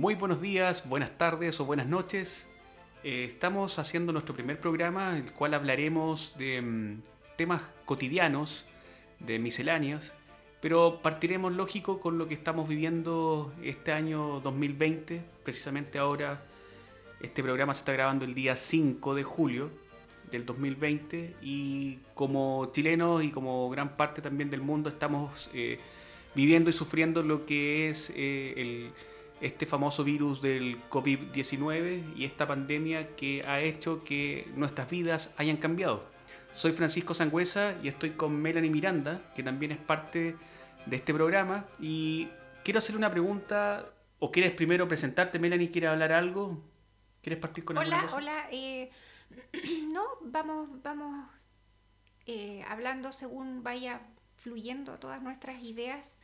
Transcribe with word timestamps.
Muy 0.00 0.14
buenos 0.14 0.40
días, 0.40 0.88
buenas 0.88 1.18
tardes 1.18 1.60
o 1.60 1.66
buenas 1.66 1.86
noches. 1.86 2.48
Eh, 3.04 3.24
estamos 3.28 3.78
haciendo 3.78 4.14
nuestro 4.14 4.34
primer 4.34 4.58
programa, 4.58 5.18
el 5.18 5.30
cual 5.30 5.52
hablaremos 5.52 6.38
de 6.38 6.62
mm, 6.62 7.02
temas 7.36 7.60
cotidianos, 7.84 8.64
de 9.18 9.38
misceláneos, 9.38 10.14
pero 10.62 11.00
partiremos 11.02 11.52
lógico 11.52 12.00
con 12.00 12.16
lo 12.16 12.28
que 12.28 12.32
estamos 12.32 12.66
viviendo 12.66 13.52
este 13.62 13.92
año 13.92 14.40
2020. 14.40 15.20
Precisamente 15.44 15.98
ahora, 15.98 16.46
este 17.20 17.42
programa 17.42 17.74
se 17.74 17.80
está 17.80 17.92
grabando 17.92 18.24
el 18.24 18.32
día 18.32 18.56
5 18.56 19.14
de 19.14 19.22
julio 19.22 19.68
del 20.30 20.46
2020 20.46 21.36
y 21.42 21.98
como 22.14 22.70
chilenos 22.72 23.22
y 23.22 23.32
como 23.32 23.68
gran 23.68 23.98
parte 23.98 24.22
también 24.22 24.48
del 24.48 24.62
mundo 24.62 24.88
estamos 24.88 25.50
eh, 25.52 25.78
viviendo 26.34 26.70
y 26.70 26.72
sufriendo 26.72 27.22
lo 27.22 27.44
que 27.44 27.90
es 27.90 28.10
eh, 28.16 28.54
el 28.56 28.92
este 29.40 29.66
famoso 29.66 30.04
virus 30.04 30.42
del 30.42 30.78
COVID-19 30.90 32.16
y 32.16 32.24
esta 32.24 32.46
pandemia 32.46 33.16
que 33.16 33.42
ha 33.46 33.60
hecho 33.60 34.04
que 34.04 34.50
nuestras 34.54 34.90
vidas 34.90 35.34
hayan 35.36 35.56
cambiado. 35.56 36.04
Soy 36.52 36.72
Francisco 36.72 37.14
Sangüesa 37.14 37.76
y 37.82 37.88
estoy 37.88 38.10
con 38.10 38.36
Melanie 38.40 38.70
Miranda, 38.70 39.22
que 39.34 39.42
también 39.42 39.72
es 39.72 39.78
parte 39.78 40.36
de 40.86 40.96
este 40.96 41.14
programa. 41.14 41.66
Y 41.78 42.28
quiero 42.64 42.78
hacerle 42.78 42.98
una 42.98 43.10
pregunta, 43.10 43.86
o 44.18 44.30
quieres 44.30 44.52
primero 44.52 44.88
presentarte, 44.88 45.38
Melanie, 45.38 45.70
¿quieres 45.70 45.90
hablar 45.90 46.12
algo? 46.12 46.62
¿Quieres 47.22 47.40
partir 47.40 47.64
con 47.64 47.78
Hola, 47.78 48.02
cosa? 48.02 48.16
hola. 48.16 48.48
Eh, 48.50 48.90
no, 49.92 50.02
vamos, 50.22 50.68
vamos 50.82 51.26
eh, 52.26 52.64
hablando 52.68 53.12
según 53.12 53.62
vaya 53.62 54.02
fluyendo 54.36 54.98
todas 54.98 55.22
nuestras 55.22 55.62
ideas. 55.62 56.20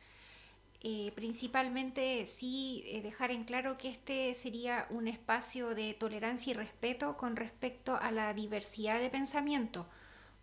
Eh, 0.81 1.11
principalmente 1.15 2.25
sí 2.27 2.83
eh, 2.85 3.01
dejar 3.01 3.31
en 3.31 3.45
claro 3.45 3.77
que 3.77 3.89
este 3.89 4.33
sería 4.35 4.85
un 4.91 5.07
espacio 5.07 5.73
de 5.73 5.95
tolerancia 5.95 6.51
y 6.51 6.53
respeto 6.53 7.17
con 7.17 7.35
respecto 7.35 7.95
a 7.95 8.11
la 8.11 8.33
diversidad 8.33 8.99
de 8.99 9.09
pensamiento. 9.09 9.87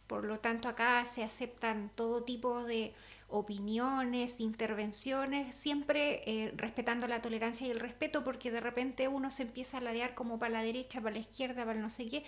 Por 0.09 0.25
lo 0.25 0.41
tanto, 0.41 0.69
acá 0.69 1.05
se 1.05 1.23
aceptan 1.25 1.91
todo 1.95 2.25
tipo 2.25 2.65
de 2.65 2.95
opiniones, 3.29 4.41
intervenciones, 4.41 5.57
siempre 5.57 6.23
eh, 6.27 6.53
respetando 6.57 7.07
la 7.07 7.23
tolerancia 7.23 7.67
y 7.67 7.71
el 7.71 7.81
respeto, 7.81 8.25
porque 8.25 8.51
de 8.51 8.61
repente 8.61 9.09
uno 9.09 9.31
se 9.31 9.45
empieza 9.45 9.79
a 9.79 9.81
ladear 9.81 10.15
como 10.15 10.39
para 10.39 10.53
la 10.55 10.63
derecha, 10.63 11.01
para 11.01 11.15
la 11.15 11.21
izquierda, 11.21 11.65
para 11.65 11.81
no 11.81 11.91
sé 11.91 12.09
qué. 12.09 12.25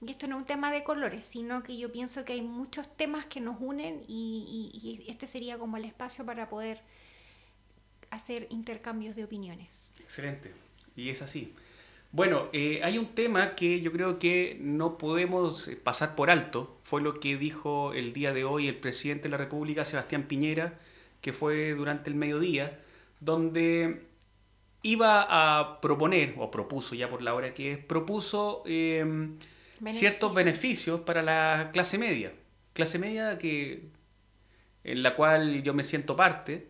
Y 0.00 0.10
esto 0.12 0.26
no 0.28 0.36
es 0.36 0.42
un 0.42 0.46
tema 0.46 0.70
de 0.72 0.84
colores, 0.84 1.26
sino 1.26 1.62
que 1.62 1.76
yo 1.76 1.92
pienso 1.92 2.24
que 2.24 2.34
hay 2.34 2.42
muchos 2.42 2.88
temas 2.96 3.26
que 3.26 3.40
nos 3.40 3.60
unen 3.60 4.04
y 4.08 5.04
este 5.08 5.26
sería 5.26 5.58
como 5.58 5.76
el 5.76 5.84
espacio 5.84 6.24
para 6.24 6.48
poder 6.48 6.82
hacer 8.10 8.46
intercambios 8.50 9.16
de 9.16 9.24
opiniones. 9.24 9.92
Excelente, 10.00 10.52
y 10.96 11.10
es 11.10 11.22
así. 11.22 11.52
Bueno, 12.10 12.48
eh, 12.54 12.80
hay 12.82 12.96
un 12.96 13.14
tema 13.14 13.54
que 13.54 13.82
yo 13.82 13.92
creo 13.92 14.18
que 14.18 14.56
no 14.60 14.96
podemos 14.96 15.68
eh, 15.68 15.76
pasar 15.76 16.14
por 16.14 16.30
alto. 16.30 16.78
Fue 16.82 17.02
lo 17.02 17.20
que 17.20 17.36
dijo 17.36 17.92
el 17.92 18.14
día 18.14 18.32
de 18.32 18.44
hoy 18.44 18.66
el 18.66 18.76
presidente 18.76 19.24
de 19.24 19.30
la 19.30 19.36
República, 19.36 19.84
Sebastián 19.84 20.22
Piñera, 20.22 20.78
que 21.20 21.34
fue 21.34 21.74
durante 21.74 22.08
el 22.08 22.16
mediodía, 22.16 22.80
donde 23.20 24.06
iba 24.82 25.26
a 25.28 25.80
proponer, 25.80 26.34
o 26.38 26.50
propuso 26.50 26.94
ya 26.94 27.10
por 27.10 27.22
la 27.22 27.34
hora 27.34 27.52
que 27.52 27.72
es, 27.72 27.78
propuso 27.78 28.62
em, 28.66 29.36
ciertos 29.90 30.34
beneficios 30.34 31.00
para 31.00 31.22
la 31.22 31.70
clase 31.72 31.98
media. 31.98 32.32
Clase 32.72 32.98
media 32.98 33.36
que, 33.36 33.88
en 34.84 35.02
la 35.02 35.14
cual 35.14 35.62
yo 35.62 35.74
me 35.74 35.84
siento 35.84 36.16
parte, 36.16 36.68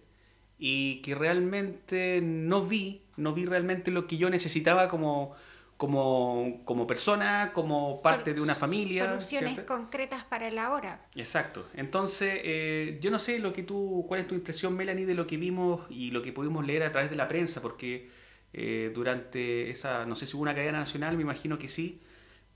y 0.58 1.00
que 1.02 1.14
realmente 1.14 2.20
no 2.22 2.64
vi, 2.64 3.02
no 3.16 3.32
vi 3.32 3.46
realmente 3.46 3.90
lo 3.90 4.06
que 4.06 4.16
yo 4.16 4.28
necesitaba 4.28 4.88
como, 4.88 5.34
como, 5.76 6.62
como 6.64 6.86
persona, 6.86 7.52
como 7.52 8.02
parte 8.02 8.34
de 8.34 8.40
una 8.40 8.56
familia. 8.56 9.06
Soluciones 9.06 9.60
concretas 9.60 10.24
para 10.24 10.48
el 10.48 10.58
ahora. 10.58 11.06
Exacto. 11.14 11.68
Entonces, 11.74 12.40
eh, 12.42 12.98
yo 13.00 13.10
no 13.10 13.20
sé 13.20 13.38
lo 13.38 13.52
que 13.52 13.62
tú, 13.62 14.04
cuál 14.08 14.20
es 14.20 14.28
tu 14.28 14.34
impresión, 14.34 14.76
Melanie, 14.76 15.06
de 15.06 15.14
lo 15.14 15.26
que 15.26 15.36
vimos 15.36 15.82
y 15.88 16.10
lo 16.10 16.22
que 16.22 16.32
pudimos 16.32 16.66
leer 16.66 16.82
a 16.82 16.90
través 16.90 17.10
de 17.10 17.16
la 17.16 17.28
prensa, 17.28 17.62
porque 17.62 18.10
eh, 18.52 18.90
durante 18.92 19.70
esa, 19.70 20.04
no 20.06 20.16
sé 20.16 20.26
si 20.26 20.34
hubo 20.34 20.42
una 20.42 20.54
cadena 20.54 20.78
nacional, 20.78 21.16
me 21.16 21.22
imagino 21.22 21.58
que 21.58 21.68
sí, 21.68 22.00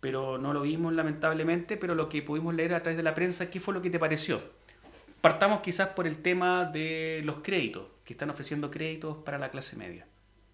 pero 0.01 0.37
no 0.37 0.53
lo 0.53 0.63
vimos 0.63 0.93
lamentablemente, 0.93 1.77
pero 1.77 1.95
lo 1.95 2.09
que 2.09 2.23
pudimos 2.23 2.57
leer 2.57 2.75
a 2.75 2.83
través 2.83 2.97
de 2.97 3.05
la 3.05 3.15
prensa, 3.15 3.51
¿qué 3.51 3.61
fue 3.61 3.73
lo 3.73 3.83
que 3.83 3.91
te 3.91 4.01
pareció? 4.01 4.43
Partamos 5.21 5.61
quizás 5.61 5.91
por 5.91 6.09
el 6.09 6.19
tema 6.19 6.65
de 6.65 7.21
los 7.25 7.37
créditos, 7.39 7.85
que 8.05 8.15
están 8.15 8.31
ofreciendo 8.31 8.71
créditos 8.71 9.19
para 9.19 9.39
la 9.39 9.51
clase 9.51 9.77
media. 9.77 10.07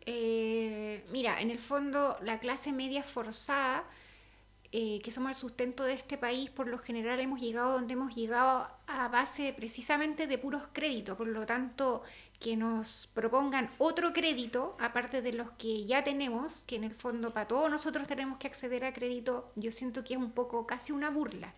Eh, 0.06 1.04
mira, 1.10 1.40
en 1.40 1.50
el 1.50 1.58
fondo 1.58 2.16
la 2.22 2.40
clase 2.40 2.72
media 2.72 3.02
forzada, 3.02 3.84
eh, 4.70 5.00
que 5.02 5.10
somos 5.10 5.30
el 5.30 5.34
sustento 5.34 5.84
de 5.84 5.94
este 5.94 6.18
país, 6.18 6.50
por 6.50 6.66
lo 6.66 6.78
general 6.78 7.20
hemos 7.20 7.40
llegado 7.40 7.72
donde 7.72 7.94
hemos 7.94 8.14
llegado 8.14 8.68
a 8.86 9.08
base 9.08 9.54
precisamente 9.56 10.26
de 10.26 10.38
puros 10.38 10.62
créditos, 10.72 11.16
por 11.16 11.28
lo 11.28 11.46
tanto 11.46 12.02
que 12.38 12.56
nos 12.56 13.08
propongan 13.14 13.70
otro 13.78 14.12
crédito, 14.12 14.76
aparte 14.78 15.22
de 15.22 15.32
los 15.32 15.50
que 15.52 15.86
ya 15.86 16.04
tenemos, 16.04 16.64
que 16.66 16.76
en 16.76 16.84
el 16.84 16.94
fondo 16.94 17.32
para 17.32 17.48
todos 17.48 17.70
nosotros 17.70 18.06
tenemos 18.06 18.38
que 18.38 18.46
acceder 18.46 18.84
a 18.84 18.92
crédito, 18.92 19.50
yo 19.56 19.72
siento 19.72 20.04
que 20.04 20.14
es 20.14 20.20
un 20.20 20.32
poco 20.32 20.66
casi 20.66 20.92
una 20.92 21.10
burla 21.10 21.54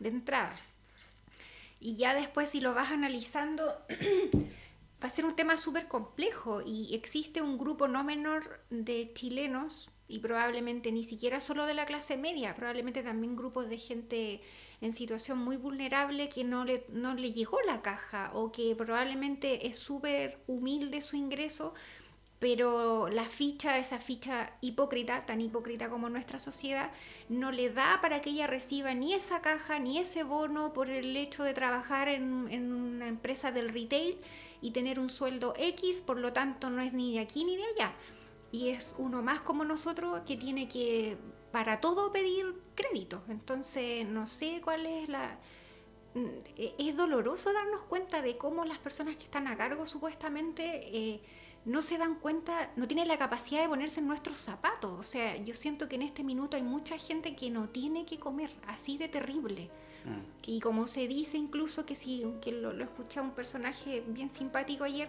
de 0.00 0.08
entrada. 0.08 0.56
Y 1.80 1.96
ya 1.96 2.14
después 2.14 2.48
si 2.48 2.60
lo 2.60 2.74
vas 2.74 2.90
analizando, 2.90 3.76
va 5.04 5.08
a 5.08 5.10
ser 5.10 5.26
un 5.26 5.36
tema 5.36 5.58
súper 5.58 5.86
complejo 5.86 6.62
y 6.64 6.94
existe 6.94 7.42
un 7.42 7.58
grupo 7.58 7.88
no 7.88 8.02
menor 8.04 8.62
de 8.70 9.12
chilenos 9.12 9.90
y 10.08 10.20
probablemente 10.20 10.92
ni 10.92 11.04
siquiera 11.04 11.42
solo 11.42 11.66
de 11.66 11.74
la 11.74 11.84
clase 11.84 12.16
media, 12.16 12.54
probablemente 12.54 13.02
también 13.02 13.36
grupos 13.36 13.68
de 13.68 13.76
gente 13.76 14.40
en 14.80 14.94
situación 14.94 15.36
muy 15.36 15.58
vulnerable 15.58 16.30
que 16.30 16.42
no 16.42 16.64
le, 16.64 16.86
no 16.88 17.12
le 17.12 17.32
llegó 17.32 17.60
la 17.66 17.82
caja 17.82 18.30
o 18.32 18.50
que 18.50 18.74
probablemente 18.74 19.66
es 19.66 19.78
súper 19.78 20.38
humilde 20.46 21.02
su 21.02 21.16
ingreso 21.16 21.74
pero 22.38 23.08
la 23.08 23.26
ficha, 23.26 23.78
esa 23.78 23.98
ficha 23.98 24.52
hipócrita, 24.60 25.24
tan 25.24 25.40
hipócrita 25.40 25.88
como 25.88 26.10
nuestra 26.10 26.40
sociedad, 26.40 26.90
no 27.30 27.50
le 27.52 27.70
da 27.70 28.00
para 28.02 28.20
que 28.20 28.30
ella 28.30 28.46
reciba 28.46 28.92
ni 28.92 29.14
esa 29.14 29.40
caja 29.40 29.78
ni 29.78 29.98
ese 29.98 30.24
bono 30.24 30.74
por 30.74 30.90
el 30.90 31.16
hecho 31.16 31.42
de 31.42 31.54
trabajar 31.54 32.08
en, 32.08 32.48
en 32.50 32.72
una 32.72 33.08
empresa 33.08 33.50
del 33.50 33.70
retail 33.70 34.18
y 34.64 34.70
tener 34.70 34.98
un 34.98 35.10
sueldo 35.10 35.52
X, 35.58 36.00
por 36.00 36.18
lo 36.18 36.32
tanto 36.32 36.70
no 36.70 36.80
es 36.80 36.94
ni 36.94 37.12
de 37.12 37.20
aquí 37.20 37.44
ni 37.44 37.54
de 37.58 37.64
allá. 37.64 37.92
Y 38.50 38.70
es 38.70 38.94
uno 38.96 39.20
más 39.20 39.42
como 39.42 39.62
nosotros 39.62 40.22
que 40.26 40.38
tiene 40.38 40.68
que 40.70 41.18
para 41.52 41.80
todo 41.80 42.10
pedir 42.12 42.62
crédito. 42.74 43.22
Entonces 43.28 44.08
no 44.08 44.26
sé 44.26 44.62
cuál 44.64 44.86
es 44.86 45.10
la... 45.10 45.38
Mm, 46.14 46.28
es 46.78 46.96
doloroso 46.96 47.52
darnos 47.52 47.82
cuenta 47.82 48.22
de 48.22 48.38
cómo 48.38 48.64
las 48.64 48.78
personas 48.78 49.16
que 49.16 49.24
están 49.24 49.48
a 49.48 49.56
cargo 49.58 49.84
supuestamente... 49.84 50.62
Eh, 50.96 51.20
no 51.66 51.80
se 51.80 51.96
dan 51.96 52.16
cuenta, 52.16 52.70
no 52.76 52.86
tienen 52.86 53.08
la 53.08 53.16
capacidad 53.16 53.62
de 53.62 53.68
ponerse 53.68 54.00
en 54.00 54.06
nuestros 54.06 54.36
zapatos. 54.38 54.98
O 54.98 55.02
sea, 55.02 55.36
yo 55.36 55.54
siento 55.54 55.88
que 55.88 55.94
en 55.96 56.02
este 56.02 56.22
minuto 56.22 56.56
hay 56.56 56.62
mucha 56.62 56.98
gente 56.98 57.34
que 57.34 57.48
no 57.48 57.70
tiene 57.70 58.04
que 58.04 58.18
comer, 58.18 58.50
así 58.66 58.98
de 58.98 59.08
terrible. 59.08 59.70
Mm. 60.04 60.20
Y 60.46 60.60
como 60.60 60.86
se 60.86 61.08
dice 61.08 61.38
incluso 61.38 61.86
que 61.86 61.94
si 61.94 62.24
que 62.40 62.52
lo, 62.52 62.72
lo 62.72 62.84
escuché 62.84 63.20
un 63.20 63.32
personaje 63.32 64.02
bien 64.06 64.30
simpático 64.30 64.84
ayer, 64.84 65.08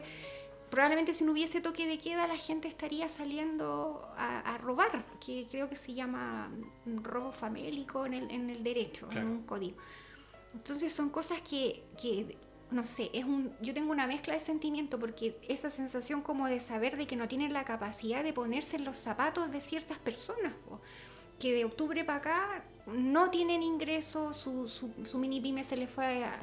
probablemente 0.69 1.13
si 1.13 1.23
no 1.23 1.31
hubiese 1.31 1.61
toque 1.61 1.85
de 1.88 2.00
queda 2.00 2.28
la 2.28 2.38
gente 2.38 2.67
estaría 2.67 3.09
saliendo 3.09 4.09
a, 4.17 4.57
robar, 4.57 5.05
que 5.25 5.47
creo 5.50 5.69
que 5.69 5.75
se 5.75 5.94
llama 5.94 6.50
robo 6.85 7.31
famélico 7.31 8.05
en 8.05 8.13
el, 8.13 8.31
en 8.31 8.50
el 8.50 8.63
derecho, 8.63 9.07
en 9.11 9.28
un 9.28 9.44
código. 9.44 9.78
Entonces 10.53 10.93
son 10.93 11.09
cosas 11.09 11.41
que, 11.41 11.84
que 12.02 12.37
no 12.72 12.85
sé, 12.85 13.09
es 13.14 13.25
un, 13.25 13.53
yo 13.61 13.73
tengo 13.73 13.91
una 13.91 14.08
mezcla 14.08 14.34
de 14.34 14.40
sentimiento 14.40 14.99
porque 14.99 15.37
esa 15.47 15.69
sensación 15.69 16.22
como 16.22 16.47
de 16.47 16.59
saber 16.59 16.97
de 16.97 17.05
que 17.08 17.16
no 17.16 17.28
tienen 17.28 17.53
la 17.53 17.64
capacidad 17.64 18.23
de 18.23 18.34
ponerse 18.34 18.78
en 18.78 18.85
los 18.85 18.97
zapatos 18.97 19.52
de 19.52 19.61
ciertas 19.61 19.99
personas, 19.99 20.53
que 21.40 21.53
de 21.53 21.66
octubre 21.66 22.03
para 22.03 22.19
acá 22.19 22.64
no 22.87 23.32
tienen 23.32 23.64
ingresos, 23.64 24.35
su, 24.37 24.67
su, 24.70 25.17
mini 25.17 25.41
pyme 25.41 25.64
se 25.64 25.76
le 25.76 25.87
fue 25.87 26.23
a, 26.23 26.40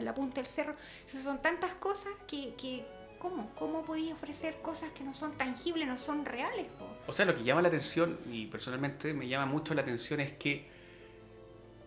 la 0.00 0.14
punta 0.14 0.40
del 0.40 0.50
cerro. 0.50 0.74
son 1.06 1.40
tantas 1.40 1.72
cosas 1.74 2.12
que, 2.26 2.54
que 2.54 2.84
¿cómo? 3.18 3.50
¿Cómo 3.54 3.82
podía 3.82 4.14
ofrecer 4.14 4.56
cosas 4.62 4.90
que 4.92 5.04
no 5.04 5.14
son 5.14 5.32
tangibles, 5.32 5.86
no 5.86 5.98
son 5.98 6.24
reales? 6.24 6.66
O 7.06 7.12
sea, 7.12 7.26
lo 7.26 7.34
que 7.34 7.44
llama 7.44 7.62
la 7.62 7.68
atención, 7.68 8.18
y 8.30 8.46
personalmente 8.46 9.12
me 9.12 9.28
llama 9.28 9.46
mucho 9.46 9.74
la 9.74 9.82
atención, 9.82 10.20
es 10.20 10.32
que 10.32 10.66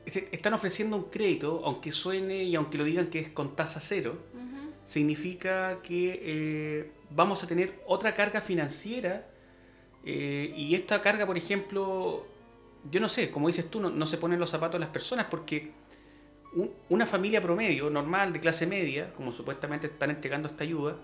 están 0.06 0.54
ofreciendo 0.54 0.98
un 0.98 1.04
crédito, 1.06 1.62
aunque 1.66 1.92
suene 1.92 2.44
y 2.44 2.56
aunque 2.56 2.78
lo 2.78 2.84
digan 2.84 3.08
que 3.08 3.20
es 3.20 3.30
con 3.30 3.56
tasa 3.56 3.80
cero, 3.80 4.18
significa 4.86 5.80
que 5.84 6.20
eh, 6.24 6.92
vamos 7.12 7.44
a 7.44 7.48
tener 7.48 7.82
otra 7.86 8.14
carga 8.14 8.42
financiera 8.42 9.28
eh, 10.04 10.54
y 10.56 10.76
esta 10.76 11.02
carga, 11.02 11.26
por 11.26 11.38
ejemplo, 11.38 12.26
yo 12.90 13.00
no 13.00 13.10
sé, 13.10 13.30
como 13.30 13.48
dices 13.48 13.70
tú, 13.70 13.80
no, 13.80 14.06
se 14.06 14.18
ponen 14.18 14.40
los 14.40 14.50
zapatos 14.50 14.74
de 14.74 14.86
las 14.86 14.90
personas 14.90 15.28
porque 15.30 15.72
una 16.90 17.06
familia 17.06 17.42
promedio, 17.42 17.90
normal, 17.90 18.34
de 18.34 18.40
clase 18.40 18.66
media, 18.68 19.12
como 19.14 19.32
supuestamente 19.32 19.88
están 19.88 20.10
entregando 20.10 20.48
esta 20.48 20.64
ayuda, 20.64 20.96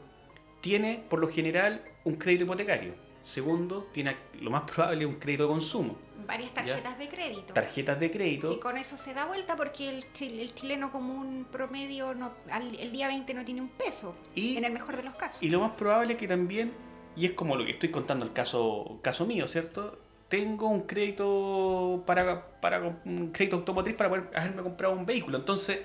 tiene 0.62 1.04
por 1.10 1.20
lo 1.20 1.30
general 1.30 1.84
un 2.04 2.16
crédito 2.16 2.46
hipotecario. 2.46 2.96
Segundo, 3.24 3.90
tiene 3.92 4.16
lo 4.40 4.50
más 4.50 4.64
probable 4.64 5.06
un 5.06 5.16
crédito 5.16 5.44
de 5.44 5.50
consumo. 5.50 5.98
Varias 6.26 6.54
tarjetas 6.54 6.98
de 6.98 7.10
crédito. 7.10 7.54
Tarjetas 7.54 8.00
de 8.00 8.12
crédito. 8.12 8.52
Y 8.52 8.60
con 8.60 8.78
eso 8.78 8.98
se 8.98 9.14
da 9.14 9.26
vuelta 9.26 9.56
porque 9.56 9.90
el, 9.90 10.06
el 10.22 10.54
chileno 10.54 10.92
común 10.92 11.46
promedio 11.52 12.14
no, 12.14 12.32
el 12.80 12.92
día 12.92 13.08
20 13.08 13.34
no 13.34 13.46
tiene 13.46 13.62
un 13.62 13.70
peso. 13.70 14.16
Y, 14.34 14.58
en 14.58 14.66
el 14.66 14.72
mejor 14.72 14.96
de 14.96 15.04
los 15.04 15.16
casos. 15.16 15.42
Y 15.44 15.50
lo 15.50 15.60
más 15.60 15.72
probable 15.72 16.16
que 16.16 16.28
también, 16.28 16.74
y 17.16 17.26
es 17.26 17.32
como 17.32 17.56
lo 17.56 17.66
que 17.66 17.72
estoy 17.72 17.90
contando 17.90 18.26
el 18.26 18.34
caso, 18.34 19.00
caso 19.02 19.26
mío, 19.26 19.46
¿cierto? 19.48 20.00
Tengo 20.30 20.68
un 20.68 20.82
crédito 20.82 22.04
para, 22.06 22.60
para 22.60 22.80
un 23.06 23.32
crédito 23.32 23.58
automotriz 23.58 23.96
para 23.96 24.10
poder 24.10 24.30
haberme 24.36 24.64
comprado 24.64 24.94
un 24.94 25.06
vehículo. 25.06 25.38
Entonces, 25.38 25.80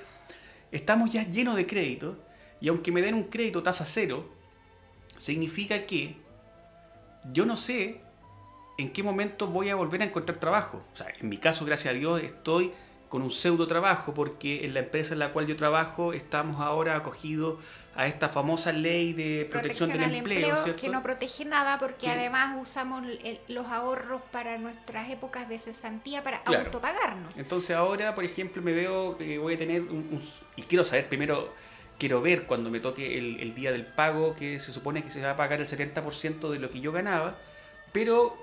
estamos 0.73 1.11
ya 1.13 1.23
llenos 1.29 1.57
de 1.57 1.67
crédito. 1.67 2.17
Y 2.61 2.69
aunque 2.69 2.93
me 2.93 3.03
den 3.03 3.15
un 3.15 3.25
crédito 3.25 3.63
tasa 3.63 3.85
cero, 3.85 4.29
significa 5.17 5.87
que 5.87 6.17
yo 7.33 7.45
no 7.47 7.57
sé 7.57 8.01
en 8.79 8.93
qué 8.93 9.03
momento 9.03 9.47
voy 9.47 9.69
a 9.69 9.75
volver 9.75 10.03
a 10.03 10.07
encontrar 10.07 10.39
trabajo. 10.39 10.83
O 10.93 10.97
sea, 10.97 11.09
en 11.21 11.29
mi 11.29 11.39
caso, 11.39 11.65
gracias 11.65 11.95
a 11.95 11.97
Dios, 11.97 12.23
estoy 12.23 12.73
con 13.13 13.21
un 13.21 13.29
pseudo 13.29 13.67
trabajo 13.67 14.15
porque 14.15 14.65
en 14.65 14.73
la 14.73 14.81
empresa 14.81 15.13
en 15.13 15.19
la 15.19 15.35
cual 15.35 15.47
yo 15.47 15.55
trabajo 15.55 16.15
estamos 16.15 16.63
ahora 16.63 16.97
acogidos 16.97 17.63
a 17.95 18.07
esta 18.07 18.31
famosa 18.31 18.73
ley 18.73 19.13
de 19.13 19.47
protección, 19.51 19.93
del 19.93 20.15
empleo, 20.15 20.57
que 20.81 20.89
no 20.89 21.03
protege 21.03 21.45
nada 21.45 21.79
porque 21.79 22.09
además 22.09 22.57
usamos 22.59 23.05
los 23.49 23.67
ahorros 23.67 24.23
para 24.31 24.57
nuestras 24.57 25.11
épocas 25.11 25.47
de 25.47 25.59
cesantía 25.59 26.25
para 26.25 26.39
autopagarnos. 26.47 27.37
Entonces 27.37 27.77
ahora, 27.77 28.15
por 28.15 28.25
ejemplo, 28.25 28.63
me 28.63 28.73
veo 28.73 29.19
que 29.19 29.37
voy 29.37 29.57
a 29.57 29.59
tener 29.59 29.83
un, 29.83 30.23
y 30.57 30.63
quiero 30.63 30.83
saber 30.83 31.07
primero 31.07 31.53
quiero 31.99 32.23
ver 32.23 32.45
cuando 32.45 32.71
me 32.71 32.81
toque 32.81 33.19
el, 33.19 33.41
el, 33.41 33.55
día 33.55 33.73
del 33.73 33.85
pago 33.85 34.35
que 34.35 34.59
se 34.59 34.73
supone 34.73 35.03
que 35.03 35.11
se 35.11 35.21
va 35.21 35.33
a 35.33 35.37
pagar 35.37 35.61
el 35.61 35.67
70% 35.67 36.49
de 36.49 36.59
lo 36.59 36.71
que 36.71 36.81
yo 36.81 36.93
ganaba, 36.93 37.37
pero 37.93 38.39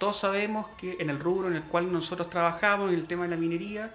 todos 0.00 0.16
sabemos 0.16 0.66
que 0.76 0.96
en 0.98 1.08
el 1.08 1.20
rubro 1.20 1.46
en 1.46 1.54
el 1.54 1.62
cual 1.62 1.92
nosotros 1.92 2.28
trabajamos, 2.28 2.88
en 2.88 2.98
el 2.98 3.06
tema 3.06 3.22
de 3.22 3.30
la 3.30 3.36
minería, 3.36 3.92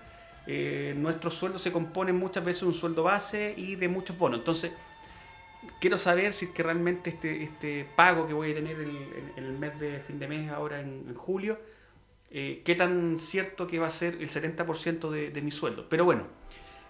eh, 0.47 0.93
nuestros 0.97 1.33
sueldos 1.33 1.61
se 1.61 1.71
componen 1.71 2.15
muchas 2.15 2.43
veces 2.43 2.61
de 2.61 2.67
un 2.67 2.73
sueldo 2.73 3.03
base 3.03 3.53
y 3.55 3.75
de 3.75 3.87
muchos 3.87 4.17
bonos. 4.17 4.39
Entonces, 4.39 4.71
quiero 5.79 5.97
saber 5.97 6.33
si 6.33 6.45
es 6.45 6.51
que 6.51 6.63
realmente 6.63 7.09
este, 7.09 7.43
este 7.43 7.85
pago 7.95 8.27
que 8.27 8.33
voy 8.33 8.51
a 8.51 8.55
tener 8.55 8.79
en, 8.79 9.33
el 9.37 9.53
mes 9.53 9.79
de 9.79 9.99
fin 9.99 10.19
de 10.19 10.27
mes, 10.27 10.51
ahora 10.51 10.79
en, 10.81 11.13
julio, 11.15 11.59
eh, 12.31 12.61
qué 12.65 12.75
tan 12.75 13.17
cierto 13.17 13.67
que 13.67 13.79
va 13.79 13.87
a 13.87 13.91
ser 13.91 14.15
el 14.15 14.29
70% 14.29 15.09
de, 15.09 15.29
de 15.29 15.41
mi 15.41 15.51
sueldo. 15.51 15.87
Pero 15.89 16.05
bueno, 16.05 16.27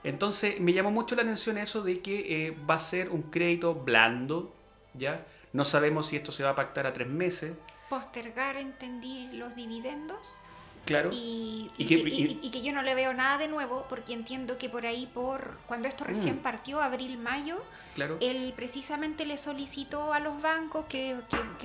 entonces 0.04 0.60
me 0.60 0.74
llamó 0.74 0.92
mucho 0.92 1.16
la 1.16 1.22
atención 1.22 1.58
eso 1.58 1.82
de 1.82 2.02
que 2.02 2.48
eh, 2.48 2.58
va 2.70 2.76
a 2.76 2.80
ser 2.80 3.10
un 3.10 3.22
crédito 3.24 3.74
blando, 3.74 4.54
¿ya? 4.94 5.26
No 5.54 5.64
sabemos 5.64 6.08
si 6.08 6.18
esto 6.18 6.32
se 6.32 6.44
va 6.44 6.52
a 6.52 6.56
pactar 6.56 6.88
a 6.88 6.94
tres 6.94 7.08
meses. 7.08 7.54
Postergar, 7.90 8.58
entendí, 8.58 9.30
los 9.34 9.56
dividendos. 9.56 10.40
Claro. 10.86 11.12
Y, 11.14 11.72
que, 11.78 12.62
yo 12.62 12.74
no 12.74 12.82
le 12.82 12.94
veo 12.94 13.14
nada 13.14 13.38
de 13.38 13.48
nuevo, 13.48 13.86
porque 13.90 14.14
entiendo 14.14 14.58
que 14.58 14.70
por 14.70 14.86
ahí, 14.86 15.10
por 15.14 15.58
cuando 15.66 15.88
esto 15.88 16.04
recién 16.04 16.36
mm. 16.36 16.40
partió, 16.40 16.82
abril-mayo, 16.82 17.62
claro. 17.96 18.18
él 18.20 18.54
precisamente 18.56 19.26
le 19.26 19.38
solicitó 19.38 20.14
a 20.14 20.20
los 20.20 20.42
bancos 20.42 20.86
que, 20.88 21.16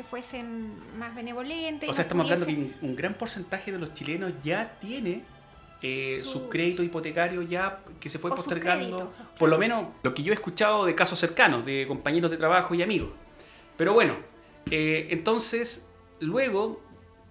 fuesen 0.08 0.72
más 0.98 1.14
benevolentes. 1.14 1.88
O 1.88 1.92
sea, 1.92 2.02
estamos 2.02 2.24
hablando 2.24 2.46
que 2.46 2.72
un, 2.80 2.96
gran 2.96 3.14
porcentaje 3.14 3.72
de 3.72 3.78
los 3.78 3.92
chilenos 3.92 4.32
ya 4.42 4.78
tiene 4.78 5.24
eh, 5.82 6.22
su... 6.24 6.48
crédito 6.48 6.82
hipotecario 6.82 7.42
ya 7.42 7.80
que 8.00 8.08
se 8.08 8.18
fue 8.18 8.30
postergando, 8.30 9.12
por 9.38 9.48
lo 9.48 9.58
menos 9.58 9.88
lo 10.02 10.14
que 10.14 10.22
yo 10.22 10.32
he 10.32 10.34
escuchado 10.34 10.84
de 10.84 10.94
casos 10.94 11.18
cercanos, 11.18 11.64
de 11.64 11.86
compañeros 11.88 12.30
de 12.30 12.36
trabajo 12.36 12.74
y 12.74 12.82
amigos. 12.82 13.10
Pero 13.76 13.92
bueno, 13.92 14.16
eh, 14.70 15.08
entonces 15.10 15.88
luego 16.20 16.82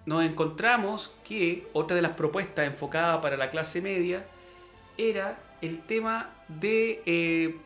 nos 0.08 0.24
encontramos 0.24 1.14
que 1.22 1.66
otra 1.74 1.94
de 1.94 2.00
las 2.00 2.12
propuestas 2.12 2.66
enfocadas 2.66 3.20
para 3.20 3.36
la 3.36 3.50
clase 3.50 3.82
media 3.82 4.24
era 4.96 5.38
el 5.60 5.82
tema 5.82 6.30
de 6.48 7.02
eh, 7.04 7.56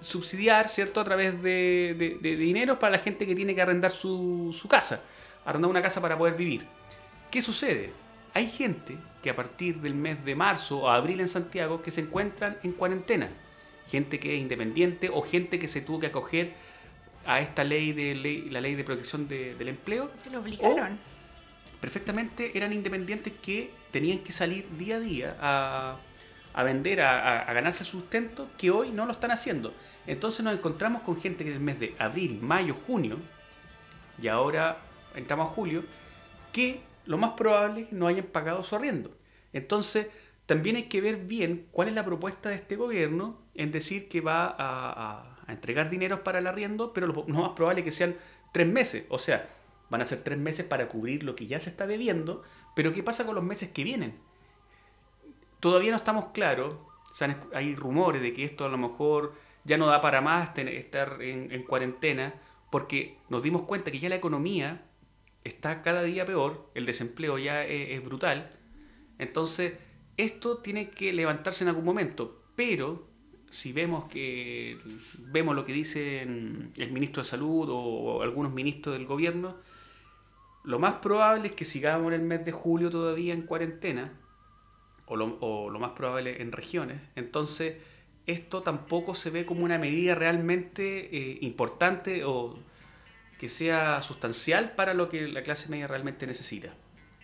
subsidiar, 0.00 0.70
¿cierto?, 0.70 1.02
a 1.02 1.04
través 1.04 1.42
de, 1.42 2.18
dinero 2.22 2.78
para 2.78 2.92
la 2.92 2.98
gente 2.98 3.26
que 3.26 3.34
tiene 3.34 3.54
que 3.54 3.60
arrendar 3.60 3.90
su, 3.90 4.56
su 4.58 4.66
casa, 4.66 5.04
arrendar 5.44 5.70
una 5.70 5.82
casa 5.82 6.00
para 6.00 6.16
poder 6.16 6.36
vivir. 6.36 6.66
¿Qué 7.30 7.42
sucede? 7.42 7.92
Hay 8.32 8.46
gente 8.46 8.96
que 9.22 9.28
a 9.28 9.36
partir 9.36 9.82
del 9.82 9.94
mes 9.94 10.24
de 10.24 10.34
marzo 10.34 10.78
o 10.78 10.88
abril 10.88 11.20
en 11.20 11.28
Santiago 11.28 11.82
que 11.82 11.90
se 11.90 12.00
encuentran 12.00 12.56
en 12.62 12.72
cuarentena. 12.72 13.28
Gente 13.88 14.18
que 14.18 14.36
es 14.36 14.40
independiente 14.40 15.10
o 15.12 15.20
gente 15.20 15.58
que 15.58 15.68
se 15.68 15.82
tuvo 15.82 16.00
que 16.00 16.06
acoger 16.06 16.54
a 17.26 17.40
esta 17.40 17.62
ley 17.62 17.92
de 17.92 18.48
la 18.50 18.62
ley 18.62 18.74
de 18.74 18.84
protección 18.84 19.28
del 19.28 19.68
empleo. 19.68 20.10
Que 20.24 20.30
lo 20.30 20.40
obligaron 20.40 21.09
perfectamente 21.80 22.56
eran 22.56 22.72
independientes 22.72 23.32
que 23.42 23.70
tenían 23.90 24.18
que 24.20 24.32
salir 24.32 24.68
día 24.76 24.96
a 24.96 25.00
día 25.00 25.36
a, 25.40 26.62
vender, 26.62 27.00
a, 27.00 27.52
ganarse 27.52 27.84
sustento, 27.84 28.48
que 28.58 28.70
hoy 28.70 28.90
no 28.90 29.06
lo 29.06 29.12
están 29.12 29.30
haciendo. 29.30 29.72
Entonces 30.06 30.44
nos 30.44 30.54
encontramos 30.54 31.02
con 31.02 31.20
gente 31.20 31.44
que 31.44 31.50
en 31.50 31.56
el 31.56 31.62
mes 31.62 31.80
de 31.80 31.94
abril, 31.98 32.38
mayo, 32.42 32.74
junio, 32.74 33.18
y 34.20 34.28
ahora 34.28 34.78
entramos 35.14 35.48
a 35.48 35.52
julio, 35.52 35.84
que 36.52 36.80
lo 37.06 37.18
más 37.18 37.32
probable 37.32 37.82
es 37.82 37.88
que 37.88 37.94
no 37.96 38.06
hayan 38.06 38.26
pagado 38.26 38.62
su 38.62 38.76
arriendo. 38.76 39.16
Entonces, 39.52 40.08
también 40.46 40.76
hay 40.76 40.84
que 40.84 41.00
ver 41.00 41.16
bien 41.16 41.66
cuál 41.70 41.88
es 41.88 41.94
la 41.94 42.04
propuesta 42.04 42.50
de 42.50 42.56
este 42.56 42.76
gobierno 42.76 43.38
en 43.54 43.72
decir 43.72 44.08
que 44.08 44.20
va 44.20 44.54
a, 44.58 45.36
entregar 45.48 45.90
dinero 45.90 46.22
para 46.22 46.38
el 46.38 46.46
arriendo, 46.46 46.92
pero 46.92 47.08
lo 47.08 47.24
más 47.26 47.52
probable 47.54 47.80
es 47.80 47.84
que 47.84 47.90
sean 47.90 48.14
tres 48.52 48.68
meses. 48.68 49.04
O 49.08 49.18
sea, 49.18 49.48
Van 49.90 50.00
a 50.00 50.04
ser 50.04 50.22
tres 50.22 50.38
meses 50.38 50.64
para 50.64 50.88
cubrir 50.88 51.24
lo 51.24 51.34
que 51.34 51.46
ya 51.46 51.58
se 51.58 51.70
está 51.70 51.86
debiendo, 51.86 52.42
pero 52.74 52.92
¿qué 52.92 53.02
pasa 53.02 53.26
con 53.26 53.34
los 53.34 53.44
meses 53.44 53.70
que 53.70 53.84
vienen? 53.84 54.14
Todavía 55.58 55.90
no 55.90 55.96
estamos 55.96 56.26
claros, 56.32 56.76
hay 57.52 57.74
rumores 57.74 58.22
de 58.22 58.32
que 58.32 58.44
esto 58.44 58.64
a 58.64 58.68
lo 58.68 58.78
mejor 58.78 59.34
ya 59.64 59.76
no 59.76 59.86
da 59.86 60.00
para 60.00 60.20
más 60.20 60.56
estar 60.56 61.20
en, 61.20 61.62
cuarentena, 61.64 62.34
porque 62.70 63.18
nos 63.28 63.42
dimos 63.42 63.64
cuenta 63.64 63.90
que 63.90 63.98
ya 63.98 64.08
la 64.08 64.16
economía 64.16 64.86
está 65.44 65.82
cada 65.82 66.02
día 66.02 66.24
peor, 66.24 66.70
el 66.74 66.86
desempleo 66.86 67.36
ya 67.36 67.64
es, 67.64 67.90
es 67.90 68.04
brutal, 68.04 68.52
entonces 69.18 69.74
esto 70.16 70.58
tiene 70.58 70.90
que 70.90 71.12
levantarse 71.12 71.64
en 71.64 71.68
algún 71.68 71.84
momento, 71.84 72.42
pero 72.56 73.10
si 73.50 73.72
vemos 73.72 74.04
que 74.06 74.78
vemos 75.18 75.56
lo 75.56 75.64
que 75.66 75.72
dice 75.72 76.22
el 76.22 76.92
ministro 76.92 77.22
de 77.22 77.28
salud 77.28 77.68
o 77.68 78.22
algunos 78.22 78.52
ministros 78.52 78.96
del 78.96 79.06
gobierno, 79.06 79.56
lo 80.64 80.78
más 80.78 80.94
probable 80.94 81.48
es 81.48 81.54
que 81.54 81.64
sigamos 81.64 82.08
en 82.08 82.20
el 82.20 82.26
mes 82.26 82.44
de 82.44 82.52
julio 82.52 82.90
todavía 82.90 83.32
en 83.32 83.42
cuarentena, 83.42 84.12
o 85.06 85.16
lo, 85.16 85.78
más 85.78 85.92
probable 85.92 86.40
en 86.40 86.52
regiones. 86.52 87.00
Entonces, 87.16 87.76
esto 88.26 88.62
tampoco 88.62 89.16
se 89.16 89.30
ve 89.30 89.44
como 89.44 89.64
una 89.64 89.76
medida 89.76 90.14
realmente 90.14 91.08
eh, 91.16 91.38
importante 91.40 92.22
o 92.24 92.58
que 93.38 93.48
sea 93.48 94.02
sustancial 94.02 94.72
para 94.76 94.94
lo 94.94 95.08
que 95.08 95.26
la 95.26 95.42
clase 95.42 95.68
media 95.68 95.88
realmente 95.88 96.26
necesita. 96.26 96.72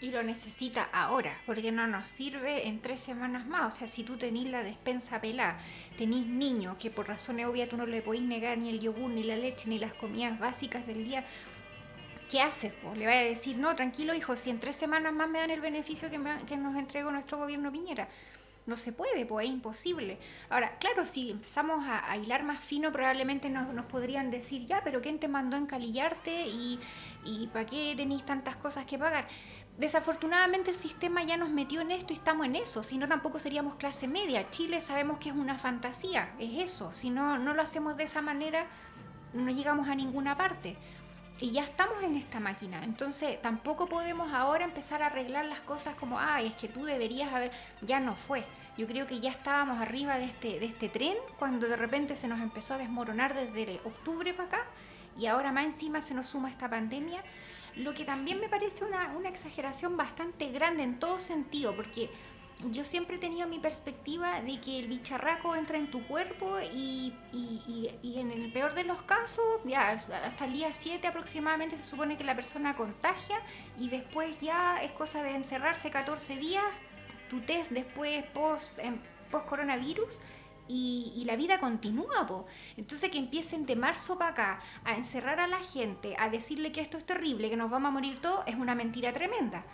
Y 0.00 0.10
lo 0.10 0.22
necesita 0.22 0.82
ahora, 0.92 1.40
porque 1.46 1.72
no 1.72 1.86
nos 1.86 2.08
sirve 2.08 2.68
en 2.68 2.80
tres 2.80 3.00
semanas 3.00 3.46
más. 3.46 3.74
O 3.74 3.78
sea, 3.78 3.88
si 3.88 4.02
tú 4.02 4.16
tenés 4.16 4.48
la 4.48 4.62
despensa 4.62 5.20
pelada, 5.20 5.58
tenés 5.96 6.26
niños 6.26 6.76
que 6.78 6.90
por 6.90 7.08
razones 7.08 7.46
obvias 7.46 7.68
tú 7.68 7.76
no 7.76 7.86
le 7.86 8.02
podés 8.02 8.20
negar 8.20 8.58
ni 8.58 8.70
el 8.70 8.80
yogur, 8.80 9.10
ni 9.10 9.22
la 9.22 9.36
leche, 9.36 9.68
ni 9.68 9.78
las 9.78 9.94
comidas 9.94 10.38
básicas 10.38 10.86
del 10.86 11.04
día, 11.04 11.24
¿qué 12.28 12.42
haces? 12.42 12.72
Le 12.96 13.06
vaya 13.06 13.20
a 13.20 13.24
decir, 13.24 13.58
no, 13.58 13.74
tranquilo 13.76 14.14
hijo, 14.14 14.36
si 14.36 14.50
en 14.50 14.60
tres 14.60 14.76
semanas 14.76 15.12
más 15.12 15.28
me 15.28 15.38
dan 15.38 15.50
el 15.50 15.60
beneficio 15.60 16.10
que, 16.10 16.18
nos 16.56 16.76
entregó 16.76 17.10
nuestro 17.10 17.38
gobierno 17.38 17.72
Piñera. 17.72 18.08
No 18.66 18.76
se 18.76 18.92
puede, 18.92 19.24
pues 19.26 19.46
es 19.46 19.52
imposible. 19.52 20.18
Ahora, 20.50 20.76
claro, 20.78 21.04
si 21.04 21.30
empezamos 21.30 21.84
a, 21.88 22.16
hilar 22.16 22.42
más 22.42 22.64
fino, 22.64 22.90
probablemente 22.90 23.48
nos, 23.48 23.86
podrían 23.86 24.32
decir, 24.32 24.66
ya, 24.66 24.82
pero 24.82 25.00
¿quién 25.00 25.20
te 25.20 25.28
mandó 25.28 25.56
a 25.56 25.60
encalillarte 25.60 26.48
y, 26.48 26.80
y 27.24 27.46
para 27.48 27.64
qué 27.64 27.94
tenéis 27.96 28.26
tantas 28.26 28.56
cosas 28.56 28.84
que 28.84 28.98
pagar? 28.98 29.28
Desafortunadamente 29.78 30.70
el 30.70 30.78
sistema 30.78 31.22
ya 31.22 31.36
nos 31.36 31.50
metió 31.50 31.80
en 31.82 31.92
esto 31.92 32.12
y 32.12 32.16
estamos 32.16 32.46
en 32.46 32.56
eso, 32.56 32.82
si 32.82 32.98
no 32.98 33.06
tampoco 33.06 33.38
seríamos 33.38 33.76
clase 33.76 34.08
media. 34.08 34.50
Chile 34.50 34.80
sabemos 34.80 35.20
que 35.20 35.28
es 35.28 35.36
una 35.36 35.58
fantasía, 35.58 36.34
es 36.40 36.64
eso. 36.64 36.92
Si 36.92 37.10
no, 37.10 37.38
no 37.38 37.54
lo 37.54 37.62
hacemos 37.62 37.96
de 37.96 38.04
esa 38.04 38.20
manera, 38.20 38.66
no 39.32 39.50
llegamos 39.52 39.88
a 39.88 39.94
ninguna 39.94 40.36
parte 40.36 40.76
y 41.40 41.50
ya 41.50 41.62
estamos 41.64 42.02
en 42.02 42.16
esta 42.16 42.40
máquina. 42.40 42.82
Entonces 42.84 43.40
tampoco 43.42 43.86
podemos 43.86 44.32
ahora 44.32 44.64
empezar 44.64 45.02
a 45.02 45.06
arreglar 45.06 45.44
las 45.44 45.60
cosas 45.60 45.94
como, 45.94 46.18
ay, 46.18 46.46
es 46.46 46.54
que 46.54 46.68
tú 46.68 46.84
deberías 46.84 47.32
haber, 47.32 47.52
ya 47.82 48.00
no 48.00 48.14
fue. 48.14 48.44
Yo 48.78 48.86
creo 48.86 49.06
que 49.06 49.20
ya 49.20 49.30
estábamos 49.30 49.80
arriba 49.80 50.18
de 50.18 50.24
este, 50.24 50.58
de 50.60 50.66
este 50.66 50.88
tren 50.88 51.16
cuando 51.38 51.66
de 51.68 51.76
repente 51.76 52.16
se 52.16 52.28
nos 52.28 52.40
empezó 52.40 52.74
a 52.74 52.78
desmoronar 52.78 53.34
desde 53.34 53.80
octubre 53.84 54.34
para 54.34 54.48
acá 54.48 54.64
y 55.18 55.26
ahora 55.26 55.52
más 55.52 55.64
encima 55.64 56.02
se 56.02 56.14
nos 56.14 56.26
suma 56.26 56.50
esta 56.50 56.68
pandemia, 56.68 57.22
lo 57.76 57.94
que 57.94 58.04
también 58.04 58.40
me 58.40 58.48
parece 58.48 58.84
una, 58.84 59.12
una 59.16 59.28
exageración 59.28 59.96
bastante 59.96 60.50
grande 60.50 60.82
en 60.82 60.98
todo 60.98 61.18
sentido, 61.18 61.74
porque 61.74 62.10
yo 62.70 62.84
siempre 62.84 63.16
he 63.16 63.18
tenido 63.18 63.46
mi 63.46 63.58
perspectiva 63.58 64.40
de 64.40 64.60
que 64.60 64.78
el 64.78 64.88
bicharraco 64.88 65.54
entra 65.54 65.76
en 65.76 65.90
tu 65.90 66.06
cuerpo 66.06 66.58
y, 66.60 67.12
y, 67.32 67.90
y, 68.02 68.18
en 68.18 68.30
el 68.30 68.50
peor 68.50 68.74
de 68.74 68.84
los 68.84 69.02
casos, 69.02 69.44
ya 69.64 69.90
hasta 69.90 70.44
el 70.46 70.52
día 70.54 70.72
7 70.72 71.06
aproximadamente 71.06 71.76
se 71.76 71.84
supone 71.84 72.16
que 72.16 72.24
la 72.24 72.34
persona 72.34 72.74
contagia 72.74 73.40
y 73.78 73.90
después 73.90 74.40
ya 74.40 74.82
es 74.82 74.92
cosa 74.92 75.22
de 75.22 75.34
encerrarse 75.34 75.90
14 75.90 76.36
días, 76.36 76.64
tu 77.28 77.40
test 77.40 77.72
después 77.72 78.24
post, 78.32 78.78
em, 78.78 78.98
post 79.30 79.46
coronavirus 79.46 80.18
y, 80.66 81.22
la 81.26 81.36
vida 81.36 81.60
continúa. 81.60 82.26
Po. 82.26 82.46
Entonces 82.76 83.10
que 83.10 83.18
empiecen 83.18 83.66
de 83.66 83.76
marzo 83.76 84.16
para 84.18 84.30
acá 84.30 84.60
a 84.84 84.94
encerrar 84.94 85.40
a 85.40 85.46
la 85.46 85.60
gente, 85.60 86.16
a 86.18 86.30
decirle 86.30 86.72
que 86.72 86.80
esto 86.80 86.96
es 86.96 87.04
terrible, 87.04 87.50
que 87.50 87.56
nos 87.56 87.70
vamos 87.70 87.88
a 87.88 87.92
morir 87.92 88.20
todos, 88.20 88.44
es 88.46 88.54
una 88.54 88.74
mentira 88.74 89.12
tremenda. 89.12 89.64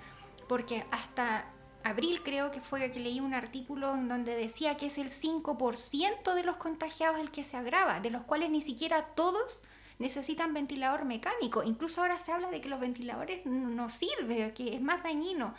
Porque 0.49 0.85
hasta 0.91 1.47
abril 1.85 2.23
creo 2.23 2.51
que 2.51 2.61
fue 2.61 2.91
que 2.91 3.01
leí 3.01 3.21
un 3.21 3.35
artículo 3.35 3.95
en 3.95 4.09
donde 4.09 4.35
decía 4.35 4.77
que 4.77 4.87
es 4.87 4.99
el 4.99 5.11
5% 5.11 6.35
de 6.35 6.43
los 6.45 6.57
contagiados 6.57 7.21
el 7.21 7.31
que 7.31 7.45
se 7.45 7.57
agrava, 7.57 8.01
de 8.01 8.11
los 8.11 8.23
cuales 8.23 8.51
ni 8.51 8.61
siquiera 8.61 9.07
todos 9.15 9.63
necesitan 9.99 10.55
ventilador 10.55 11.05
mecánico. 11.05 11.63
Incluso 11.63 12.01
ahora 12.01 12.21
se 12.21 12.33
habla 12.33 12.51
de 12.51 12.61
que 12.61 12.69
los 12.69 12.81
ventiladores 12.81 13.47
no 13.47 13.89
sirven, 13.91 14.53
que 14.53 14.75
es 14.75 14.81
más 14.81 15.03
dañino. 15.03 15.55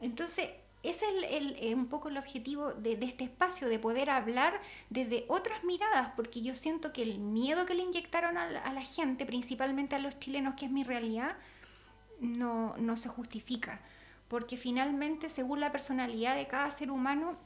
Entonces, 0.00 0.50
ese 0.82 1.06
es 1.06 1.32
el, 1.32 1.56
eh, 1.58 1.74
un 1.74 1.88
poco 1.88 2.08
el 2.08 2.16
objetivo 2.16 2.72
de, 2.72 2.92
este 3.02 3.24
espacio, 3.24 3.68
de 3.68 3.78
poder 3.78 4.10
hablar 4.10 4.60
desde 4.90 5.24
otras 5.28 5.64
miradas, 5.64 6.12
porque 6.14 6.40
yo 6.40 6.54
siento 6.54 6.92
que 6.92 7.02
el 7.02 7.18
miedo 7.18 7.66
que 7.66 7.74
le 7.74 7.82
inyectaron 7.82 8.38
a 8.38 8.46
la, 8.48 8.82
gente, 8.82 9.26
principalmente 9.26 9.96
a 9.96 9.98
los 9.98 10.18
chilenos, 10.20 10.54
que 10.54 10.66
es 10.66 10.70
mi 10.70 10.84
realidad, 10.84 11.36
no, 12.20 12.76
no 12.76 12.96
se 12.96 13.08
justifica. 13.08 13.80
Porque 14.28 14.56
finalmente, 14.56 15.30
según 15.30 15.60
la 15.60 15.72
personalidad 15.72 16.36
de 16.36 16.46
cada 16.46 16.70
ser 16.70 16.90
humano, 16.90 17.36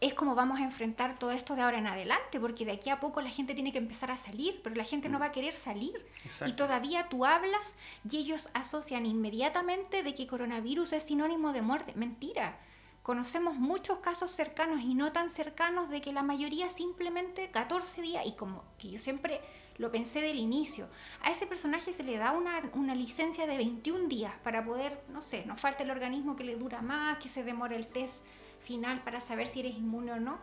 es 0.00 0.14
como 0.14 0.34
vamos 0.34 0.60
a 0.60 0.64
enfrentar 0.64 1.18
todo 1.18 1.30
esto 1.30 1.54
de 1.54 1.62
ahora 1.62 1.78
en 1.78 1.86
adelante, 1.86 2.38
porque 2.38 2.64
de 2.64 2.72
aquí 2.72 2.90
a 2.90 3.00
poco 3.00 3.20
la 3.20 3.30
gente 3.30 3.54
tiene 3.54 3.72
que 3.72 3.78
empezar 3.78 4.10
a 4.10 4.18
salir, 4.18 4.60
pero 4.62 4.76
la 4.76 4.84
gente 4.84 5.08
no 5.08 5.18
mm. 5.18 5.22
va 5.22 5.26
a 5.26 5.32
querer 5.32 5.54
salir. 5.54 6.06
Y 6.46 6.52
todavía 6.52 7.08
tú 7.08 7.24
hablas 7.24 7.76
y 8.08 8.18
ellos 8.18 8.50
asocian 8.52 9.06
inmediatamente 9.06 10.02
de 10.02 10.14
que 10.14 10.26
coronavirus 10.26 10.92
es 10.92 11.04
sinónimo 11.04 11.52
de 11.52 11.62
muerte. 11.62 11.92
Mentira. 11.94 12.58
Conocemos 13.02 13.54
muchos 13.54 13.98
casos 14.00 14.32
cercanos 14.32 14.82
y 14.82 14.94
no 14.94 15.12
tan 15.12 15.30
cercanos 15.30 15.88
de 15.90 16.00
que 16.00 16.12
la 16.12 16.22
mayoría 16.22 16.68
simplemente 16.70 17.50
14 17.50 18.02
días, 18.02 18.26
y 18.26 18.32
como 18.32 18.64
que 18.78 18.90
yo 18.90 18.98
siempre 18.98 19.40
lo 19.78 19.90
pensé 19.90 20.20
del 20.20 20.38
inicio, 20.38 20.88
a 21.22 21.30
ese 21.30 21.46
personaje 21.46 21.92
se 21.92 22.02
le 22.02 22.16
da 22.16 22.32
una, 22.32 22.62
una 22.74 22.94
licencia 22.94 23.46
de 23.46 23.56
21 23.56 24.08
días 24.08 24.32
para 24.42 24.64
poder, 24.64 25.02
no 25.08 25.22
sé, 25.22 25.44
nos 25.46 25.60
falta 25.60 25.82
el 25.82 25.90
organismo 25.90 26.36
que 26.36 26.44
le 26.44 26.56
dura 26.56 26.82
más, 26.82 27.18
que 27.18 27.28
se 27.28 27.44
demora 27.44 27.76
el 27.76 27.86
test 27.86 28.26
final 28.62 29.02
para 29.02 29.20
saber 29.20 29.46
si 29.46 29.60
eres 29.60 29.76
inmune 29.76 30.12
o 30.12 30.20
no, 30.20 30.38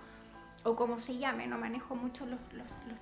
o 0.64 0.76
como 0.76 1.00
se 1.00 1.18
llame, 1.18 1.48
no 1.48 1.58
manejo 1.58 1.96
mucho 1.96 2.26
los, 2.26 2.40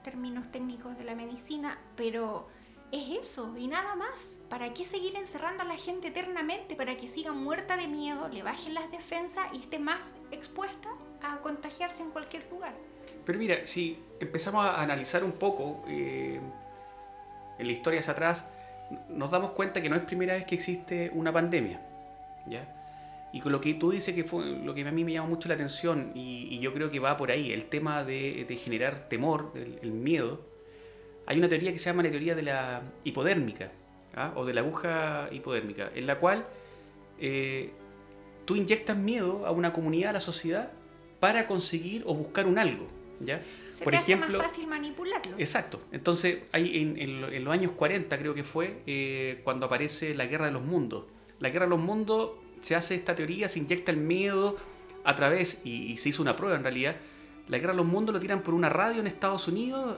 términos 0.04 0.52
técnicos 0.52 0.98
de 0.98 1.04
la 1.04 1.14
medicina, 1.14 1.78
pero 1.96 2.48
es 2.92 3.28
eso 3.28 3.56
y 3.56 3.68
nada 3.68 3.96
más. 3.96 4.38
¿Para 4.50 4.74
qué 4.74 4.84
seguir 4.84 5.16
encerrando 5.16 5.62
a 5.62 5.66
la 5.66 5.78
gente 5.78 6.08
eternamente? 6.08 6.76
Para 6.76 6.98
que 6.98 7.08
siga 7.08 7.32
muerta 7.32 7.78
de 7.78 7.88
miedo, 7.88 8.28
le 8.30 8.42
bajen 8.42 8.74
las 8.74 8.90
defensas 8.92 9.46
y 9.54 9.60
esté 9.60 9.78
más 9.78 10.16
expuesta 10.32 10.90
a 11.22 11.38
contagiarse 11.38 12.02
en 12.02 12.10
cualquier 12.10 12.50
lugar. 12.50 12.74
Pero 13.26 13.40
mira, 13.40 13.66
si 13.66 13.98
empezamos 14.20 14.66
a 14.66 14.82
analizar 14.82 15.24
un 15.24 15.34
poco 15.34 15.84
eh, 15.88 16.40
en 17.58 17.66
la 17.66 17.72
historia 17.72 18.00
hacia 18.00 18.14
atrás, 18.14 18.50
nos 19.10 19.32
damos 19.32 19.52
cuenta 19.52 19.82
que 19.82 19.90
no 19.90 19.96
es 19.96 20.02
primera 20.04 20.34
vez 20.34 20.46
que 20.46 20.56
existe 20.56 21.12
una 21.14 21.32
pandemia. 21.32 21.82
¿ya? 22.48 22.78
Y 23.34 23.40
con 23.40 23.52
lo 23.52 23.62
que 23.62 23.74
tú 23.76 23.92
dices 23.92 24.14
que 24.14 24.24
fue 24.24 24.46
lo 24.46 24.74
que 24.74 24.86
a 24.86 24.92
mí 24.92 25.04
me 25.04 25.14
llama 25.14 25.30
mucho 25.30 25.48
la 25.48 25.56
atención 25.56 26.12
y, 26.14 26.60
yo 26.60 26.74
creo 26.74 26.90
que 26.90 27.00
va 27.00 27.18
por 27.18 27.32
ahí, 27.32 27.52
el 27.52 27.66
tema 27.66 28.04
de, 28.04 28.46
generar 28.62 29.08
temor, 29.08 29.54
el, 29.56 29.92
miedo. 29.92 30.42
Hay 31.26 31.38
una 31.38 31.48
teoría 31.48 31.72
que 31.72 31.78
se 31.78 31.90
llama 31.90 32.04
la 32.04 32.10
teoría 32.10 32.36
de 32.36 32.42
la 32.42 32.82
hipodérmica 33.04 33.72
¿ah? 34.16 34.34
o 34.36 34.46
de 34.46 34.54
la 34.54 34.62
aguja 34.62 35.30
hipodérmica, 35.32 35.92
en 35.96 36.08
la 36.08 36.20
cual 36.20 36.46
eh, 37.20 37.72
tú 38.46 38.56
inyectas 38.56 38.98
miedo 38.98 39.46
a 39.46 39.52
una 39.52 39.72
comunidad, 39.72 40.10
a 40.10 40.14
la 40.14 40.20
sociedad, 40.20 40.72
para 41.22 41.48
conseguir 41.48 42.04
o 42.06 42.14
buscar 42.14 42.46
un 42.46 42.60
algo. 42.60 42.90
¿ya? 43.22 43.42
Se 43.72 43.86
por 43.86 43.96
ejemplo, 43.96 44.40
más 44.40 44.48
fácil 44.48 44.68
manipularlo. 44.68 45.38
Exacto. 45.38 45.80
Entonces, 45.94 46.40
hay 46.52 46.98
en, 47.00 47.46
los 47.46 47.54
años 47.54 47.72
40 47.72 48.18
creo 48.18 48.34
que 48.36 48.44
fue 48.44 48.82
eh, 48.86 49.40
cuando 49.46 49.68
aparece 49.68 50.14
la 50.14 50.26
Guerra 50.26 50.48
de 50.48 50.52
los 50.52 50.64
Mundos. 50.64 51.06
La 51.40 51.50
Guerra 51.50 51.66
de 51.66 51.70
los 51.70 51.80
Mundos 51.80 52.32
se 52.62 52.76
hace 52.76 52.96
esta 52.96 53.16
teoría, 53.16 53.48
se 53.48 53.60
inyecta 53.60 53.92
el 53.92 53.98
miedo 53.98 54.58
a 55.04 55.16
través, 55.16 55.62
y, 55.66 55.98
se 55.98 56.10
hizo 56.10 56.22
una 56.22 56.36
prueba 56.36 56.56
en 56.56 56.64
realidad, 56.64 56.96
la 57.48 57.58
guerra 57.58 57.74
de 57.74 57.78
los 57.78 57.88
mundos 57.88 58.14
lo 58.14 58.20
tiran 58.20 58.44
por 58.44 58.54
una 58.54 58.70
radio 58.70 59.02
en 59.02 59.08
Estados 59.08 59.48
Unidos 59.48 59.98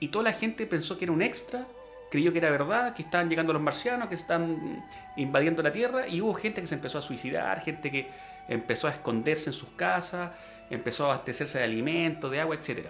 y 0.00 0.08
toda 0.08 0.24
la 0.24 0.32
gente 0.32 0.66
pensó 0.66 0.98
que 0.98 1.04
era 1.04 1.12
un 1.12 1.22
extra, 1.22 1.66
creyó 2.10 2.32
que 2.32 2.38
era 2.38 2.50
verdad, 2.50 2.94
que 2.94 3.02
estaban 3.02 3.28
llegando 3.28 3.52
los 3.52 3.62
marcianos, 3.62 4.08
que 4.08 4.14
están 4.14 4.82
invadiendo 5.16 5.62
la 5.62 5.70
Tierra 5.70 6.08
y 6.08 6.20
hubo 6.20 6.34
gente 6.34 6.60
que 6.60 6.66
se 6.66 6.74
empezó 6.74 6.98
a 6.98 7.02
suicidar, 7.02 7.60
gente 7.60 7.90
que 7.90 8.08
empezó 8.48 8.88
a 8.88 8.90
esconderse 8.90 9.50
en 9.50 9.54
sus 9.54 9.70
casas, 9.70 10.32
empezó 10.70 11.04
a 11.04 11.14
abastecerse 11.14 11.58
de 11.58 11.64
alimentos, 11.64 12.30
de 12.30 12.40
agua, 12.40 12.56
etc. 12.56 12.86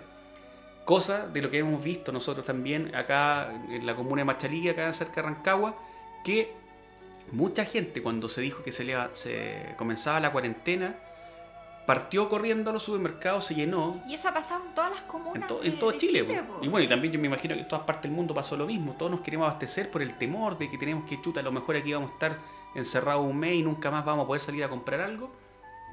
Cosa 0.84 1.26
de 1.26 1.42
lo 1.42 1.50
que 1.50 1.58
hemos 1.58 1.82
visto 1.82 2.12
nosotros 2.12 2.44
también 2.44 2.94
acá 2.94 3.52
en 3.68 3.86
la 3.86 3.94
comuna 3.94 4.20
de 4.20 4.24
Machalí, 4.24 4.68
acá 4.68 4.92
cerca 4.92 5.22
de 5.22 5.28
Rancagua, 5.28 5.76
que 6.24 6.52
mucha 7.32 7.64
gente 7.64 8.02
cuando 8.02 8.28
se 8.28 8.40
dijo 8.40 8.62
que 8.62 8.72
se, 8.72 8.84
le, 8.84 8.96
se 9.14 9.74
comenzaba 9.76 10.20
la 10.20 10.32
cuarentena, 10.32 10.96
partió 11.86 12.28
corriendo 12.28 12.70
a 12.70 12.72
los 12.72 12.84
supermercados, 12.84 13.44
se 13.44 13.54
llenó. 13.54 14.00
Y 14.06 14.14
eso 14.14 14.28
ha 14.28 14.34
pasado 14.34 14.64
en 14.64 14.74
todas 14.74 14.92
las 14.92 15.02
comunas. 15.04 15.50
En, 15.62 15.78
todo 15.78 15.92
Chile. 15.92 16.26
y 16.62 16.68
bueno, 16.68 16.84
y 16.84 16.88
también 16.88 17.12
yo 17.12 17.20
me 17.20 17.26
imagino 17.26 17.54
que 17.54 17.60
en 17.60 17.68
todas 17.68 17.84
partes 17.84 18.04
del 18.04 18.12
mundo 18.12 18.34
pasó 18.34 18.56
lo 18.56 18.66
mismo. 18.66 18.94
Todos 18.96 19.10
nos 19.10 19.20
queremos 19.20 19.46
abastecer 19.46 19.90
por 19.90 20.02
el 20.02 20.16
temor 20.16 20.56
de 20.58 20.70
que 20.70 20.78
tenemos 20.78 21.04
que 21.04 21.20
chuta, 21.20 21.40
a 21.40 21.42
lo 21.42 21.52
mejor 21.52 21.76
aquí 21.76 21.92
vamos 21.92 22.10
a 22.10 22.14
estar 22.14 22.38
encerrados 22.74 23.24
un 23.24 23.38
mes 23.38 23.54
y 23.54 23.62
nunca 23.62 23.90
más 23.90 24.04
vamos 24.04 24.24
a 24.24 24.26
poder 24.26 24.40
salir 24.40 24.64
a 24.64 24.68
comprar 24.68 25.00
algo. 25.00 25.30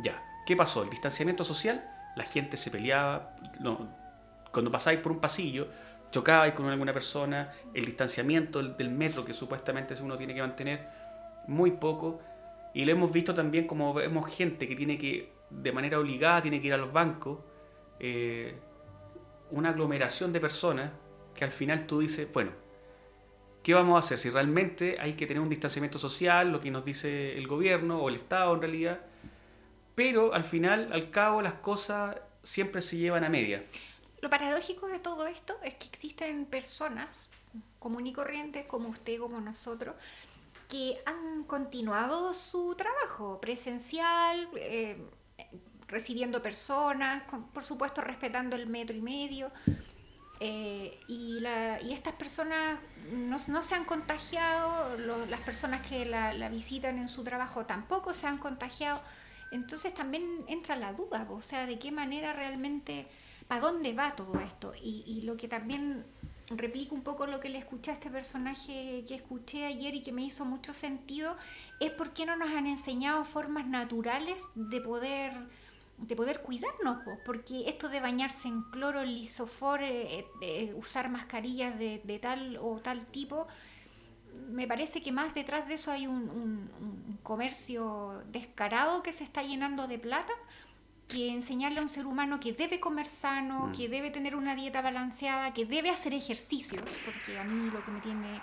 Ya, 0.01 0.23
¿qué 0.45 0.55
pasó? 0.55 0.83
El 0.83 0.89
distanciamiento 0.89 1.43
social, 1.43 1.83
la 2.15 2.23
gente 2.23 2.57
se 2.57 2.71
peleaba. 2.71 3.35
cuando 4.51 4.71
pasáis 4.71 4.99
por 4.99 5.11
un 5.11 5.19
pasillo, 5.19 5.67
chocabais 6.11 6.53
con 6.53 6.67
alguna 6.67 6.93
persona, 6.93 7.51
el 7.73 7.85
distanciamiento 7.85 8.61
del 8.63 8.89
metro 8.89 9.25
que 9.25 9.33
supuestamente 9.33 9.95
uno 10.01 10.17
tiene 10.17 10.33
que 10.33 10.41
mantener 10.41 10.87
muy 11.47 11.71
poco. 11.71 12.21
Y 12.73 12.85
lo 12.85 12.91
hemos 12.91 13.11
visto 13.11 13.33
también 13.33 13.67
como 13.67 13.93
vemos 13.93 14.29
gente 14.29 14.67
que 14.67 14.75
tiene 14.75 14.97
que, 14.97 15.33
de 15.49 15.71
manera 15.71 15.99
obligada, 15.99 16.41
tiene 16.41 16.59
que 16.59 16.67
ir 16.67 16.73
a 16.73 16.77
los 16.77 16.91
bancos. 16.93 17.39
Eh, 17.99 18.55
una 19.51 19.69
aglomeración 19.69 20.31
de 20.31 20.39
personas 20.39 20.91
que 21.33 21.43
al 21.43 21.51
final 21.51 21.87
tú 21.87 21.99
dices, 21.99 22.31
bueno, 22.31 22.51
¿qué 23.63 23.73
vamos 23.73 23.95
a 23.95 23.99
hacer? 23.99 24.17
Si 24.17 24.29
realmente 24.29 24.97
hay 24.99 25.13
que 25.13 25.25
tener 25.25 25.41
un 25.41 25.49
distanciamiento 25.49 25.97
social, 25.97 26.51
lo 26.51 26.59
que 26.59 26.71
nos 26.71 26.85
dice 26.85 27.37
el 27.37 27.47
gobierno 27.47 28.01
o 28.01 28.09
el 28.09 28.15
Estado 28.15 28.53
en 28.53 28.61
realidad. 28.61 28.99
Pero 29.99 30.33
al 30.33 30.45
final, 30.45 30.93
al 30.93 31.11
cabo, 31.11 31.41
las 31.41 31.55
cosas 31.55 32.15
siempre 32.41 32.81
se 32.81 32.95
llevan 32.95 33.25
a 33.25 33.29
media. 33.29 33.65
Lo 34.21 34.29
paradójico 34.29 34.87
de 34.87 34.97
todo 34.97 35.27
esto 35.27 35.57
es 35.61 35.73
que 35.73 35.87
existen 35.87 36.45
personas 36.45 37.09
común 37.79 38.07
y 38.07 38.13
corrientes 38.13 38.65
como 38.65 38.87
usted, 38.87 39.19
como 39.19 39.41
nosotros, 39.41 39.97
que 40.69 41.01
han 41.05 41.43
continuado 41.43 42.33
su 42.33 42.75
trabajo 42.75 43.41
presencial, 43.41 44.47
eh, 44.55 45.05
recibiendo 45.89 46.41
personas, 46.41 47.23
por 47.53 47.63
supuesto 47.63 47.99
respetando 47.99 48.55
el 48.55 48.67
metro 48.67 48.95
y 48.95 49.01
medio. 49.01 49.51
Eh, 50.39 50.97
y, 51.09 51.41
la, 51.41 51.81
y, 51.81 51.91
estas 51.91 52.13
personas 52.13 52.79
no, 53.11 53.35
no 53.49 53.61
se 53.61 53.75
han 53.75 53.83
contagiado, 53.83 54.95
las 54.95 55.41
personas 55.41 55.85
que 55.85 56.05
la, 56.05 56.31
la, 56.31 56.47
visitan 56.47 56.97
en 56.99 57.09
su 57.09 57.25
trabajo 57.25 57.65
tampoco 57.65 58.13
se 58.13 58.27
han 58.27 58.37
contagiado. 58.37 59.01
Entonces 59.51 59.93
también 59.93 60.23
entra 60.47 60.75
la 60.75 60.93
duda, 60.93 61.27
o 61.29 61.41
sea, 61.41 61.65
de 61.65 61.79
qué 61.79 61.91
manera 61.91 62.33
realmente, 62.33 63.07
para 63.47 63.61
dónde 63.61 63.93
va 63.93 64.15
todo 64.15 64.39
esto. 64.39 64.73
Y, 64.81 65.03
y 65.05 65.21
lo 65.23 65.37
que 65.37 65.47
también 65.47 66.05
replico 66.49 66.95
un 66.95 67.01
poco 67.01 67.27
lo 67.27 67.39
que 67.39 67.49
le 67.49 67.59
escuché 67.59 67.91
a 67.91 67.93
este 67.93 68.09
personaje 68.09 69.05
que 69.07 69.15
escuché 69.15 69.65
ayer 69.65 69.95
y 69.95 70.01
que 70.01 70.11
me 70.11 70.23
hizo 70.23 70.45
mucho 70.45 70.73
sentido, 70.73 71.35
es 71.79 71.91
por 71.91 72.11
qué 72.11 72.25
no 72.25 72.35
nos 72.35 72.49
han 72.49 72.67
enseñado 72.67 73.23
formas 73.23 73.67
naturales 73.67 74.41
de 74.55 74.81
poder 74.81 75.33
de 76.01 76.15
poder 76.15 76.41
cuidarnos, 76.41 76.99
porque 77.25 77.67
esto 77.67 77.89
de 77.89 77.99
bañarse 77.99 78.47
en 78.47 78.61
cloro, 78.71 79.03
lisofor, 79.03 79.83
eh, 79.83 80.25
eh, 80.41 80.73
usar 80.77 81.09
mascarillas 81.09 81.77
de, 81.77 82.01
de, 82.03 82.19
tal 82.19 82.57
o 82.61 82.79
tal 82.79 83.05
tipo, 83.07 83.47
me 84.49 84.67
parece 84.67 85.01
que 85.01 85.11
más 85.11 85.33
detrás 85.33 85.67
de 85.67 85.75
eso 85.75 85.91
hay 85.91 86.07
un, 86.07 86.29
un 86.29 87.19
comercio 87.23 88.23
descarado 88.31 89.03
que 89.03 89.13
se 89.13 89.23
está 89.23 89.43
llenando 89.43 89.87
de 89.87 89.99
plata 89.99 90.33
que 91.09 91.29
enseñarle 91.31 91.79
a 91.79 91.81
un 91.81 91.89
ser 91.89 92.05
humano 92.05 92.39
que 92.39 92.53
debe 92.53 92.79
comer 92.79 93.07
sano, 93.07 93.67
mm. 93.67 93.71
que 93.73 93.89
debe 93.89 94.11
tener 94.11 94.35
una 94.35 94.55
dieta 94.55 94.81
balanceada, 94.81 95.53
que 95.53 95.65
debe 95.65 95.89
hacer 95.89 96.13
ejercicios, 96.13 96.83
porque 97.03 97.37
a 97.37 97.43
mí 97.43 97.69
lo 97.71 97.83
que 97.83 97.91
me 97.91 97.99
tiene 97.99 98.41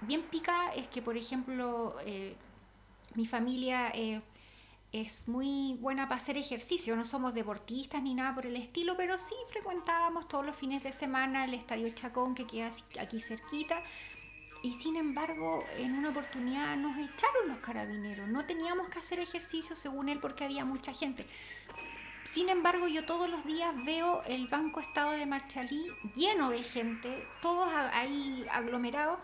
bien 0.00 0.22
pica 0.22 0.72
es 0.74 0.86
que, 0.86 1.02
por 1.02 1.16
ejemplo, 1.16 1.96
eh, 2.06 2.36
mi 3.16 3.26
familia 3.26 3.90
eh, 3.94 4.22
es 4.92 5.26
muy 5.26 5.76
buena 5.80 6.08
para 6.08 6.20
hacer 6.20 6.36
ejercicio. 6.36 6.94
No 6.94 7.04
somos 7.04 7.34
deportistas 7.34 8.00
ni 8.00 8.14
nada 8.14 8.32
por 8.32 8.46
el 8.46 8.56
estilo, 8.56 8.96
pero 8.96 9.18
sí 9.18 9.34
frecuentábamos 9.50 10.28
todos 10.28 10.46
los 10.46 10.54
fines 10.54 10.84
de 10.84 10.92
semana 10.92 11.44
el 11.44 11.54
Estadio 11.54 11.88
Chacón 11.90 12.36
que 12.36 12.46
queda 12.46 12.70
aquí 13.00 13.20
cerquita. 13.20 13.82
Y 14.62 14.74
sin 14.74 14.96
embargo, 14.96 15.64
en 15.76 15.94
una 15.94 16.10
oportunidad 16.10 16.76
nos 16.76 16.96
echaron 16.96 17.48
los 17.48 17.58
carabineros. 17.58 18.28
No 18.28 18.44
teníamos 18.44 18.88
que 18.88 19.00
hacer 19.00 19.18
ejercicio 19.18 19.74
según 19.74 20.08
él 20.08 20.20
porque 20.20 20.44
había 20.44 20.64
mucha 20.64 20.92
gente. 20.92 21.26
Sin 22.24 22.48
embargo, 22.48 22.86
yo 22.86 23.04
todos 23.04 23.28
los 23.28 23.44
días 23.44 23.74
veo 23.84 24.22
el 24.24 24.46
Banco 24.46 24.78
Estado 24.78 25.12
de 25.12 25.26
Marchalí 25.26 25.88
lleno 26.14 26.50
de 26.50 26.62
gente, 26.62 27.26
todos 27.40 27.68
ahí 27.92 28.46
aglomerados 28.52 29.18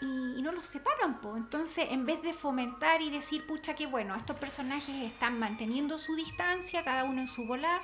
y, 0.00 0.42
no 0.42 0.52
los 0.52 0.66
separan, 0.66 1.20
po. 1.20 1.36
Entonces, 1.36 1.88
en 1.90 2.06
vez 2.06 2.22
de 2.22 2.32
fomentar 2.32 3.02
y 3.02 3.10
decir, 3.10 3.46
pucha, 3.46 3.74
que 3.74 3.86
bueno, 3.86 4.14
estos 4.14 4.36
personajes 4.36 5.10
están 5.10 5.38
manteniendo 5.38 5.98
su 5.98 6.14
distancia, 6.14 6.84
cada 6.84 7.04
uno 7.04 7.22
en 7.22 7.28
su 7.28 7.46
bola, 7.46 7.80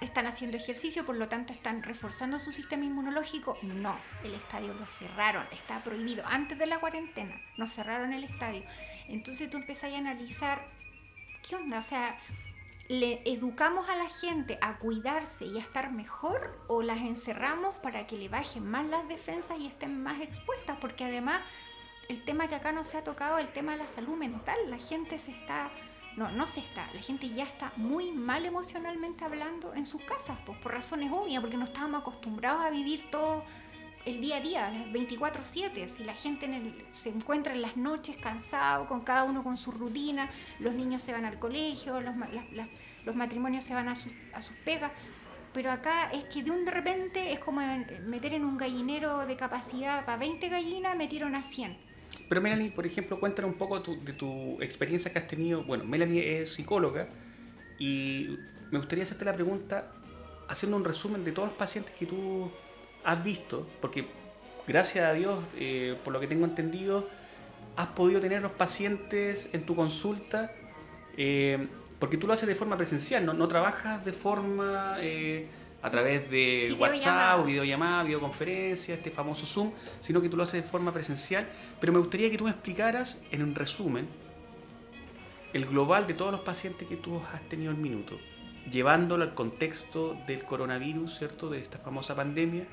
están 0.00 0.26
haciendo 0.26 0.56
ejercicio, 0.56 1.06
por 1.06 1.16
lo 1.16 1.28
tanto 1.28 1.52
están 1.52 1.82
reforzando 1.82 2.38
su 2.38 2.52
sistema 2.52 2.84
inmunológico. 2.84 3.56
No, 3.62 3.96
el 4.22 4.34
estadio 4.34 4.74
lo 4.74 4.86
cerraron, 4.86 5.46
está 5.52 5.82
prohibido. 5.82 6.24
Antes 6.26 6.58
de 6.58 6.66
la 6.66 6.80
cuarentena, 6.80 7.40
nos 7.56 7.72
cerraron 7.72 8.12
el 8.12 8.24
estadio. 8.24 8.64
Entonces 9.08 9.50
tú 9.50 9.56
empezás 9.56 9.92
a 9.92 9.98
analizar, 9.98 10.66
¿qué 11.48 11.56
onda? 11.56 11.78
O 11.78 11.82
sea, 11.82 12.18
¿le 12.88 13.22
educamos 13.24 13.88
a 13.88 13.96
la 13.96 14.08
gente 14.08 14.58
a 14.60 14.78
cuidarse 14.78 15.46
y 15.46 15.58
a 15.58 15.62
estar 15.62 15.92
mejor 15.92 16.58
o 16.68 16.82
las 16.82 16.98
encerramos 16.98 17.74
para 17.76 18.06
que 18.06 18.16
le 18.16 18.28
bajen 18.28 18.66
más 18.66 18.86
las 18.86 19.08
defensas 19.08 19.58
y 19.60 19.66
estén 19.66 20.02
más 20.02 20.20
expuestas? 20.20 20.76
Porque 20.80 21.04
además 21.04 21.40
el 22.08 22.22
tema 22.24 22.48
que 22.48 22.56
acá 22.56 22.72
no 22.72 22.84
se 22.84 22.98
ha 22.98 23.04
tocado, 23.04 23.38
el 23.38 23.48
tema 23.48 23.72
de 23.72 23.78
la 23.78 23.88
salud 23.88 24.16
mental, 24.16 24.58
la 24.68 24.78
gente 24.78 25.18
se 25.18 25.30
está, 25.30 25.70
no, 26.16 26.30
no 26.30 26.46
se 26.46 26.60
está, 26.60 26.88
la 26.92 27.00
gente 27.00 27.28
ya 27.28 27.44
está 27.44 27.72
muy 27.76 28.12
mal 28.12 28.46
emocionalmente 28.46 29.24
hablando 29.24 29.74
en 29.74 29.84
sus 29.84 30.02
casas, 30.02 30.38
pues 30.46 30.58
por 30.58 30.72
razones 30.72 31.10
obvias, 31.12 31.40
porque 31.40 31.56
no 31.56 31.64
estábamos 31.64 32.02
acostumbrados 32.02 32.64
a 32.64 32.70
vivir 32.70 33.10
todo 33.10 33.44
el 34.04 34.20
día 34.20 34.36
a 34.36 34.40
día, 34.40 34.72
24/7, 34.92 35.88
si 35.88 36.04
la 36.04 36.14
gente 36.14 36.44
en 36.44 36.54
el, 36.54 36.86
se 36.92 37.08
encuentra 37.08 37.54
en 37.54 37.62
las 37.62 37.76
noches 37.76 38.16
cansado, 38.16 38.86
con 38.86 39.00
cada 39.00 39.24
uno 39.24 39.42
con 39.42 39.56
su 39.56 39.72
rutina, 39.72 40.30
los 40.60 40.74
niños 40.74 41.02
se 41.02 41.12
van 41.12 41.24
al 41.24 41.38
colegio, 41.38 42.00
los, 42.00 42.14
los 43.04 43.16
matrimonios 43.16 43.64
se 43.64 43.74
van 43.74 43.88
a, 43.88 43.92
a 43.92 44.42
sus 44.42 44.56
pegas, 44.64 44.92
pero 45.52 45.72
acá 45.72 46.10
es 46.12 46.24
que 46.26 46.42
de 46.42 46.50
un 46.50 46.64
de 46.64 46.70
repente 46.70 47.32
es 47.32 47.38
como 47.38 47.60
meter 48.06 48.34
en 48.34 48.44
un 48.44 48.56
gallinero 48.56 49.26
de 49.26 49.36
capacidad 49.36 50.04
para 50.04 50.18
20 50.18 50.48
gallinas, 50.48 50.96
metieron 50.96 51.34
a 51.34 51.42
100 51.42 51.76
pero 52.28 52.40
Melanie, 52.40 52.70
por 52.70 52.86
ejemplo, 52.86 53.20
cuéntanos 53.20 53.50
un 53.50 53.58
poco 53.58 53.80
de 53.80 54.12
tu 54.12 54.60
experiencia 54.62 55.12
que 55.12 55.18
has 55.18 55.26
tenido. 55.26 55.62
Bueno, 55.64 55.84
Melanie 55.84 56.40
es 56.40 56.54
psicóloga 56.54 57.08
y 57.78 58.38
me 58.70 58.78
gustaría 58.78 59.04
hacerte 59.04 59.24
la 59.24 59.34
pregunta 59.34 59.92
haciendo 60.48 60.76
un 60.76 60.84
resumen 60.84 61.24
de 61.24 61.32
todos 61.32 61.48
los 61.48 61.58
pacientes 61.58 61.94
que 61.94 62.06
tú 62.06 62.50
has 63.04 63.22
visto, 63.22 63.68
porque 63.80 64.06
gracias 64.66 65.04
a 65.04 65.12
Dios, 65.12 65.38
eh, 65.58 65.98
por 66.04 66.12
lo 66.12 66.20
que 66.20 66.26
tengo 66.26 66.44
entendido, 66.44 67.08
has 67.76 67.88
podido 67.88 68.20
tener 68.20 68.42
los 68.42 68.52
pacientes 68.52 69.50
en 69.52 69.66
tu 69.66 69.74
consulta, 69.76 70.52
eh, 71.16 71.68
porque 71.98 72.16
tú 72.16 72.26
lo 72.26 72.32
haces 72.32 72.48
de 72.48 72.54
forma 72.54 72.76
presencial, 72.76 73.24
no, 73.24 73.34
no 73.34 73.48
trabajas 73.48 74.04
de 74.04 74.12
forma... 74.12 74.96
Eh, 75.00 75.46
a 75.84 75.90
través 75.90 76.30
de 76.30 76.74
WhatsApp 76.78 77.44
videollamada, 77.44 78.04
videoconferencia, 78.04 78.94
este 78.94 79.10
famoso 79.10 79.44
Zoom, 79.44 79.70
sino 80.00 80.22
que 80.22 80.30
tú 80.30 80.36
lo 80.38 80.44
haces 80.44 80.62
de 80.62 80.68
forma 80.68 80.94
presencial. 80.94 81.46
Pero 81.78 81.92
me 81.92 81.98
gustaría 81.98 82.30
que 82.30 82.38
tú 82.38 82.44
me 82.44 82.50
explicaras, 82.52 83.20
en 83.30 83.42
un 83.42 83.54
resumen, 83.54 84.08
el 85.52 85.66
global 85.66 86.06
de 86.06 86.14
todos 86.14 86.32
los 86.32 86.40
pacientes 86.40 86.88
que 86.88 86.96
tú 86.96 87.20
has 87.34 87.42
tenido 87.50 87.70
en 87.70 87.82
minuto, 87.82 88.18
llevándolo 88.70 89.24
al 89.24 89.34
contexto 89.34 90.16
del 90.26 90.42
coronavirus, 90.44 91.18
¿cierto? 91.18 91.50
De 91.50 91.58
esta 91.58 91.76
famosa 91.76 92.16
pandemia. 92.16 92.66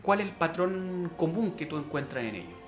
¿Cuál 0.00 0.20
es 0.20 0.26
el 0.26 0.32
patrón 0.32 1.10
común 1.16 1.56
que 1.56 1.66
tú 1.66 1.76
encuentras 1.76 2.22
en 2.22 2.36
ellos? 2.36 2.58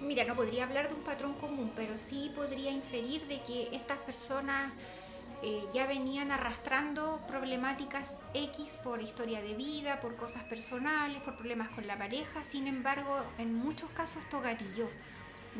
Mira, 0.00 0.24
no 0.24 0.36
podría 0.36 0.62
hablar 0.62 0.88
de 0.88 0.94
un 0.94 1.02
patrón 1.02 1.34
común, 1.34 1.72
pero 1.74 1.98
sí 1.98 2.30
podría 2.36 2.70
inferir 2.70 3.26
de 3.26 3.42
que 3.42 3.68
estas 3.72 3.98
personas 3.98 4.72
eh, 5.42 5.64
ya 5.72 5.86
venían 5.86 6.32
arrastrando 6.32 7.20
problemáticas 7.28 8.18
X 8.34 8.78
por 8.82 9.00
historia 9.00 9.40
de 9.40 9.54
vida, 9.54 10.00
por 10.00 10.16
cosas 10.16 10.42
personales, 10.44 11.22
por 11.22 11.36
problemas 11.36 11.68
con 11.70 11.86
la 11.86 11.96
pareja. 11.96 12.44
Sin 12.44 12.66
embargo, 12.66 13.22
en 13.38 13.54
muchos 13.54 13.88
casos 13.90 14.22
esto 14.22 14.40
gatilló. 14.40 14.88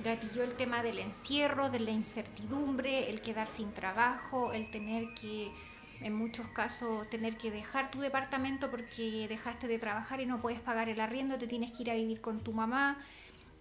Gatilló 0.02 0.42
el 0.42 0.54
tema 0.54 0.82
del 0.82 0.98
encierro, 0.98 1.70
de 1.70 1.80
la 1.80 1.90
incertidumbre, 1.90 3.08
el 3.10 3.20
quedar 3.20 3.46
sin 3.46 3.72
trabajo, 3.72 4.52
el 4.52 4.70
tener 4.70 5.14
que, 5.14 5.52
en 6.00 6.14
muchos 6.14 6.46
casos, 6.48 7.08
tener 7.08 7.36
que 7.36 7.50
dejar 7.50 7.90
tu 7.90 8.00
departamento 8.00 8.70
porque 8.70 9.26
dejaste 9.28 9.68
de 9.68 9.78
trabajar 9.78 10.20
y 10.20 10.26
no 10.26 10.40
puedes 10.40 10.60
pagar 10.60 10.88
el 10.88 11.00
arriendo, 11.00 11.38
te 11.38 11.46
tienes 11.46 11.70
que 11.70 11.84
ir 11.84 11.90
a 11.90 11.94
vivir 11.94 12.20
con 12.20 12.40
tu 12.40 12.52
mamá 12.52 12.98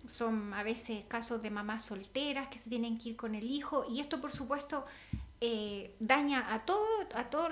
son 0.08 0.54
a 0.54 0.64
veces 0.64 1.04
casos 1.06 1.42
de 1.42 1.50
mamás 1.50 1.86
solteras 1.86 2.48
que 2.48 2.60
se 2.60 2.70
tienen 2.70 2.98
que 2.98 3.10
ir 3.10 3.16
con 3.18 3.36
el 3.36 3.50
hijo 3.50 3.86
y 3.90 4.00
esto 4.00 4.22
por 4.22 4.32
supuesto 4.32 4.86
eh, 5.40 5.96
daña 6.00 6.54
a 6.54 6.66
todo, 6.66 6.88
a 7.14 7.26
todo, 7.26 7.50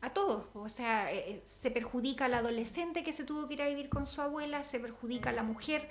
a 0.00 0.10
todos. 0.10 0.46
O 0.54 0.68
sea, 0.68 1.12
eh, 1.12 1.24
eh, 1.26 1.40
se 1.44 1.70
perjudica 1.70 2.24
al 2.24 2.34
adolescente 2.34 3.04
que 3.04 3.12
se 3.12 3.24
tuvo 3.24 3.46
que 3.46 3.54
ir 3.54 3.62
a 3.62 3.68
vivir 3.68 3.88
con 3.88 4.06
su 4.06 4.20
abuela, 4.20 4.64
se 4.64 4.80
perjudica 4.80 5.30
a 5.30 5.32
la 5.32 5.42
mujer 5.42 5.88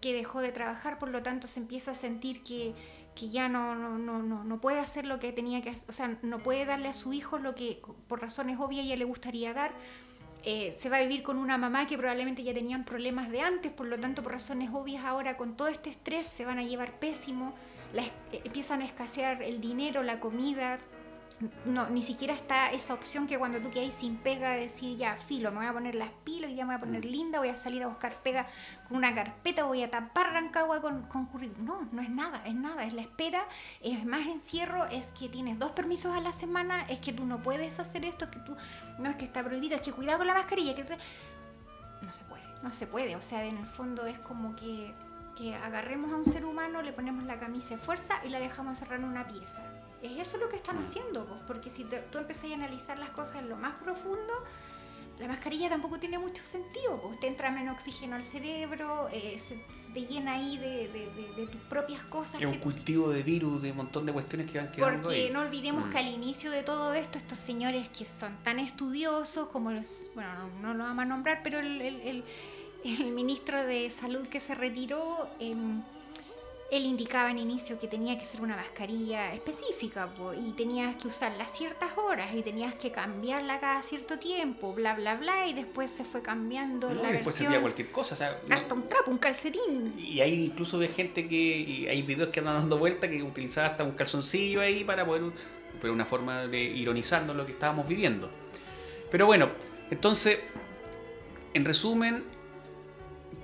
que 0.00 0.12
dejó 0.12 0.40
de 0.40 0.52
trabajar, 0.52 0.98
por 0.98 1.10
lo 1.10 1.22
tanto 1.22 1.48
se 1.48 1.60
empieza 1.60 1.90
a 1.90 1.94
sentir 1.94 2.42
que, 2.44 2.72
que 3.14 3.28
ya 3.30 3.48
no, 3.48 3.74
no, 3.74 3.98
no, 3.98 4.22
no, 4.22 4.60
puede 4.60 4.78
hacer 4.78 5.04
lo 5.04 5.18
que 5.18 5.32
tenía 5.32 5.60
que 5.60 5.70
hacer, 5.70 5.90
o 5.90 5.92
sea, 5.92 6.16
no 6.22 6.38
puede 6.38 6.64
darle 6.64 6.88
a 6.88 6.92
su 6.92 7.12
hijo 7.12 7.38
lo 7.38 7.56
que 7.56 7.82
por 8.06 8.22
razones 8.22 8.58
obvias 8.60 8.86
ya 8.86 8.94
le 8.94 9.04
gustaría 9.04 9.52
dar. 9.52 9.72
se 10.44 10.88
va 10.88 10.98
a 10.98 11.02
vivir 11.02 11.24
con 11.24 11.36
una 11.36 11.58
mamá 11.58 11.88
que 11.88 11.98
probablemente 11.98 12.44
ya 12.44 12.54
tenían 12.54 12.84
problemas 12.84 13.28
de 13.30 13.40
antes, 13.40 13.72
por 13.72 13.88
lo 13.88 13.98
tanto 13.98 14.22
por 14.22 14.32
razones 14.32 14.70
obvias 14.72 15.04
ahora 15.04 15.36
con 15.36 15.56
todo 15.56 15.66
este 15.66 15.90
estrés 15.90 16.24
se 16.24 16.44
van 16.44 16.58
a 16.58 16.62
llevar 16.62 16.92
pésimo 17.00 17.54
empiezan 18.32 18.82
a 18.82 18.84
escasear 18.84 19.42
el 19.42 19.60
dinero, 19.60 20.02
la 20.02 20.20
comida. 20.20 20.78
No, 21.64 21.88
ni 21.88 22.02
siquiera 22.02 22.34
está 22.34 22.72
esa 22.72 22.94
opción 22.94 23.28
que 23.28 23.38
cuando 23.38 23.60
tú 23.60 23.70
quedas 23.70 23.94
sin 23.94 24.16
pega 24.16 24.50
decir 24.50 24.96
ya 24.96 25.14
filo, 25.14 25.52
me 25.52 25.58
voy 25.58 25.66
a 25.66 25.72
poner 25.72 25.94
las 25.94 26.10
pilas 26.24 26.50
y 26.50 26.56
ya 26.56 26.64
me 26.64 26.74
voy 26.74 26.78
a 26.78 26.80
poner 26.80 27.06
mm. 27.06 27.08
linda, 27.08 27.38
voy 27.38 27.50
a 27.50 27.56
salir 27.56 27.80
a 27.84 27.86
buscar 27.86 28.12
pega 28.24 28.48
con 28.88 28.96
una 28.96 29.14
carpeta, 29.14 29.62
voy 29.62 29.84
a 29.84 29.90
tapar 29.90 30.32
Rancagua 30.32 30.80
con, 30.80 31.02
con 31.02 31.26
currículum. 31.26 31.64
No, 31.64 31.88
no 31.92 32.02
es 32.02 32.10
nada, 32.10 32.42
es 32.44 32.56
nada, 32.56 32.84
es 32.84 32.92
la 32.92 33.02
espera, 33.02 33.46
es 33.80 34.04
más 34.04 34.26
encierro, 34.26 34.86
es 34.86 35.12
que 35.12 35.28
tienes 35.28 35.60
dos 35.60 35.70
permisos 35.70 36.12
a 36.12 36.20
la 36.20 36.32
semana, 36.32 36.82
es 36.88 36.98
que 36.98 37.12
tú 37.12 37.24
no 37.24 37.38
puedes 37.38 37.78
hacer 37.78 38.04
esto, 38.04 38.24
es 38.24 38.32
que 38.32 38.40
tú, 38.40 38.56
no 38.98 39.08
es 39.08 39.14
que 39.14 39.24
está 39.24 39.40
prohibido, 39.40 39.76
es 39.76 39.82
que 39.82 39.92
cuidado 39.92 40.18
con 40.18 40.26
la 40.26 40.34
mascarilla, 40.34 40.74
que 40.74 40.82
no 40.82 42.12
se 42.12 42.24
puede, 42.24 42.42
no 42.64 42.72
se 42.72 42.86
puede, 42.88 43.14
o 43.14 43.22
sea, 43.22 43.44
en 43.44 43.58
el 43.58 43.66
fondo 43.66 44.06
es 44.06 44.18
como 44.18 44.56
que 44.56 44.92
que 45.38 45.54
agarremos 45.54 46.12
a 46.12 46.16
un 46.16 46.24
ser 46.24 46.44
humano, 46.44 46.82
le 46.82 46.92
ponemos 46.92 47.24
la 47.24 47.38
camisa 47.38 47.70
de 47.70 47.78
fuerza 47.78 48.20
y 48.24 48.28
la 48.28 48.40
dejamos 48.40 48.76
cerrar 48.78 48.98
en 48.98 49.04
una 49.04 49.28
pieza. 49.28 49.64
Es 50.02 50.18
eso 50.18 50.36
lo 50.36 50.48
que 50.48 50.56
están 50.56 50.78
haciendo, 50.78 51.26
vos, 51.26 51.40
porque 51.46 51.70
si 51.70 51.84
tú 51.84 52.18
empezás 52.18 52.50
a 52.50 52.54
analizar 52.54 52.98
las 52.98 53.10
cosas 53.10 53.36
en 53.36 53.48
lo 53.48 53.56
más 53.56 53.74
profundo, 53.76 54.32
la 55.18 55.26
mascarilla 55.26 55.68
tampoco 55.68 55.98
tiene 55.98 56.18
mucho 56.18 56.44
sentido, 56.44 57.00
pues 57.02 57.18
te 57.18 57.26
entra 57.26 57.50
menos 57.50 57.76
oxígeno 57.76 58.16
al 58.16 58.24
cerebro, 58.24 59.08
eh, 59.12 59.36
se, 59.38 59.56
te 59.92 60.06
llena 60.06 60.34
ahí 60.34 60.58
de, 60.58 61.48
tus 61.50 61.60
propias 61.62 62.02
cosas. 62.02 62.40
Es 62.40 62.46
un 62.46 62.58
cultivo 62.58 63.10
de 63.10 63.22
virus, 63.22 63.62
de 63.62 63.70
un 63.72 63.78
montón 63.78 64.06
de 64.06 64.12
cuestiones 64.12 64.50
que 64.50 64.58
van 64.58 64.70
quedando 64.70 65.04
Porque 65.04 65.30
no 65.30 65.40
olvidemos 65.40 65.86
mm. 65.86 65.90
que 65.90 65.98
al 65.98 66.08
inicio 66.08 66.50
de 66.50 66.62
todo 66.62 66.94
esto, 66.94 67.18
estos 67.18 67.38
señores 67.38 67.88
que 67.88 68.04
son 68.04 68.36
tan 68.44 68.58
estudiosos, 68.58 69.48
como 69.48 69.72
los, 69.72 70.06
bueno, 70.14 70.50
no, 70.62 70.74
lo 70.74 70.84
vamos 70.84 71.02
a 71.02 71.06
nombrar, 71.06 71.40
pero 71.42 71.58
el 71.58 71.80
el 71.80 72.24
ministro 72.84 73.64
de 73.64 73.90
Salud 73.90 74.26
que 74.28 74.40
se 74.40 74.54
retiró, 74.54 75.28
em, 75.40 75.82
él 76.70 76.84
indicaba 76.84 77.30
en 77.30 77.38
inicio 77.38 77.78
que 77.80 77.88
tenía 77.88 78.18
que 78.18 78.26
ser 78.26 78.42
una 78.42 78.54
mascarilla 78.54 79.32
específica 79.32 80.10
y 80.38 80.52
tenías 80.52 80.96
que 80.96 81.08
usarla 81.08 81.44
a 81.44 81.48
ciertas 81.48 81.96
horas 81.96 82.34
y 82.34 82.42
tenías 82.42 82.74
que 82.74 82.90
cambiarla 82.90 83.58
cada 83.58 83.82
cierto 83.82 84.18
tiempo, 84.18 84.74
bla, 84.74 84.94
bla, 84.94 85.16
bla, 85.16 85.46
y 85.46 85.54
después 85.54 85.90
se 85.90 86.04
fue 86.04 86.20
cambiando 86.20 86.92
la 86.92 87.10
después 87.10 87.36
servía 87.36 87.60
cualquier 87.60 87.90
cosa. 87.90 88.14
hasta 88.50 88.74
un 88.74 88.86
trapo, 88.86 89.10
un 89.10 89.18
calcetín. 89.18 89.94
Y 89.98 90.20
hay 90.20 90.44
incluso 90.44 90.78
de 90.78 90.88
gente 90.88 91.26
que, 91.26 91.88
hay 91.90 92.02
videos 92.02 92.28
que 92.28 92.40
andan 92.40 92.56
dando 92.56 92.76
vuelta 92.76 93.08
que 93.08 93.22
utilizaba 93.22 93.68
hasta 93.68 93.84
un 93.84 93.92
calzoncillo 93.92 94.60
ahí 94.60 94.84
para 94.84 95.06
poder, 95.06 95.22
pero 95.80 95.94
una 95.94 96.04
forma 96.04 96.46
de 96.48 96.60
ironizando 96.60 97.32
lo 97.32 97.46
que 97.46 97.52
estábamos 97.52 97.88
viviendo. 97.88 98.28
Pero 99.10 99.24
bueno, 99.24 99.48
entonces, 99.90 100.40
en 101.54 101.64
resumen, 101.64 102.24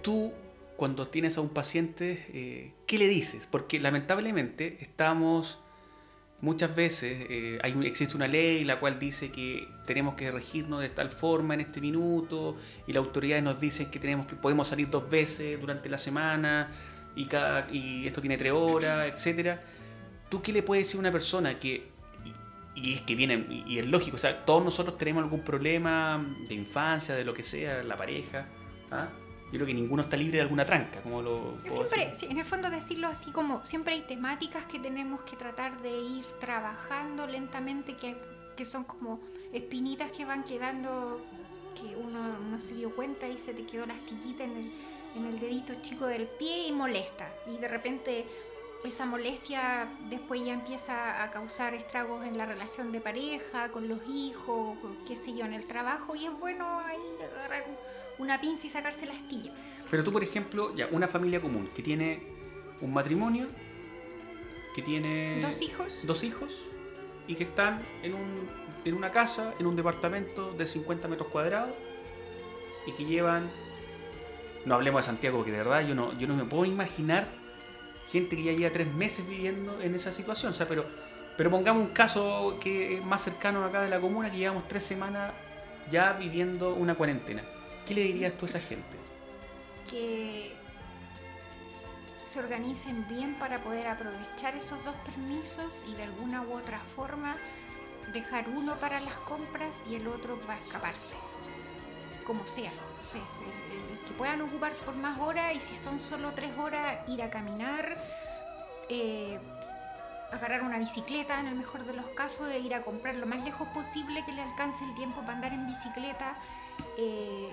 tú 0.04 0.32
cuando 0.76 1.08
tienes 1.08 1.38
a 1.38 1.40
un 1.40 1.48
paciente, 1.48 2.26
eh, 2.32 2.72
¿qué 2.86 2.98
le 2.98 3.08
dices? 3.08 3.48
Porque 3.50 3.80
lamentablemente 3.80 4.76
estamos 4.80 5.58
muchas 6.40 6.76
veces, 6.76 7.26
eh, 7.30 7.58
existe 7.84 8.14
una 8.14 8.28
ley 8.28 8.64
la 8.64 8.78
cual 8.78 8.98
dice 8.98 9.32
que 9.32 9.66
tenemos 9.86 10.14
que 10.14 10.30
regirnos 10.30 10.82
de 10.82 10.90
tal 10.90 11.10
forma 11.10 11.54
en 11.54 11.60
este 11.60 11.80
minuto 11.80 12.56
y 12.86 12.92
las 12.92 13.02
autoridades 13.02 13.42
nos 13.42 13.58
dicen 13.58 13.90
que, 13.90 13.98
tenemos 13.98 14.26
que 14.26 14.36
podemos 14.36 14.68
salir 14.68 14.90
dos 14.90 15.08
veces 15.08 15.58
durante 15.58 15.88
la 15.88 15.96
semana 15.96 16.70
y, 17.16 17.24
cada, 17.24 17.70
y 17.72 18.06
esto 18.06 18.20
tiene 18.20 18.36
tres 18.36 18.52
horas, 18.52 19.26
etc. 19.26 19.58
¿tú 20.28 20.42
qué 20.42 20.52
le 20.52 20.62
puedes 20.62 20.84
decir 20.84 20.98
a 20.98 21.00
una 21.00 21.12
persona 21.12 21.58
que, 21.58 21.88
y, 22.74 22.92
es 22.92 23.02
que 23.02 23.14
viene, 23.14 23.46
y, 23.66 23.78
es 23.78 23.86
lógico, 23.86 24.16
o 24.16 24.20
sea, 24.20 24.44
todos 24.44 24.62
nosotros 24.64 24.98
tenemos 24.98 25.22
algún 25.22 25.40
problema 25.40 26.22
de 26.46 26.54
infancia, 26.54 27.14
de 27.14 27.24
lo 27.24 27.32
que 27.32 27.42
sea, 27.42 27.82
la 27.84 27.96
pareja, 27.96 28.48
¿ah? 28.90 29.08
Yo 29.54 29.58
creo 29.58 29.68
que 29.68 29.74
ninguno 29.74 30.02
está 30.02 30.16
libre 30.16 30.38
de 30.38 30.42
alguna 30.42 30.66
tranca, 30.66 31.00
como 31.00 31.22
lo... 31.22 31.58
Siempre, 31.62 32.12
en 32.28 32.38
el 32.38 32.44
fondo 32.44 32.70
decirlo 32.70 33.06
así 33.06 33.30
como 33.30 33.64
siempre 33.64 33.94
hay 33.94 34.00
temáticas 34.00 34.66
que 34.66 34.80
tenemos 34.80 35.20
que 35.20 35.36
tratar 35.36 35.80
de 35.80 35.96
ir 35.96 36.24
trabajando 36.40 37.24
lentamente, 37.28 37.94
que, 37.94 38.16
que 38.56 38.64
son 38.64 38.82
como 38.82 39.20
espinitas 39.52 40.10
que 40.10 40.24
van 40.24 40.42
quedando, 40.42 41.24
que 41.76 41.94
uno 41.94 42.36
no 42.36 42.58
se 42.58 42.74
dio 42.74 42.96
cuenta 42.96 43.28
y 43.28 43.38
se 43.38 43.54
te 43.54 43.64
quedó 43.64 43.86
la 43.86 43.94
astillita 43.94 44.42
en 44.42 44.56
el, 44.56 44.72
en 45.14 45.26
el 45.26 45.38
dedito 45.38 45.72
chico 45.82 46.06
del 46.06 46.26
pie 46.26 46.66
y 46.66 46.72
molesta. 46.72 47.32
Y 47.46 47.56
de 47.56 47.68
repente 47.68 48.24
esa 48.84 49.06
molestia 49.06 49.88
después 50.10 50.44
ya 50.44 50.54
empieza 50.54 51.22
a 51.22 51.30
causar 51.30 51.74
estragos 51.74 52.26
en 52.26 52.36
la 52.36 52.44
relación 52.44 52.90
de 52.90 53.00
pareja, 53.00 53.68
con 53.68 53.86
los 53.88 54.00
hijos, 54.08 54.76
qué 55.06 55.14
sé 55.14 55.32
yo, 55.32 55.44
en 55.44 55.54
el 55.54 55.64
trabajo, 55.66 56.16
y 56.16 56.26
es 56.26 56.40
bueno 56.40 56.80
ahí 56.80 56.98
una 58.18 58.40
pinza 58.40 58.66
y 58.66 58.70
sacarse 58.70 59.07
la 59.07 59.14
astilla. 59.14 59.53
Pero 59.90 60.05
tú, 60.05 60.12
por 60.12 60.22
ejemplo, 60.22 60.74
ya 60.74 60.88
una 60.90 61.09
familia 61.09 61.40
común 61.40 61.68
que 61.74 61.83
tiene 61.83 62.22
un 62.81 62.92
matrimonio, 62.92 63.46
que 64.74 64.83
tiene 64.83 65.40
dos 65.40 65.61
hijos, 65.61 66.07
dos 66.07 66.24
hijos 66.24 66.53
y 67.27 67.35
que 67.35 67.44
están 67.44 67.83
en, 68.03 68.14
un, 68.14 68.48
en 68.85 68.94
una 68.94 69.12
casa, 69.12 69.55
en 69.59 69.66
un 69.66 69.77
departamento 69.77 70.53
de 70.53 70.66
50 70.66 71.09
metros 71.09 71.29
cuadrados 71.29 71.74
y 72.87 72.92
que 72.92 73.05
llevan, 73.05 73.50
no 74.64 74.74
hablemos 74.74 75.05
de 75.05 75.07
Santiago, 75.07 75.44
que 75.44 75.53
de 75.53 75.59
verdad 75.59 75.87
yo 75.87 75.94
no, 75.94 76.18
yo 76.18 76.27
no 76.27 76.35
me 76.35 76.44
puedo 76.44 76.64
imaginar 76.64 77.27
gente 78.11 78.37
que 78.37 78.42
ya 78.44 78.53
lleva 78.53 78.70
tres 78.70 78.92
meses 78.92 79.27
viviendo 79.27 79.81
en 79.81 79.94
esa 79.94 80.12
situación. 80.12 80.53
O 80.53 80.55
sea, 80.55 80.68
pero, 80.68 80.85
pero 81.37 81.50
pongamos 81.50 81.83
un 81.83 81.92
caso 81.92 82.59
que 82.61 82.96
es 82.96 83.05
más 83.05 83.22
cercano 83.22 83.64
acá 83.64 83.83
de 83.83 83.90
la 83.90 84.00
comuna, 84.00 84.31
que 84.31 84.38
llevamos 84.38 84.68
tres 84.68 84.83
semanas 84.83 85.33
ya 85.90 86.12
viviendo 86.12 86.74
una 86.74 86.94
cuarentena. 86.94 87.42
¿Qué 87.87 87.94
le 87.94 88.03
dirías 88.03 88.33
tú 88.35 88.47
a 88.47 88.49
esa 88.49 88.61
gente? 88.61 88.97
Que 89.90 90.53
se 92.29 92.38
organicen 92.38 93.07
bien 93.09 93.35
para 93.35 93.61
poder 93.61 93.87
aprovechar 93.87 94.57
esos 94.57 94.83
dos 94.85 94.97
permisos 95.05 95.83
y 95.88 95.94
de 95.94 96.05
alguna 96.05 96.42
u 96.42 96.55
otra 96.55 96.81
forma 96.81 97.35
dejar 98.12 98.49
uno 98.49 98.75
para 98.81 99.01
las 99.01 99.14
compras 99.18 99.83
y 99.88 99.97
el 99.97 100.09
otro 100.09 100.38
para 100.40 100.59
escaparse. 100.59 101.16
Como 102.27 102.47
sea, 102.47 102.70
que 104.07 104.14
puedan 104.14 104.40
ocupar 104.42 104.73
por 104.73 104.94
más 104.94 105.18
horas 105.18 105.55
y 105.55 105.61
si 105.61 105.75
son 105.75 106.01
solo 106.01 106.33
tres 106.33 106.57
horas, 106.57 107.09
ir 107.09 107.23
a 107.23 107.31
caminar, 107.31 108.03
eh, 108.88 109.38
agarrar 110.33 110.62
una 110.62 110.79
bicicleta 110.79 111.38
en 111.38 111.47
el 111.47 111.55
mejor 111.55 111.85
de 111.85 111.92
los 111.92 112.07
casos, 112.11 112.49
de 112.49 112.59
ir 112.59 112.75
a 112.75 112.83
comprar 112.83 113.16
lo 113.16 113.27
más 113.27 113.44
lejos 113.44 113.68
posible 113.68 114.25
que 114.25 114.33
le 114.33 114.42
alcance 114.42 114.85
el 114.85 114.94
tiempo 114.94 115.20
para 115.20 115.35
andar 115.35 115.53
en 115.53 115.66
bicicleta. 115.66 116.37
Eh, 116.99 117.51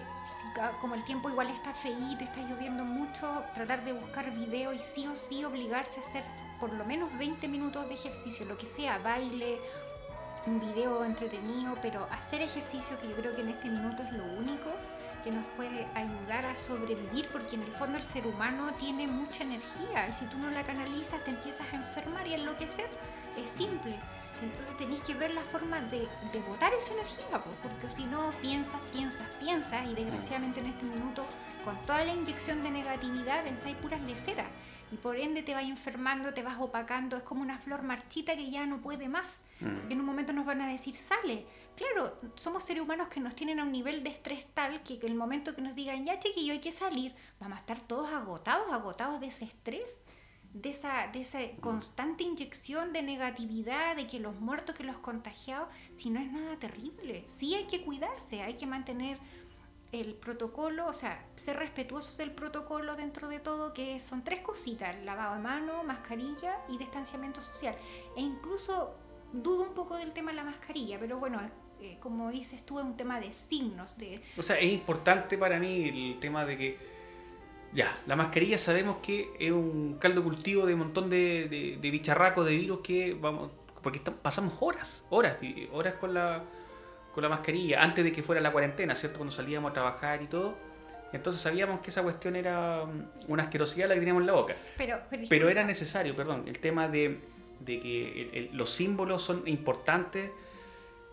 como 0.80 0.96
el 0.96 1.04
tiempo 1.04 1.30
igual 1.30 1.50
está 1.50 1.74
feíto 1.74 2.24
está 2.24 2.41
lloviendo 2.41 2.84
mucho, 2.84 3.44
tratar 3.54 3.84
de 3.84 3.94
buscar 3.94 4.32
video 4.32 4.74
y 4.74 4.80
sí 4.80 5.08
o 5.08 5.15
sí 5.15 5.44
obligarse 5.44 6.00
a 6.00 6.04
hacer 6.04 6.24
por 6.60 6.74
lo 6.74 6.86
menos 6.86 7.15
20 7.17 7.48
minutos 7.48 7.88
de 7.88 7.96
ejercicio, 7.96 8.46
lo 8.46 8.58
que 8.58 8.67
sea, 8.67 8.98
baile, 9.00 9.60
un 10.48 10.60
video 10.60 11.04
entretenido, 11.04 11.78
pero 11.82 12.08
hacer 12.12 12.41
ejercicio 12.41 13.00
que 13.00 13.10
yo 13.10 13.15
creo 13.15 13.36
que 13.36 13.41
en 13.41 13.50
este 13.50 13.70
minuto 13.70 14.04
es 14.04 14.12
lo 14.13 14.24
único 14.24 14.70
que 15.24 15.32
nos 15.32 15.48
puede 15.50 15.88
ayudar 15.94 16.46
a 16.46 16.56
sobrevivir, 16.56 17.28
porque 17.32 17.56
en 17.56 17.63
el 17.63 17.72
fondo 17.72 17.98
el 17.98 18.04
ser 18.04 18.26
humano 18.26 18.72
tiene 18.80 19.08
mucha 19.08 19.44
energía 19.44 20.08
y 20.10 20.13
si 20.13 20.26
tú 20.26 20.38
no 20.39 20.50
la 20.50 20.63
canalizas 20.63 21.24
te 21.24 21.32
empiezas 21.32 21.72
a 21.72 21.76
enfermar 21.76 22.26
y 22.26 22.34
enloquecer. 22.34 22.89
Es 23.38 23.52
simple. 23.52 23.98
Entonces 24.41 24.78
tenéis 24.78 25.02
que 25.02 25.13
ver 25.13 25.34
la 25.34 25.41
forma 25.41 25.80
de, 25.82 26.08
de 26.32 26.39
botar 26.48 26.74
esa 26.74 26.94
energía, 26.94 27.44
porque 27.62 27.89
si 27.89 28.06
no 28.06 28.30
piensas, 28.41 28.84
piensas, 28.86 29.36
piensas 29.36 29.88
y 29.88 29.94
desgraciadamente 29.94 30.60
en 30.60 30.67
este 30.67 30.86
minuto 30.86 31.26
con 31.63 31.80
toda 31.84 32.04
la 32.04 32.13
inyección 32.13 32.63
de 32.63 32.72
negatividad 32.72 33.44
pensáis 33.44 33.76
puras 33.78 34.02
leceras 34.02 34.48
y 34.91 34.98
por 34.98 35.15
ende 35.15 35.41
te 35.41 35.54
vas 35.54 35.63
enfermando, 35.63 36.34
te 36.34 36.44
vas 36.44 36.58
opacando, 36.60 37.15
es 37.15 37.24
como 37.24 37.41
una 37.41 37.58
flor 37.58 37.82
marchita 37.82 38.36
que 38.36 38.52
ya 38.52 38.65
no 38.65 38.82
puede 38.82 39.08
más. 39.08 39.46
Mm. 39.62 39.91
En 39.91 40.00
un 40.00 40.06
momento 40.06 40.34
nos 40.34 40.46
van 40.46 40.62
a 40.62 40.67
decir, 40.67 40.96
sale. 40.96 41.46
Claro, 41.78 42.17
somos 42.36 42.65
seres 42.65 42.84
humanos 42.84 43.08
que 43.08 43.22
nos 43.22 43.34
tienen 43.34 43.60
a 43.60 43.63
un 43.63 43.72
nivel 43.72 44.04
de 44.04 44.10
estrés 44.10 44.46
tal 44.54 44.84
que, 44.84 45.00
el 45.02 45.15
momento 45.15 45.56
que 45.56 45.62
nos 45.62 45.76
digan, 45.76 46.06
ya 46.06 46.20
chiquillo, 46.20 46.52
hay 46.52 46.60
que 46.60 46.74
salir, 46.74 47.15
vamos 47.39 47.58
a 47.58 47.62
estar 47.62 47.80
todos 47.80 48.12
agotados, 48.12 48.72
agotados 48.72 49.22
de 49.22 49.28
ese 49.28 49.46
estrés, 49.46 50.06
de 50.53 50.69
esa, 50.69 51.07
de 51.13 51.21
esa 51.21 51.39
constante 51.59 52.23
inyección 52.23 52.93
de 52.93 53.01
negatividad, 53.01 53.95
de 53.95 54.07
que 54.07 54.19
los 54.19 54.39
muertos, 54.39 54.75
que 54.75 54.83
los 54.83 54.97
contagiados, 54.97 55.69
si 55.95 56.09
no 56.09 56.19
es 56.19 56.31
nada 56.31 56.57
terrible. 56.57 57.23
Sí 57.27 57.55
hay 57.55 57.65
que 57.65 57.81
cuidarse, 57.83 58.41
hay 58.41 58.55
que 58.55 58.67
mantener 58.67 59.17
el 59.91 60.13
protocolo, 60.13 60.87
o 60.87 60.93
sea, 60.93 61.25
ser 61.35 61.57
respetuosos 61.57 62.17
del 62.17 62.31
protocolo 62.31 62.95
dentro 62.95 63.27
de 63.27 63.39
todo, 63.39 63.73
que 63.73 63.99
son 63.99 64.23
tres 64.23 64.41
cositas, 64.41 64.95
lavado 65.03 65.35
de 65.35 65.41
mano, 65.41 65.83
mascarilla 65.83 66.57
y 66.69 66.77
distanciamiento 66.77 67.41
social. 67.41 67.75
E 68.15 68.21
incluso 68.21 68.95
dudo 69.33 69.63
un 69.63 69.73
poco 69.73 69.97
del 69.97 70.11
tema 70.13 70.31
de 70.31 70.37
la 70.37 70.43
mascarilla, 70.43 70.97
pero 70.99 71.17
bueno, 71.17 71.39
eh, 71.81 71.97
como 71.99 72.29
dices 72.31 72.65
tú, 72.65 72.79
es 72.79 72.85
un 72.85 72.95
tema 72.95 73.19
de 73.19 73.33
signos. 73.33 73.97
De... 73.97 74.21
O 74.37 74.43
sea, 74.43 74.57
es 74.57 74.71
importante 74.71 75.37
para 75.37 75.59
mí 75.59 75.89
el 75.89 76.19
tema 76.19 76.45
de 76.45 76.57
que, 76.57 76.90
ya, 77.73 77.99
la 78.07 78.15
mascarilla 78.15 78.57
sabemos 78.57 78.97
que 79.01 79.29
es 79.39 79.51
un 79.51 79.97
caldo 79.99 80.23
cultivo 80.23 80.65
de 80.65 80.73
un 80.73 80.79
montón 80.79 81.10
de, 81.10 81.47
de, 81.49 81.77
de 81.81 81.91
bicharracos, 81.91 82.45
de 82.45 82.55
virus 82.55 82.79
que 82.79 83.17
vamos, 83.19 83.51
porque 83.81 83.99
pasamos 84.21 84.55
horas, 84.60 85.05
horas, 85.10 85.38
horas 85.71 85.95
con 85.95 86.13
la 86.13 86.43
con 87.12 87.23
la 87.23 87.29
mascarilla, 87.29 87.81
antes 87.81 88.03
de 88.03 88.12
que 88.12 88.23
fuera 88.23 88.41
la 88.41 88.51
cuarentena, 88.51 88.95
¿cierto? 88.95 89.17
Cuando 89.17 89.36
salíamos 89.36 89.71
a 89.71 89.73
trabajar 89.73 90.21
y 90.21 90.27
todo. 90.27 90.55
Entonces 91.13 91.41
sabíamos 91.41 91.81
que 91.81 91.89
esa 91.89 92.03
cuestión 92.03 92.36
era 92.36 92.86
mm, 92.86 93.31
una 93.31 93.43
asquerosidad 93.43 93.89
la 93.89 93.95
que 93.95 93.99
teníamos 93.99 94.21
en 94.21 94.27
la 94.27 94.34
boca. 94.34 94.55
Pero, 94.77 94.97
pero, 95.29 95.49
era 95.49 95.63
necesario, 95.65 96.15
perdón, 96.15 96.45
el 96.47 96.60
tema 96.60 96.88
de, 96.88 97.19
de 97.60 97.79
que 97.79 98.49
los 98.53 98.69
símbolos 98.69 99.21
son 99.21 99.45
importantes 99.45 100.31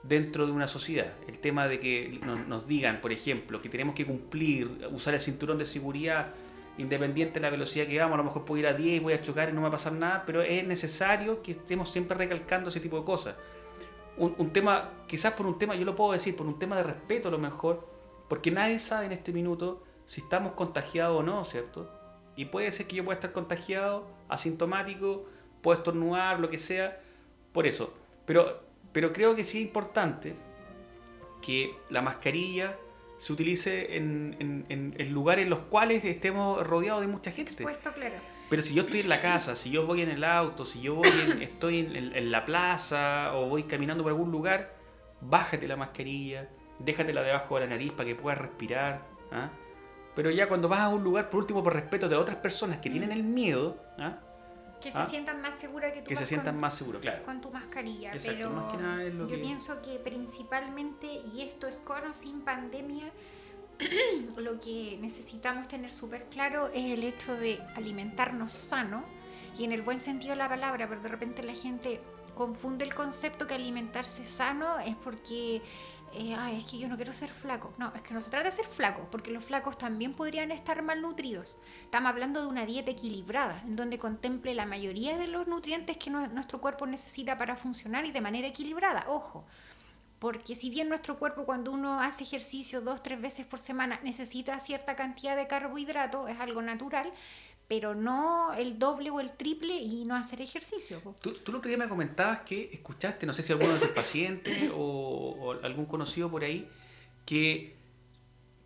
dentro 0.04 0.46
de 0.46 0.52
una 0.52 0.68
sociedad. 0.68 1.14
El 1.26 1.38
tema 1.40 1.66
de 1.66 1.80
que 1.80 2.20
nos, 2.24 2.68
digan, 2.68 3.00
por 3.00 3.10
ejemplo, 3.10 3.60
que 3.60 3.68
tenemos 3.68 3.96
que 3.96 4.06
cumplir, 4.06 4.86
usar 4.92 5.14
el 5.14 5.20
cinturón 5.20 5.58
de 5.58 5.64
seguridad 5.64 6.28
independiente 6.78 7.34
de 7.34 7.40
la 7.40 7.50
velocidad 7.50 7.86
que 7.86 7.98
vamos, 7.98 8.14
a 8.14 8.18
lo 8.18 8.24
mejor 8.24 8.44
puedo 8.44 8.60
ir 8.60 8.66
a 8.66 8.72
10 8.72 8.96
y 8.96 8.98
voy 9.00 9.12
a 9.12 9.20
chocar 9.20 9.50
y 9.50 9.52
no 9.52 9.60
me 9.60 9.64
va 9.64 9.68
a 9.68 9.72
pasar 9.72 9.92
nada, 9.92 10.22
pero 10.24 10.42
es 10.42 10.66
necesario 10.66 11.42
que 11.42 11.52
estemos 11.52 11.90
siempre 11.90 12.16
recalcando 12.16 12.70
ese 12.70 12.80
tipo 12.80 12.98
de 12.98 13.04
cosas 13.04 13.34
un, 14.18 14.50
tema, 14.50 14.90
quizás 15.06 15.32
por 15.34 15.46
un 15.46 15.58
tema, 15.58 15.74
yo 15.76 15.84
lo 15.84 15.94
puedo 15.94 16.12
decir, 16.12 16.36
por 16.36 16.46
un 16.46 16.58
tema 16.58 16.76
de 16.76 16.82
respeto 16.82 17.28
a 17.28 17.30
lo 17.30 17.38
mejor, 17.38 17.88
porque 18.28 18.50
nadie 18.50 18.78
sabe 18.78 19.06
en 19.06 19.12
este 19.12 19.32
minuto 19.32 19.84
si 20.06 20.20
estamos 20.22 20.52
contagiados 20.52 21.20
o 21.20 21.22
no, 21.22 21.44
¿cierto? 21.44 21.88
Y 22.36 22.46
puede 22.46 22.70
ser 22.72 22.86
que 22.86 22.96
yo 22.96 23.04
pueda 23.04 23.14
estar 23.14 23.32
contagiado, 23.32 24.08
asintomático, 24.28 25.26
puedo 25.62 25.78
estornudar, 25.78 26.40
lo 26.40 26.48
que 26.48 26.58
sea, 26.58 27.00
por 27.52 27.66
eso. 27.66 27.94
Pero, 28.26 28.60
pero 28.92 29.12
creo 29.12 29.36
que 29.36 29.44
sí 29.44 29.58
es 29.58 29.64
importante 29.64 30.34
que 31.40 31.76
la 31.88 32.02
mascarilla 32.02 32.76
se 33.18 33.32
utilice 33.32 33.96
en, 33.96 34.64
en, 34.68 35.12
lugares 35.12 35.44
en 35.44 35.50
los 35.50 35.60
cuales 35.60 36.04
estemos 36.04 36.66
rodeados 36.66 37.00
de 37.00 37.08
mucha 37.08 37.30
gente. 37.30 37.52
Expuesto, 37.52 37.92
claro. 37.92 38.14
Pero 38.48 38.62
si 38.62 38.74
yo 38.74 38.82
estoy 38.82 39.00
en 39.00 39.08
la 39.08 39.20
casa, 39.20 39.54
si 39.54 39.70
yo 39.70 39.84
voy 39.84 40.00
en 40.00 40.08
el 40.08 40.24
auto, 40.24 40.64
si 40.64 40.80
yo 40.80 40.94
voy 40.94 41.08
estoy 41.40 41.80
en, 41.80 42.30
la 42.30 42.44
plaza 42.44 43.34
o 43.34 43.48
voy 43.48 43.64
caminando 43.64 44.02
por 44.02 44.12
algún 44.12 44.30
lugar, 44.30 44.74
bájate 45.20 45.68
la 45.68 45.76
mascarilla, 45.76 46.48
déjatela 46.78 47.22
debajo 47.22 47.56
de 47.56 47.62
la 47.62 47.66
nariz 47.66 47.92
para 47.92 48.06
que 48.06 48.14
puedas 48.14 48.38
respirar. 48.38 49.02
¿ah? 49.32 49.50
Pero 50.14 50.30
ya 50.30 50.48
cuando 50.48 50.68
vas 50.68 50.80
a 50.80 50.88
un 50.88 51.04
lugar, 51.04 51.28
por 51.28 51.40
último, 51.40 51.62
por 51.62 51.74
respeto 51.74 52.08
de 52.08 52.16
otras 52.16 52.38
personas 52.38 52.78
que 52.78 52.88
tienen 52.88 53.12
el 53.12 53.22
miedo, 53.22 53.76
¿ah? 53.98 54.20
Que 54.80 54.92
se 54.92 54.98
¿Ah? 54.98 55.04
sientan 55.04 55.40
más 55.40 55.56
seguras 55.56 55.92
que 55.92 56.02
tú 56.02 56.08
que 56.08 56.16
se 56.16 56.26
sientan 56.26 56.58
más 56.58 56.74
seguros, 56.74 57.02
claro. 57.02 57.22
Con 57.24 57.40
tu 57.40 57.50
mascarilla. 57.50 58.12
pero 58.24 59.26
yo 59.26 59.40
pienso 59.40 59.82
que 59.82 59.98
principalmente, 59.98 61.06
y 61.32 61.42
esto 61.42 61.66
es 61.66 61.76
con 61.76 62.06
o 62.06 62.14
sin 62.14 62.40
pandemia, 62.42 63.10
lo 64.36 64.60
que 64.60 64.98
necesitamos 65.00 65.68
tener 65.68 65.90
súper 65.90 66.24
claro 66.24 66.68
es 66.68 66.98
el 66.98 67.04
hecho 67.04 67.34
de 67.34 67.60
alimentarnos 67.76 68.52
sano 68.52 69.04
y 69.56 69.64
en 69.64 69.72
el 69.72 69.82
buen 69.82 70.00
sentido 70.00 70.30
de 70.30 70.38
la 70.38 70.48
palabra, 70.48 70.88
pero 70.88 71.00
de 71.00 71.08
repente 71.08 71.42
la 71.42 71.54
gente 71.54 72.00
confunde 72.34 72.84
el 72.84 72.94
concepto 72.94 73.46
que 73.46 73.54
alimentarse 73.54 74.24
sano 74.24 74.78
es 74.78 74.94
porque 74.96 75.60
eh, 76.14 76.36
es 76.56 76.64
que 76.64 76.78
yo 76.78 76.88
no 76.88 76.96
quiero 76.96 77.12
ser 77.12 77.30
flaco. 77.30 77.72
No, 77.78 77.92
es 77.94 78.02
que 78.02 78.14
no 78.14 78.20
se 78.20 78.30
trata 78.30 78.46
de 78.46 78.50
ser 78.50 78.66
flaco, 78.66 79.06
porque 79.10 79.30
los 79.30 79.44
flacos 79.44 79.78
también 79.78 80.14
podrían 80.14 80.50
estar 80.50 80.82
malnutridos. 80.82 81.58
Estamos 81.82 82.10
hablando 82.10 82.40
de 82.40 82.46
una 82.46 82.66
dieta 82.66 82.90
equilibrada, 82.90 83.62
en 83.66 83.76
donde 83.76 83.98
contemple 83.98 84.54
la 84.54 84.66
mayoría 84.66 85.16
de 85.16 85.28
los 85.28 85.46
nutrientes 85.46 85.96
que 85.96 86.10
nuestro 86.10 86.60
cuerpo 86.60 86.86
necesita 86.86 87.38
para 87.38 87.56
funcionar 87.56 88.04
y 88.06 88.12
de 88.12 88.20
manera 88.20 88.48
equilibrada. 88.48 89.04
Ojo, 89.08 89.44
porque 90.18 90.54
si 90.54 90.68
bien 90.70 90.88
nuestro 90.88 91.18
cuerpo 91.18 91.44
cuando 91.44 91.70
uno 91.70 92.00
hace 92.00 92.24
ejercicio 92.24 92.80
dos, 92.80 93.02
tres 93.02 93.20
veces 93.20 93.46
por 93.46 93.60
semana 93.60 94.00
necesita 94.02 94.58
cierta 94.58 94.96
cantidad 94.96 95.36
de 95.36 95.46
carbohidratos, 95.46 96.28
es 96.28 96.40
algo 96.40 96.60
natural, 96.60 97.12
pero 97.68 97.94
no 97.94 98.54
el 98.54 98.78
doble 98.78 99.10
o 99.10 99.20
el 99.20 99.32
triple 99.32 99.74
y 99.76 100.06
no 100.06 100.16
hacer 100.16 100.40
ejercicio. 100.40 101.00
Tú, 101.20 101.34
tú 101.34 101.54
otro 101.54 101.68
día 101.68 101.76
me 101.76 101.86
comentabas 101.86 102.40
que 102.40 102.70
escuchaste, 102.72 103.26
no 103.26 103.34
sé 103.34 103.42
si 103.42 103.52
alguno 103.52 103.74
de 103.74 103.80
tus 103.80 103.90
pacientes 103.90 104.70
o, 104.74 105.36
o 105.38 105.52
algún 105.62 105.84
conocido 105.84 106.30
por 106.30 106.42
ahí, 106.44 106.66
que, 107.26 107.76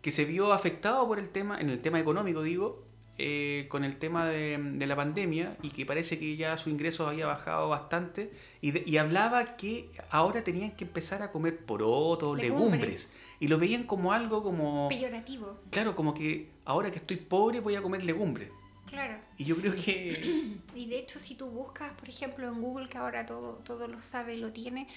que 0.01 0.11
se 0.11 0.23
vio 0.23 0.53
afectado 0.53 1.05
por 1.05 1.19
el 1.19 1.29
tema, 1.29 1.59
en 1.59 1.69
el 1.69 1.81
tema 1.81 1.99
económico 1.99 2.41
digo, 2.43 2.85
eh, 3.17 3.67
con 3.69 3.83
el 3.83 3.97
tema 3.97 4.25
de, 4.25 4.57
de, 4.57 4.87
la 4.87 4.95
pandemia 4.95 5.57
y 5.61 5.69
que 5.69 5.85
parece 5.85 6.17
que 6.17 6.35
ya 6.37 6.57
su 6.57 6.69
ingreso 6.69 7.05
había 7.05 7.27
bajado 7.27 7.69
bastante 7.69 8.31
y, 8.61 8.89
y 8.89 8.97
hablaba 8.97 9.57
que 9.57 9.91
ahora 10.09 10.43
tenían 10.43 10.71
que 10.71 10.85
empezar 10.85 11.21
a 11.21 11.31
comer 11.31 11.65
porotos, 11.65 12.37
legumbres. 12.37 12.71
legumbres. 12.71 13.13
y 13.41 13.49
lo 13.49 13.59
veían 13.59 13.83
como 13.83 14.13
algo 14.13 14.41
como... 14.41 14.87
Peyorativo. 14.87 15.59
Claro, 15.69 15.93
como 15.93 16.13
que 16.13 16.51
ahora 16.63 16.89
que 16.89 16.99
estoy 16.99 17.17
pobre 17.17 17.59
voy 17.59 17.75
a 17.75 17.81
comer 17.81 18.03
legumbres. 18.03 18.49
Claro. 18.93 19.17
Y 19.39 19.45
yo 19.45 19.57
creo 19.57 19.73
que... 19.73 20.57
Y 20.75 20.85
de 20.85 20.99
hecho 20.99 21.19
si 21.19 21.35
tú 21.35 21.47
buscas, 21.47 21.91
por 21.93 22.07
ejemplo, 22.07 22.47
en 22.47 22.61
Google, 22.61 22.87
que 22.87 22.97
ahora 22.99 23.25
todo, 23.25 23.53
todo 23.63 23.87
lo 23.87 24.01
sabe, 24.01 24.37
lo 24.37 24.51
tiene, 24.51 24.87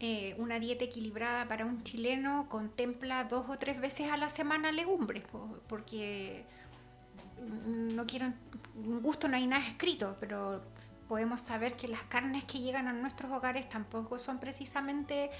eh, 0.00 0.34
una 0.38 0.58
dieta 0.58 0.84
equilibrada 0.84 1.46
para 1.46 1.66
un 1.66 1.82
chileno 1.82 2.46
contempla 2.48 3.24
dos 3.24 3.48
o 3.48 3.58
tres 3.58 3.80
veces 3.80 4.10
a 4.10 4.16
la 4.16 4.28
semana 4.30 4.72
legumbres, 4.72 5.24
porque 5.68 6.44
no 7.94 8.06
quiero, 8.06 8.32
un 8.74 9.02
gusto 9.02 9.28
no 9.28 9.36
hay 9.36 9.46
nada 9.46 9.66
escrito, 9.66 10.16
pero 10.18 10.62
podemos 11.08 11.40
saber 11.40 11.76
que 11.76 11.88
las 11.88 12.02
carnes 12.04 12.44
que 12.44 12.60
llegan 12.60 12.88
a 12.88 12.92
nuestros 12.92 13.30
hogares 13.30 13.68
tampoco 13.68 14.18
son 14.18 14.38
precisamente 14.38 15.24
eh, 15.24 15.30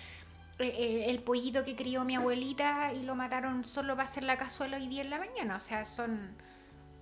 eh, 0.59 1.04
el 1.09 1.22
pollito 1.22 1.64
que 1.64 1.76
crió 1.76 2.04
mi 2.04 2.16
abuelita 2.16 2.92
y 2.92 3.02
lo 3.02 3.14
mataron 3.14 3.64
solo 3.64 3.94
para 3.94 4.09
hacer 4.09 4.22
la 4.22 4.37
cazuela 4.37 4.76
hoy 4.76 4.87
día 4.87 5.02
en 5.02 5.11
la 5.11 5.18
mañana, 5.18 5.56
o 5.56 5.61
sea, 5.61 5.85
son 5.85 6.35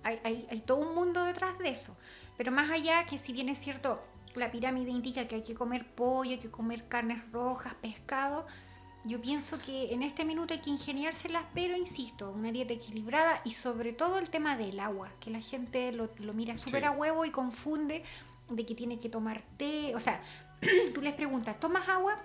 hay, 0.05 0.19
hay, 0.23 0.47
hay 0.49 0.61
todo 0.61 0.77
un 0.77 0.95
mundo 0.95 1.23
detrás 1.25 1.57
de 1.59 1.69
eso. 1.69 1.97
Pero 2.37 2.51
más 2.51 2.69
allá 2.71 3.05
que 3.05 3.17
si 3.17 3.33
bien 3.33 3.49
es 3.49 3.59
cierto, 3.59 4.01
la 4.35 4.51
pirámide 4.51 4.91
indica 4.91 5.27
que 5.27 5.35
hay 5.35 5.43
que 5.43 5.55
comer 5.55 5.85
pollo, 5.85 6.31
hay 6.31 6.39
que 6.39 6.51
comer 6.51 6.87
carnes 6.87 7.19
rojas, 7.31 7.73
pescado, 7.75 8.45
yo 9.05 9.21
pienso 9.21 9.59
que 9.59 9.93
en 9.93 10.01
este 10.01 10.25
minuto 10.25 10.55
hay 10.55 10.61
que 10.61 10.71
ingeniárselas, 10.71 11.45
pero 11.53 11.77
insisto, 11.77 12.31
una 12.31 12.51
dieta 12.51 12.73
equilibrada 12.73 13.39
y 13.43 13.53
sobre 13.53 13.93
todo 13.93 14.17
el 14.17 14.31
tema 14.31 14.57
del 14.57 14.79
agua, 14.79 15.11
que 15.19 15.29
la 15.29 15.41
gente 15.41 15.91
lo, 15.91 16.09
lo 16.17 16.33
mira 16.33 16.57
súper 16.57 16.81
sí. 16.81 16.87
a 16.87 16.91
huevo 16.91 17.23
y 17.23 17.29
confunde 17.29 18.03
de 18.49 18.65
que 18.65 18.73
tiene 18.73 18.99
que 18.99 19.09
tomar 19.09 19.43
té. 19.57 19.93
O 19.95 19.99
sea, 19.99 20.21
tú 20.95 21.01
les 21.01 21.13
preguntas, 21.13 21.59
¿tomas 21.59 21.87
agua? 21.87 22.19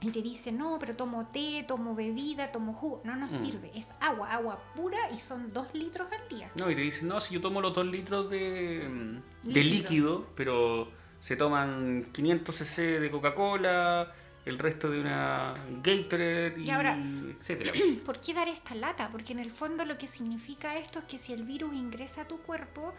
Y 0.00 0.10
te 0.10 0.22
dice, 0.22 0.52
no, 0.52 0.78
pero 0.78 0.94
tomo 0.94 1.26
té, 1.32 1.64
tomo 1.66 1.94
bebida, 1.94 2.52
tomo 2.52 2.72
jugo. 2.72 3.00
No 3.04 3.16
nos 3.16 3.32
mm. 3.32 3.44
sirve, 3.44 3.72
es 3.74 3.88
agua, 4.00 4.32
agua 4.32 4.58
pura 4.76 5.10
y 5.10 5.20
son 5.20 5.52
dos 5.52 5.66
litros 5.74 6.08
al 6.12 6.28
día. 6.28 6.50
No, 6.54 6.70
y 6.70 6.74
te 6.74 6.82
dicen, 6.82 7.08
no, 7.08 7.20
si 7.20 7.34
yo 7.34 7.40
tomo 7.40 7.60
los 7.60 7.74
dos 7.74 7.86
litros 7.86 8.30
de, 8.30 9.20
de 9.42 9.62
líquido, 9.62 9.62
líquido 9.62 10.26
pero 10.36 10.88
se 11.20 11.36
toman 11.36 12.06
500 12.12 12.54
cc 12.54 13.00
de 13.00 13.10
Coca-Cola 13.10 14.12
el 14.48 14.58
resto 14.58 14.88
de 14.90 15.00
una 15.00 15.52
Gatorade 15.82 16.54
y, 16.56 16.62
y 16.64 16.70
ahora, 16.70 16.98
etcétera. 17.38 17.72
¿Por 18.06 18.18
qué 18.20 18.32
dar 18.32 18.48
esta 18.48 18.74
lata? 18.74 19.10
Porque 19.10 19.34
en 19.34 19.40
el 19.40 19.50
fondo 19.50 19.84
lo 19.84 19.98
que 19.98 20.08
significa 20.08 20.78
esto 20.78 21.00
es 21.00 21.04
que 21.04 21.18
si 21.18 21.34
el 21.34 21.42
virus 21.42 21.74
ingresa 21.74 22.22
a 22.22 22.28
tu 22.28 22.38
cuerpo, 22.38 22.94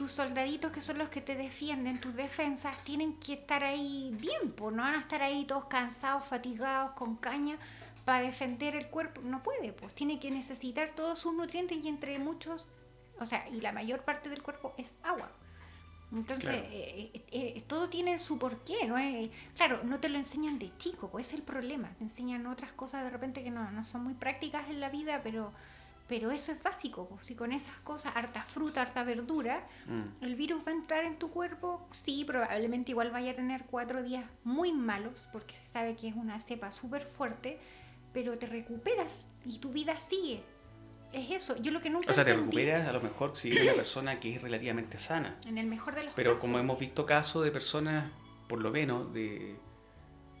tus 0.00 0.12
soldaditos 0.12 0.72
que 0.72 0.80
son 0.80 0.96
los 0.96 1.10
que 1.10 1.20
te 1.20 1.34
defienden, 1.34 2.00
tus 2.00 2.14
defensas, 2.14 2.74
tienen 2.84 3.20
que 3.20 3.34
estar 3.34 3.62
ahí 3.62 4.16
bien, 4.18 4.50
pues 4.56 4.74
no 4.74 4.82
van 4.82 4.94
a 4.94 5.00
estar 5.00 5.20
ahí 5.20 5.44
todos 5.44 5.66
cansados, 5.66 6.24
fatigados, 6.24 6.92
con 6.92 7.16
caña 7.16 7.58
para 8.06 8.22
defender 8.22 8.76
el 8.76 8.86
cuerpo. 8.86 9.20
No 9.22 9.42
puede, 9.42 9.74
pues 9.74 9.94
tiene 9.94 10.18
que 10.18 10.30
necesitar 10.30 10.92
todos 10.96 11.18
sus 11.18 11.34
nutrientes 11.34 11.84
y 11.84 11.88
entre 11.88 12.18
muchos, 12.18 12.66
o 13.18 13.26
sea, 13.26 13.46
y 13.50 13.60
la 13.60 13.72
mayor 13.72 14.00
parte 14.00 14.30
del 14.30 14.42
cuerpo 14.42 14.72
es 14.78 14.96
agua. 15.02 15.30
Entonces, 16.12 16.48
claro. 16.48 16.66
eh, 16.70 17.10
eh, 17.12 17.22
eh, 17.30 17.64
todo 17.66 17.90
tiene 17.90 18.18
su 18.20 18.38
porqué, 18.38 18.86
¿no? 18.86 18.96
es 18.96 19.30
claro, 19.54 19.82
no 19.84 20.00
te 20.00 20.08
lo 20.08 20.16
enseñan 20.16 20.58
de 20.58 20.74
chico, 20.78 21.10
pues 21.10 21.28
es 21.28 21.34
el 21.34 21.42
problema. 21.42 21.90
Te 21.98 22.04
enseñan 22.04 22.46
otras 22.46 22.72
cosas 22.72 23.04
de 23.04 23.10
repente 23.10 23.44
que 23.44 23.50
no, 23.50 23.70
no 23.70 23.84
son 23.84 24.04
muy 24.04 24.14
prácticas 24.14 24.66
en 24.70 24.80
la 24.80 24.88
vida, 24.88 25.20
pero, 25.22 25.52
pero 26.10 26.32
eso 26.32 26.50
es 26.50 26.60
básico. 26.60 27.08
Pues. 27.08 27.24
Si 27.24 27.36
con 27.36 27.52
esas 27.52 27.76
cosas, 27.82 28.16
harta 28.16 28.42
fruta, 28.42 28.82
harta 28.82 29.04
verdura, 29.04 29.64
mm. 29.86 30.24
el 30.24 30.34
virus 30.34 30.66
va 30.66 30.72
a 30.72 30.74
entrar 30.74 31.04
en 31.04 31.16
tu 31.16 31.30
cuerpo, 31.30 31.88
sí, 31.92 32.24
probablemente 32.26 32.90
igual 32.90 33.12
vaya 33.12 33.30
a 33.30 33.36
tener 33.36 33.62
cuatro 33.70 34.02
días 34.02 34.24
muy 34.42 34.72
malos, 34.72 35.28
porque 35.32 35.56
se 35.56 35.66
sabe 35.66 35.94
que 35.94 36.08
es 36.08 36.16
una 36.16 36.40
cepa 36.40 36.72
súper 36.72 37.06
fuerte, 37.06 37.60
pero 38.12 38.36
te 38.36 38.46
recuperas 38.46 39.30
y 39.46 39.58
tu 39.58 39.70
vida 39.70 39.98
sigue 40.00 40.42
es 41.12 41.30
eso. 41.30 41.60
Yo 41.60 41.72
lo 41.72 41.80
que 41.80 41.90
nunca 41.90 42.10
O 42.10 42.14
sea, 42.14 42.24
te 42.24 42.30
entendí, 42.30 42.56
recuperas 42.56 42.88
a 42.88 42.92
lo 42.92 43.00
mejor 43.00 43.36
si 43.36 43.50
eres 43.50 43.62
una 43.64 43.74
persona 43.74 44.20
que 44.20 44.36
es 44.36 44.42
relativamente 44.42 44.98
sana. 44.98 45.38
En 45.44 45.58
el 45.58 45.66
mejor 45.66 45.94
de 45.94 46.04
los 46.04 46.14
Pero 46.14 46.32
casos. 46.34 46.40
como 46.40 46.58
hemos 46.58 46.78
visto 46.78 47.06
casos 47.06 47.44
de 47.44 47.50
personas, 47.50 48.10
por 48.48 48.60
lo 48.60 48.70
menos, 48.70 49.12
de 49.12 49.56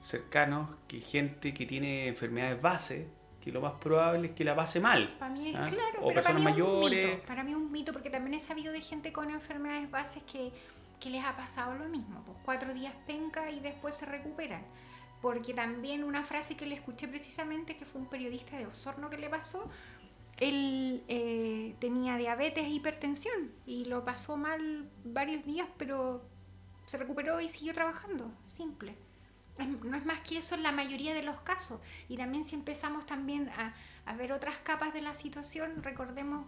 cercanos, 0.00 0.70
que 0.86 1.00
gente 1.00 1.52
que 1.54 1.66
tiene 1.66 2.06
enfermedades 2.06 2.62
base, 2.62 3.08
que 3.50 3.54
lo 3.54 3.60
más 3.60 3.72
probable 3.80 4.28
es 4.28 4.34
que 4.34 4.44
la 4.44 4.54
pase 4.54 4.80
mal. 4.80 5.16
Para 5.18 5.32
mí, 5.32 5.52
¿ah? 5.54 5.68
claro, 5.68 6.00
o 6.00 6.08
pero 6.08 6.14
personas 6.14 6.42
para 6.42 6.54
mí 6.54 6.60
es 6.60 6.66
un 6.66 6.72
mayores. 6.80 7.06
mito. 7.06 7.26
Para 7.26 7.44
mí 7.44 7.50
es 7.50 7.56
un 7.56 7.72
mito, 7.72 7.92
porque 7.92 8.10
también 8.10 8.34
he 8.34 8.40
sabido 8.40 8.72
de 8.72 8.80
gente 8.80 9.12
con 9.12 9.30
enfermedades 9.30 9.90
bases 9.90 10.22
que, 10.22 10.52
que 11.00 11.10
les 11.10 11.24
ha 11.24 11.36
pasado 11.36 11.74
lo 11.74 11.86
mismo. 11.88 12.22
Pues 12.24 12.38
cuatro 12.44 12.72
días 12.72 12.94
penca 13.06 13.50
y 13.50 13.60
después 13.60 13.96
se 13.96 14.06
recuperan. 14.06 14.62
Porque 15.20 15.52
también 15.52 16.04
una 16.04 16.22
frase 16.22 16.56
que 16.56 16.64
le 16.64 16.76
escuché 16.76 17.08
precisamente, 17.08 17.76
que 17.76 17.84
fue 17.84 18.00
un 18.00 18.06
periodista 18.06 18.56
de 18.56 18.66
Osorno 18.66 19.10
que 19.10 19.18
le 19.18 19.28
pasó, 19.28 19.68
él 20.38 21.02
eh, 21.08 21.74
tenía 21.80 22.16
diabetes 22.16 22.64
e 22.64 22.70
hipertensión 22.70 23.52
y 23.66 23.84
lo 23.84 24.04
pasó 24.04 24.38
mal 24.38 24.88
varios 25.04 25.44
días, 25.44 25.68
pero 25.76 26.22
se 26.86 26.96
recuperó 26.96 27.40
y 27.40 27.48
siguió 27.48 27.74
trabajando. 27.74 28.32
Simple. 28.46 28.94
No 29.66 29.96
es 29.96 30.04
más 30.04 30.20
que 30.20 30.38
eso 30.38 30.54
en 30.54 30.62
la 30.62 30.72
mayoría 30.72 31.14
de 31.14 31.22
los 31.22 31.40
casos. 31.40 31.80
Y 32.08 32.16
también 32.16 32.44
si 32.44 32.54
empezamos 32.54 33.06
también 33.06 33.50
a, 33.50 33.74
ver 34.16 34.32
otras 34.32 34.56
capas 34.64 34.92
de 34.92 35.00
la 35.00 35.14
situación, 35.14 35.82
recordemos 35.82 36.44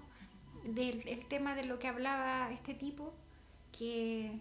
del 0.64 1.07
el 1.07 1.27
tema 1.27 1.55
de 1.55 1.64
lo 1.64 1.79
que 1.79 1.88
hablaba 1.88 2.51
este 2.53 2.75
tipo, 2.75 3.14
que... 3.77 4.33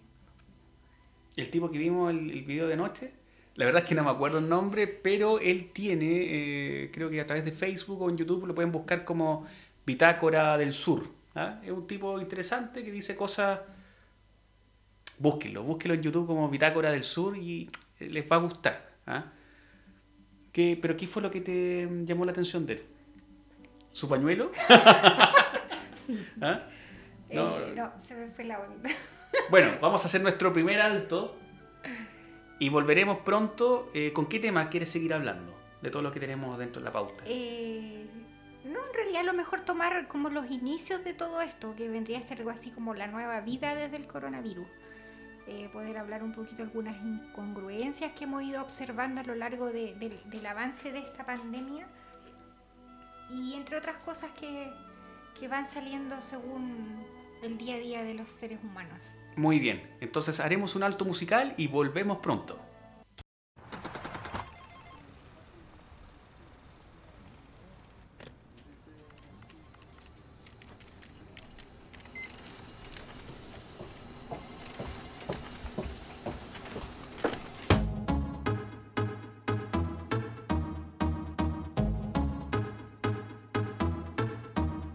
El 1.36 1.49
tipo 1.49 1.71
que 1.71 1.77
vimos 1.77 2.10
el, 2.10 2.43
video 2.43 2.67
de 2.67 2.75
noche, 2.75 3.13
la 3.55 3.65
verdad 3.65 3.84
es 3.84 3.89
que 3.89 3.95
no 3.95 4.03
me 4.03 4.10
acuerdo 4.10 4.39
el 4.39 4.49
nombre, 4.49 4.88
pero 4.88 5.39
él 5.39 5.69
tiene, 5.71 6.07
eh, 6.10 6.91
creo 6.91 7.10
que 7.10 7.21
a 7.21 7.27
través 7.27 7.45
de 7.45 7.51
Facebook 7.51 8.01
o 8.01 8.10
en 8.10 8.17
YouTube 8.17 8.47
lo 8.47 8.55
pueden 8.55 8.71
buscar 8.71 9.05
como 9.05 9.45
Bitácora 9.86 10.57
del 10.57 10.73
Sur. 10.73 11.07
¿ah? 11.36 11.60
Es 11.63 11.71
un 11.71 11.88
tipo 11.88 12.19
interesante 12.19 12.84
que 12.84 12.91
dice 12.91 13.15
cosas. 13.15 13.60
Búsquenlo, 15.19 15.63
búsquenlo 15.63 15.93
en 15.93 16.01
YouTube 16.01 16.25
como 16.25 16.49
Bitácora 16.49 16.91
del 16.91 17.03
Sur 17.03 17.38
y 17.38 17.69
les 18.09 18.29
va 18.29 18.37
a 18.37 18.39
gustar. 18.39 18.91
¿ah? 19.07 19.25
¿Qué, 20.51 20.77
¿Pero 20.81 20.97
qué 20.97 21.07
fue 21.07 21.21
lo 21.21 21.31
que 21.31 21.41
te 21.41 21.87
llamó 22.03 22.25
la 22.25 22.31
atención 22.31 22.65
de 22.65 22.73
él? 22.73 22.85
¿Su 23.91 24.07
pañuelo? 24.07 24.51
¿Ah? 26.41 26.63
No, 27.31 27.59
eh, 27.59 27.73
no, 27.75 27.91
se 27.97 28.15
me 28.15 28.29
fue 28.29 28.45
la 28.45 28.59
onda. 28.59 28.89
Bueno, 29.49 29.71
vamos 29.81 30.03
a 30.03 30.07
hacer 30.07 30.21
nuestro 30.21 30.51
primer 30.51 30.81
alto 30.81 31.37
y 32.59 32.69
volveremos 32.69 33.19
pronto. 33.19 33.89
Eh, 33.93 34.11
¿Con 34.13 34.27
qué 34.27 34.39
tema 34.39 34.69
quieres 34.69 34.89
seguir 34.89 35.13
hablando? 35.13 35.57
De 35.81 35.89
todo 35.89 36.01
lo 36.01 36.11
que 36.11 36.19
tenemos 36.19 36.59
dentro 36.59 36.81
de 36.81 36.85
la 36.85 36.91
pauta. 36.91 37.23
Eh, 37.25 38.05
no, 38.65 38.85
en 38.85 38.93
realidad 38.93 39.21
a 39.21 39.23
lo 39.23 39.33
mejor 39.33 39.61
tomar 39.61 40.07
como 40.07 40.29
los 40.29 40.51
inicios 40.51 41.03
de 41.03 41.13
todo 41.13 41.41
esto, 41.41 41.75
que 41.75 41.87
vendría 41.87 42.19
a 42.19 42.21
ser 42.21 42.39
algo 42.39 42.51
así 42.51 42.69
como 42.69 42.93
la 42.93 43.07
nueva 43.07 43.39
vida 43.41 43.73
desde 43.73 43.95
el 43.95 44.05
coronavirus. 44.05 44.67
Eh, 45.47 45.69
poder 45.73 45.97
hablar 45.97 46.23
un 46.23 46.32
poquito 46.32 46.62
algunas 46.63 46.95
incongruencias 47.04 48.12
que 48.13 48.25
hemos 48.25 48.43
ido 48.43 48.62
observando 48.62 49.21
a 49.21 49.23
lo 49.23 49.36
largo 49.36 49.67
de, 49.67 49.95
del 50.25 50.45
avance 50.45 50.91
de 50.91 50.99
esta 50.99 51.25
pandemia. 51.25 51.88
Y 53.30 53.54
entre 53.56 53.77
otras 53.77 53.97
cosas 53.97 54.32
que, 54.39 54.71
que 55.39 55.47
van 55.47 55.65
saliendo 55.65 56.21
según 56.21 57.04
el 57.41 57.58
día 57.58 57.75
a 57.75 57.80
día 57.80 58.04
de 58.04 58.13
los 58.13 58.30
seres 58.30 58.60
humanos. 58.63 58.99
Muy 59.36 59.60
bien, 59.60 59.82
entonces 60.01 60.39
haremos 60.39 60.75
un 60.75 60.84
alto 60.84 61.06
musical 61.06 61.54
y 61.58 61.67
volvemos 61.67 62.17
pronto. 62.17 62.60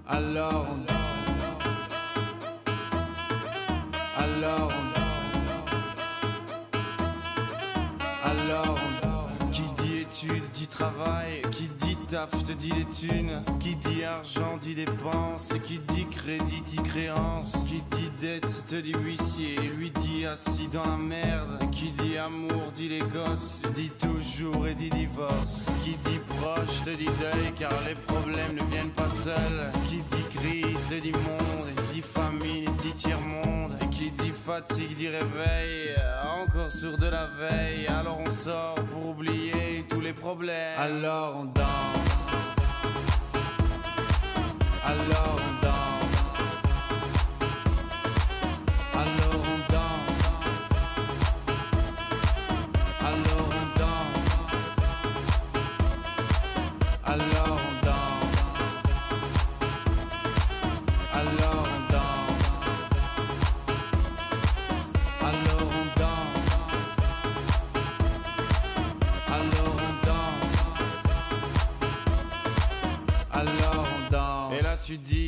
Alors 0.08 0.66
on 0.70 0.86
Alors 4.22 4.70
on 4.70 4.86
Alors 8.28 8.78
on 9.02 9.50
Qui 9.50 9.62
dit 9.82 9.98
études 10.02 10.48
dit 10.52 10.68
travail 10.68 11.45
taf 12.08 12.30
te 12.44 12.52
dit 12.52 12.70
les 12.70 12.84
thunes, 12.84 13.42
qui 13.58 13.74
dit 13.76 14.04
argent 14.04 14.58
dit 14.60 14.74
dépenses, 14.74 15.54
qui 15.64 15.78
dit 15.78 16.06
crédit 16.10 16.62
dit 16.62 16.82
créance, 16.82 17.52
qui 17.68 17.82
dit 17.96 18.10
dette 18.20 18.66
te 18.68 18.76
dit 18.76 18.92
huissier, 18.92 19.56
lui 19.76 19.90
dit 19.90 20.26
assis 20.26 20.68
dans 20.68 20.84
la 20.84 20.96
merde, 20.96 21.58
qui 21.70 21.90
dit 21.90 22.16
amour 22.16 22.70
dit 22.74 22.88
les 22.88 23.00
gosses, 23.00 23.62
dit 23.74 23.90
toujours 23.90 24.66
et 24.66 24.74
dit 24.74 24.90
divorce, 24.90 25.66
qui 25.84 25.96
dit 26.04 26.20
proche 26.40 26.82
te 26.84 26.90
dit 26.90 27.10
deuil 27.20 27.52
car 27.58 27.72
les 27.86 27.94
problèmes 27.94 28.54
ne 28.54 28.64
viennent 28.70 28.90
pas 28.90 29.08
seuls, 29.08 29.72
qui 29.88 29.96
dit 29.96 30.38
crise 30.38 30.86
te 30.88 31.00
dit 31.00 31.12
monde, 31.12 31.68
dit 31.92 32.02
famine 32.02 32.64
dit 32.82 33.08
et 33.08 33.14
qui 34.06 34.12
dit 34.22 34.30
fatigue 34.30 34.96
dit 34.96 35.08
réveil, 35.08 35.96
encore 36.40 36.70
sur 36.70 36.96
de 36.96 37.06
la 37.06 37.26
veille, 37.26 37.86
alors 37.88 38.20
on 38.24 38.30
sort 38.30 38.74
pour 38.92 39.10
oublier 39.10 39.84
tous 39.88 40.00
les 40.00 40.12
problèmes, 40.12 40.78
alors 40.78 41.36
on 41.38 41.44
danse, 41.44 41.64
alors 44.84 45.36
on 45.36 45.64
danse, 45.64 45.85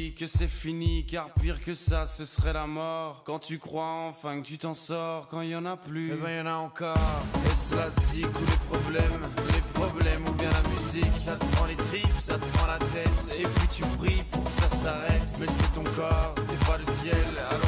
dis 0.09 0.14
que 0.14 0.27
c'est 0.27 0.49
fini, 0.49 1.05
car 1.07 1.31
pire 1.40 1.61
que 1.61 1.75
ça, 1.75 2.07
ce 2.07 2.25
serait 2.25 2.53
la 2.53 2.66
mort. 2.66 3.23
Quand 3.25 3.38
tu 3.38 3.59
crois 3.59 4.07
enfin 4.09 4.40
que 4.40 4.47
tu 4.47 4.59
t'en 4.59 4.75
sors, 4.75 5.29
quand 5.29 5.40
il 5.40 5.51
y 5.51 5.57
en 5.57 5.66
a 5.66 5.77
plus, 5.77 6.12
eh 6.12 6.16
ben 6.16 6.38
y 6.38 6.40
en 6.40 6.47
a 6.47 6.57
encore. 6.57 6.97
Et 7.47 7.55
cela 7.55 7.88
si 8.01 8.23
tous 8.23 8.47
les 8.47 8.79
problèmes, 8.79 9.23
les 9.55 9.61
problèmes 9.73 10.25
ou 10.27 10.33
bien 10.33 10.51
la 10.51 10.68
musique, 10.71 11.16
ça 11.16 11.37
te 11.37 11.44
prend 11.57 11.66
les 11.66 11.77
tripes, 11.77 12.21
ça 12.21 12.38
te 12.38 12.47
prend 12.57 12.66
la 12.66 12.79
tête. 12.79 13.37
Et 13.38 13.42
puis 13.42 13.68
tu 13.71 13.83
pries 13.99 14.23
pour 14.31 14.44
que 14.44 14.53
ça 14.53 14.68
s'arrête. 14.68 15.37
Mais 15.40 15.47
c'est 15.47 15.73
ton 15.75 15.85
corps, 15.85 16.35
c'est 16.37 16.64
pas 16.66 16.79
le 16.79 16.92
ciel, 16.92 17.37
alors 17.38 17.67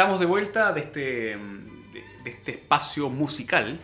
Estamos 0.00 0.18
de 0.18 0.24
vuelta 0.24 0.72
de 0.72 0.80
este, 0.80 1.00
de, 1.00 2.04
de 2.24 2.30
este 2.30 2.52
espacio 2.52 3.10
musical 3.10 3.78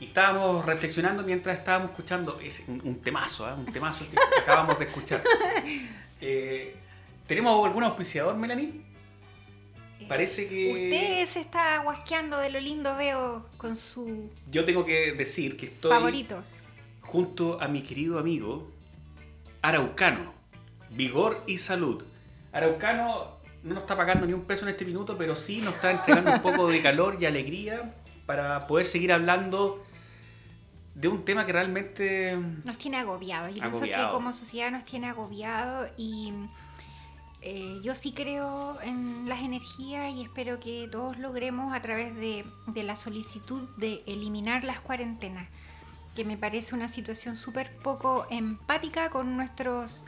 y 0.00 0.06
estábamos 0.06 0.66
reflexionando 0.66 1.22
mientras 1.22 1.56
estábamos 1.56 1.90
escuchando 1.90 2.40
es 2.40 2.64
un, 2.66 2.80
un 2.82 3.00
temazo, 3.00 3.48
¿eh? 3.48 3.52
un 3.54 3.66
temazo 3.66 4.04
que 4.10 4.16
acabamos 4.42 4.80
de 4.80 4.86
escuchar. 4.86 5.22
Eh, 6.20 6.74
¿Tenemos 7.28 7.64
algún 7.64 7.84
auspiciador, 7.84 8.34
Melanie? 8.34 8.80
Parece 10.08 10.48
que... 10.48 10.72
Usted 10.72 11.32
se 11.32 11.38
está 11.38 11.78
guasqueando 11.84 12.38
de 12.38 12.50
lo 12.50 12.58
lindo 12.58 12.96
veo 12.96 13.46
con 13.58 13.76
su 13.76 14.28
Yo 14.50 14.64
tengo 14.64 14.84
que 14.84 15.12
decir 15.12 15.56
que 15.56 15.66
estoy 15.66 15.92
favorito. 15.92 16.42
junto 17.00 17.62
a 17.62 17.68
mi 17.68 17.82
querido 17.82 18.18
amigo 18.18 18.72
Araucano. 19.62 20.34
Vigor 20.90 21.44
y 21.46 21.58
salud. 21.58 22.02
Araucano 22.50 23.41
no 23.62 23.74
nos 23.74 23.82
está 23.84 23.96
pagando 23.96 24.26
ni 24.26 24.32
un 24.32 24.42
peso 24.42 24.64
en 24.64 24.70
este 24.70 24.84
minuto, 24.84 25.16
pero 25.16 25.34
sí 25.34 25.60
nos 25.60 25.74
está 25.74 25.90
entregando 25.90 26.32
un 26.32 26.42
poco 26.42 26.68
de 26.68 26.82
calor 26.82 27.18
y 27.20 27.26
alegría 27.26 27.94
para 28.26 28.66
poder 28.66 28.86
seguir 28.86 29.12
hablando 29.12 29.82
de 30.94 31.08
un 31.08 31.24
tema 31.24 31.46
que 31.46 31.52
realmente 31.52 32.38
Nos 32.64 32.78
tiene 32.78 32.98
agobiado. 32.98 33.48
Yo 33.48 33.54
pienso 33.54 33.76
Agobiado. 33.76 34.08
que 34.08 34.14
como 34.14 34.32
sociedad 34.32 34.70
nos 34.70 34.84
tiene 34.84 35.08
agobiado 35.08 35.88
y 35.96 36.32
eh, 37.40 37.80
yo 37.82 37.94
sí 37.94 38.12
creo 38.12 38.78
en 38.82 39.28
las 39.28 39.40
energías 39.40 40.12
y 40.12 40.22
espero 40.22 40.60
que 40.60 40.88
todos 40.90 41.18
logremos 41.18 41.74
a 41.74 41.80
través 41.82 42.14
de, 42.16 42.44
de 42.68 42.82
la 42.82 42.96
solicitud 42.96 43.62
de 43.78 44.02
eliminar 44.06 44.64
las 44.64 44.80
cuarentenas, 44.80 45.48
que 46.14 46.24
me 46.24 46.36
parece 46.36 46.74
una 46.74 46.88
situación 46.88 47.36
súper 47.36 47.74
poco 47.76 48.26
empática 48.30 49.08
con 49.08 49.36
nuestros 49.36 50.04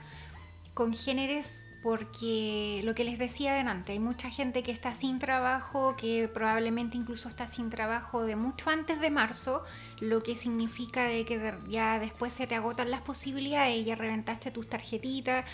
congéneres 0.75 1.65
porque 1.85 2.81
lo 2.83 2.95
que 2.95 3.05
les 3.05 3.19
decía 3.19 3.53
adelante, 3.53 3.93
hay 3.93 3.99
mucha 3.99 4.31
gente 4.31 4.63
que 4.63 4.73
está 4.73 4.95
sin 4.95 5.19
trabajo, 5.19 5.97
que 5.99 6.31
probablemente 6.33 6.97
incluso 6.97 7.29
está 7.29 7.47
sin 7.47 7.69
trabajo 7.69 8.25
de 8.25 8.37
mucho 8.37 8.71
antes 8.71 9.03
de 9.03 9.11
marzo, 9.11 9.63
lo 10.01 10.23
que 10.23 10.35
significa 10.35 11.05
de 11.05 11.27
que 11.27 11.53
ya 11.69 11.99
después 11.99 12.33
se 12.33 12.47
te 12.47 12.55
agotan 12.55 12.91
las 12.91 13.03
posibilidades, 13.03 13.85
ya 13.85 13.97
reventaste 13.97 14.51
tus 14.51 14.67
tarjetitas, 14.67 15.45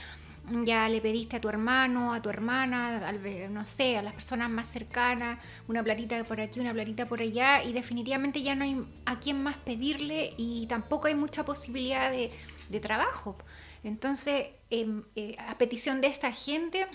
ya 0.65 0.89
le 0.89 1.01
pediste 1.01 1.39
a 1.39 1.41
tu 1.41 1.49
hermano, 1.49 2.15
a 2.15 2.23
tu 2.23 2.31
hermana, 2.31 3.09
al 3.09 3.53
no 3.53 3.67
sé, 3.67 3.99
a 3.99 4.03
las 4.03 4.15
personas 4.15 4.49
más 4.51 4.69
cercanas, 4.69 5.41
una 5.67 5.83
platita 5.83 6.23
por 6.23 6.41
aquí, 6.41 6.61
una 6.61 6.73
platita 6.73 7.09
por 7.09 7.21
allá, 7.21 7.65
y 7.65 7.73
definitivamente 7.73 8.41
ya 8.41 8.55
no 8.55 8.63
hay 8.63 8.87
a 9.05 9.19
quién 9.19 9.43
más 9.43 9.57
pedirle 9.57 10.33
y 10.37 10.69
tampoco 10.69 11.09
hay 11.09 11.17
mucha 11.17 11.45
posibilidad 11.45 12.09
de, 12.09 12.31
de 12.69 12.79
trabajo. 12.79 13.37
Entonces, 13.85 14.49
em, 14.71 15.03
eh, 15.17 15.37
a 15.39 15.57
petición 15.59 16.01
de 16.01 16.09
esta 16.09 16.33
gente, 16.33 16.87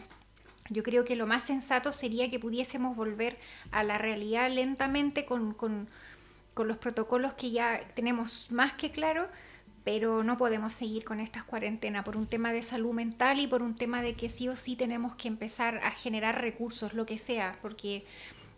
yo 0.70 0.84
creo 0.84 1.06
que 1.06 1.16
lo 1.16 1.28
más 1.28 1.44
sensato 1.44 1.92
sería 1.92 2.30
que 2.30 2.40
pudiésemos 2.40 2.96
volver 2.96 3.38
a 3.72 3.84
la 3.84 3.98
realidad 3.98 4.50
lentamente 4.52 5.26
con, 5.26 5.54
con- 5.54 5.88
con 6.54 6.68
los 6.68 6.78
protocolos 6.78 7.34
que 7.34 7.52
ya 7.52 7.82
tenemos 7.96 8.50
más 8.52 8.74
que 8.74 8.90
claro, 8.92 9.28
pero 9.84 10.24
no 10.24 10.38
podemos 10.38 10.74
seguir 10.74 11.04
con 11.06 11.20
estas 11.20 11.44
cuarentenas 11.44 12.04
por 12.06 12.18
un 12.18 12.28
tema 12.28 12.52
de 12.54 12.64
salud 12.64 12.94
mental 12.94 13.40
y 13.40 13.48
por 13.48 13.62
un 13.62 13.76
tema 13.76 14.02
de 14.02 14.16
que 14.16 14.30
sí 14.30 14.48
o 14.48 14.56
sí 14.56 14.76
tenemos 14.76 15.16
que 15.16 15.28
empezar 15.28 15.78
a 15.84 15.92
generar 15.92 16.42
recursos, 16.42 16.94
lo 16.94 17.06
que 17.06 17.20
sea, 17.20 17.60
porque 17.62 18.06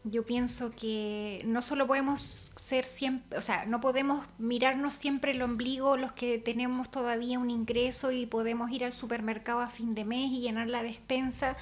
Yo 0.09 0.23
pienso 0.23 0.71
que 0.71 1.41
no 1.45 1.61
solo 1.61 1.85
podemos 1.85 2.51
ser 2.61 2.85
siempre, 2.85 3.37
o 3.37 3.41
sea, 3.41 3.65
no 3.65 3.81
podemos 3.81 4.25
mirarnos 4.37 4.93
siempre 4.93 5.31
el 5.31 5.41
ombligo 5.41 5.97
los 5.97 6.13
que 6.13 6.37
tenemos 6.37 6.89
todavía 6.89 7.39
un 7.39 7.49
ingreso 7.49 8.11
y 8.11 8.25
podemos 8.25 8.71
ir 8.71 8.85
al 8.85 8.93
supermercado 8.93 9.59
a 9.59 9.69
fin 9.69 9.95
de 9.95 10.05
mes 10.05 10.31
y 10.31 10.41
llenar 10.41 10.67
la 10.69 10.81
despensa 10.81 11.57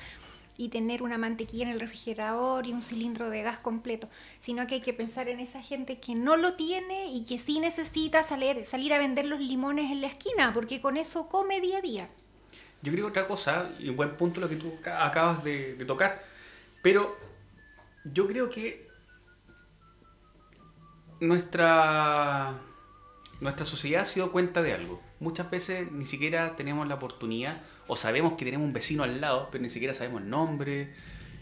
y 0.57 0.69
tener 0.69 1.01
una 1.01 1.17
mantequilla 1.17 1.65
en 1.65 1.71
el 1.71 1.79
refrigerador 1.79 2.67
y 2.67 2.73
un 2.73 2.83
cilindro 2.83 3.29
de 3.29 3.41
gas 3.41 3.57
completo, 3.57 4.09
sino 4.39 4.67
que 4.67 4.75
hay 4.75 4.81
que 4.81 4.93
pensar 4.93 5.27
en 5.27 5.39
esa 5.39 5.61
gente 5.61 5.99
que 5.99 6.13
no 6.13 6.37
lo 6.37 6.53
tiene 6.53 7.11
y 7.11 7.25
que 7.25 7.39
sí 7.39 7.59
necesita 7.59 8.21
salir, 8.21 8.65
salir 8.65 8.93
a 8.93 8.99
vender 8.99 9.25
los 9.25 9.39
limones 9.39 9.91
en 9.91 10.01
la 10.01 10.07
esquina, 10.07 10.53
porque 10.53 10.81
con 10.81 10.97
eso 10.97 11.29
come 11.29 11.61
día 11.61 11.79
a 11.79 11.81
día. 11.81 12.09
Yo 12.83 12.91
creo 12.91 13.07
otra 13.07 13.27
cosa, 13.27 13.71
y 13.79 13.89
un 13.89 13.95
buen 13.95 14.15
punto 14.17 14.39
lo 14.39 14.47
que 14.47 14.57
tú 14.57 14.71
acabas 14.85 15.43
de 15.43 15.83
tocar, 15.87 16.21
pero 16.83 17.17
yo 18.13 18.27
creo 18.27 18.49
que 18.49 18.87
nuestra, 21.19 22.59
nuestra 23.41 23.65
sociedad 23.65 24.03
se 24.05 24.15
dio 24.15 24.31
cuenta 24.31 24.61
de 24.61 24.73
algo. 24.73 25.01
Muchas 25.19 25.49
veces 25.49 25.91
ni 25.91 26.05
siquiera 26.05 26.55
tenemos 26.55 26.87
la 26.87 26.95
oportunidad, 26.95 27.61
o 27.87 27.95
sabemos 27.95 28.33
que 28.33 28.45
tenemos 28.45 28.65
un 28.65 28.73
vecino 28.73 29.03
al 29.03 29.19
lado, 29.21 29.47
pero 29.51 29.61
ni 29.61 29.69
siquiera 29.69 29.93
sabemos 29.93 30.21
el 30.21 30.29
nombre, 30.29 30.93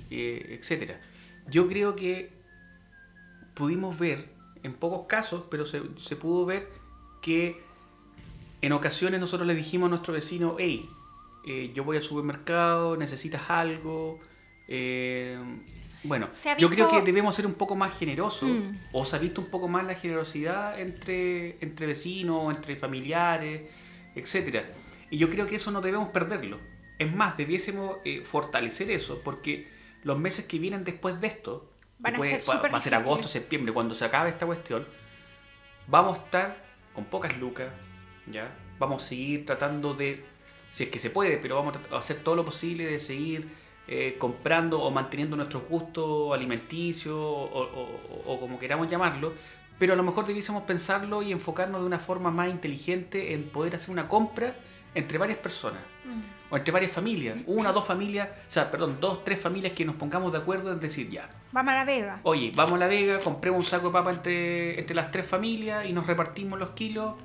eh, 0.10 0.60
etc. 0.62 0.94
Yo 1.50 1.68
creo 1.68 1.96
que 1.96 2.32
pudimos 3.54 3.98
ver, 3.98 4.30
en 4.64 4.74
pocos 4.74 5.08
casos, 5.08 5.46
pero 5.52 5.66
se, 5.66 5.82
se 5.98 6.16
pudo 6.16 6.46
ver 6.46 6.70
que 7.22 7.62
en 8.62 8.72
ocasiones 8.72 9.20
nosotros 9.20 9.46
le 9.46 9.56
dijimos 9.56 9.88
a 9.88 9.90
nuestro 9.90 10.14
vecino, 10.14 10.56
hey, 10.58 10.90
eh, 11.46 11.72
yo 11.74 11.84
voy 11.84 11.98
al 11.98 12.04
supermercado, 12.04 12.96
necesitas 12.96 13.50
algo. 13.50 14.20
Eh, 14.68 15.38
bueno, 16.04 16.30
yo 16.58 16.70
creo 16.70 16.88
que 16.88 17.02
debemos 17.02 17.34
ser 17.36 17.46
un 17.48 17.54
poco 17.54 17.76
más 17.76 17.98
generosos, 17.98 18.50
Mm. 18.50 18.78
o 18.92 19.06
se 19.06 19.16
ha 19.16 19.20
visto 19.20 19.42
un 19.42 19.48
poco 19.48 19.68
más 19.68 19.86
la 19.86 19.96
generosidad 19.96 20.80
entre, 20.80 21.58
entre 21.64 21.86
vecinos, 21.88 22.56
entre 22.56 22.76
familiares, 22.76 23.62
etcétera. 24.16 24.66
Y 25.10 25.18
yo 25.18 25.30
creo 25.30 25.46
que 25.46 25.56
eso 25.56 25.72
no 25.72 25.82
debemos 25.82 26.10
perderlo. 26.10 26.60
Es 27.00 27.14
más, 27.14 27.38
debiésemos 27.38 27.98
eh, 28.06 28.22
fortalecer 28.24 28.92
eso, 28.92 29.22
porque 29.24 29.68
los 30.04 30.20
meses 30.20 30.46
que 30.46 30.60
vienen 30.60 30.84
después 30.84 31.20
de 31.22 31.28
esto, 31.28 31.70
Van 32.00 32.16
a 32.16 32.20
después- 32.20 32.46
ser 32.46 32.74
va- 32.74 32.78
a 32.78 32.82
ser 32.82 32.96
agosto, 32.96 33.28
septiembre, 33.28 33.74
cuando 33.74 33.96
se 33.96 34.04
acabe 34.06 34.30
esta 34.30 34.46
cuestión, 34.46 34.86
vamos 35.88 36.20
a 36.20 36.22
estar 36.24 36.64
con 36.94 37.06
pocas 37.06 37.38
lucas, 37.38 37.70
¿ya? 38.28 38.54
Vamos 38.80 39.04
a 39.04 39.08
seguir 39.08 39.46
tratando 39.46 39.94
de, 39.94 40.24
si 40.72 40.84
es 40.86 40.90
que 40.90 41.00
se 41.00 41.10
puede, 41.10 41.38
pero 41.38 41.56
vamos 41.56 41.78
a 41.92 41.98
hacer 41.98 42.18
todo 42.18 42.36
lo 42.36 42.44
posible 42.46 42.86
de 42.86 43.00
seguir 43.00 43.48
eh, 43.88 44.16
comprando 44.18 44.82
o 44.82 44.92
manteniendo 44.92 45.36
nuestros 45.36 45.64
gustos 45.68 46.34
alimenticios 46.34 47.16
o, 47.16 47.20
o- 47.20 47.90
o- 48.28 48.34
o 48.34 48.40
como 48.40 48.58
queramos 48.60 48.88
llamarlo, 48.88 49.34
pero 49.80 49.94
a 49.94 49.96
lo 49.96 50.04
mejor 50.04 50.26
debiésemos 50.26 50.64
pensarlo 50.64 51.22
y 51.22 51.32
enfocarnos 51.32 51.82
de 51.82 51.88
una 51.88 52.00
forma 52.00 52.32
más 52.32 52.50
inteligente 52.50 53.34
en 53.34 53.44
poder 53.50 53.76
hacer 53.76 53.90
una 53.92 54.08
compra 54.08 54.56
entre 54.96 55.18
varias 55.18 55.38
personas 55.40 55.82
o 56.52 56.56
entre 56.58 56.72
varias 56.72 56.92
familias, 56.92 57.38
una 57.48 57.72
o 57.72 57.74
dos 57.74 57.86
familias, 57.86 58.30
o 58.48 58.52
sea, 58.52 58.70
perdón, 58.70 58.98
dos, 59.02 59.24
tres 59.26 59.42
familias 59.42 59.74
que 59.74 59.84
nos 59.86 59.96
pongamos 59.96 60.32
de 60.32 60.38
acuerdo 60.38 60.72
en 60.72 60.80
decir 60.80 61.10
ya, 61.10 61.28
Vamos 61.52 61.72
a 61.74 61.78
la 61.78 61.86
Vega. 61.86 62.20
Oye, 62.24 62.52
vamos 62.56 62.74
a 62.74 62.78
La 62.78 62.88
Vega, 62.88 63.20
compremos 63.20 63.60
un 63.60 63.64
saco 63.66 63.88
de 63.88 63.94
papa 63.94 64.12
entre, 64.12 64.80
entre 64.80 64.96
las 64.96 65.12
tres 65.12 65.26
familias 65.28 65.86
y 65.88 65.94
nos 65.94 66.06
repartimos 66.08 66.60
los 66.60 66.70
kilos. 66.72 67.16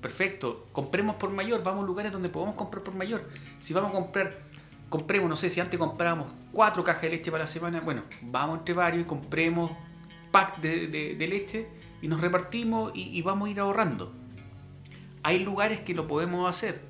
Perfecto. 0.00 0.66
Compremos 0.72 1.16
por 1.16 1.30
mayor, 1.30 1.62
vamos 1.62 1.84
a 1.84 1.86
lugares 1.86 2.10
donde 2.12 2.28
podamos 2.30 2.54
comprar 2.54 2.82
por 2.82 2.94
mayor. 2.94 3.22
Si 3.58 3.74
vamos 3.74 3.90
a 3.90 3.94
comprar, 3.94 4.38
compremos, 4.90 5.30
no 5.30 5.36
sé, 5.36 5.48
si 5.48 5.60
antes 5.60 5.78
comprábamos 5.78 6.32
cuatro 6.52 6.84
cajas 6.84 7.02
de 7.02 7.10
leche 7.10 7.30
para 7.30 7.44
la 7.44 7.46
semana, 7.46 7.80
bueno, 7.80 8.02
vamos 8.20 8.58
entre 8.58 8.74
varios 8.74 9.02
y 9.04 9.06
compremos 9.06 9.70
pack 10.30 10.60
de, 10.60 10.88
de- 10.88 11.26
leche 11.28 11.66
y 12.02 12.08
nos 12.08 12.20
repartimos 12.20 12.92
y, 12.94 13.22
vamos 13.22 13.48
a 13.48 13.52
ir 13.52 13.60
ahorrando. 13.60 14.12
Hay 15.22 15.38
lugares 15.38 15.80
que 15.80 15.94
lo 15.94 16.06
podemos 16.06 16.48
hacer. 16.48 16.82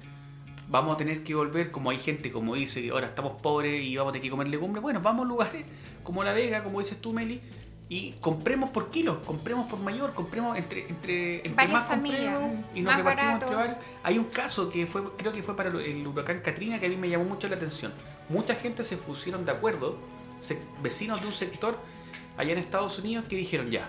Vamos 0.68 0.94
a 0.94 0.96
tener 0.98 1.24
que 1.24 1.34
volver, 1.34 1.72
como 1.72 1.90
hay 1.90 1.98
gente 1.98 2.30
como 2.30 2.54
dice 2.54 2.90
ahora 2.90 3.06
estamos 3.08 3.40
pobres 3.42 3.84
y 3.84 3.96
vamos 3.96 4.10
a 4.10 4.12
tener 4.12 4.22
que 4.22 4.30
comer 4.30 4.48
legumbres. 4.48 4.82
Bueno, 4.82 5.00
vamos 5.00 5.26
a 5.26 5.28
lugares 5.28 5.64
como 6.04 6.22
La 6.22 6.32
Vega, 6.32 6.62
como 6.62 6.78
dices 6.78 7.00
tú, 7.00 7.12
Meli, 7.12 7.40
y 7.90 8.12
compremos 8.20 8.70
por 8.70 8.88
kilos, 8.90 9.18
compremos 9.26 9.68
por 9.68 9.80
mayor, 9.80 10.14
compremos 10.14 10.56
entre, 10.56 10.88
entre, 10.88 11.38
entre 11.38 11.52
Varias 11.54 11.72
más 11.72 11.88
familias, 11.88 12.34
compremos 12.34 12.64
y 12.72 12.80
nos 12.82 12.96
repartimos 12.96 13.32
barato. 13.34 13.46
entre 13.52 13.56
varios. 13.56 13.78
Hay 14.04 14.16
un 14.18 14.24
caso 14.26 14.70
que 14.70 14.86
fue, 14.86 15.02
creo 15.18 15.32
que 15.32 15.42
fue 15.42 15.56
para 15.56 15.68
el 15.70 16.06
huracán 16.06 16.40
Katrina 16.40 16.78
que 16.78 16.86
a 16.86 16.88
mí 16.88 16.96
me 16.96 17.08
llamó 17.08 17.24
mucho 17.24 17.48
la 17.48 17.56
atención. 17.56 17.92
Mucha 18.28 18.54
gente 18.54 18.84
se 18.84 18.96
pusieron 18.96 19.44
de 19.44 19.50
acuerdo, 19.50 19.98
se- 20.40 20.62
vecinos 20.82 21.20
de 21.20 21.26
un 21.26 21.32
sector 21.32 21.76
allá 22.38 22.52
en 22.52 22.58
Estados 22.58 22.96
Unidos 23.00 23.24
que 23.28 23.34
dijeron 23.34 23.70
ya, 23.72 23.88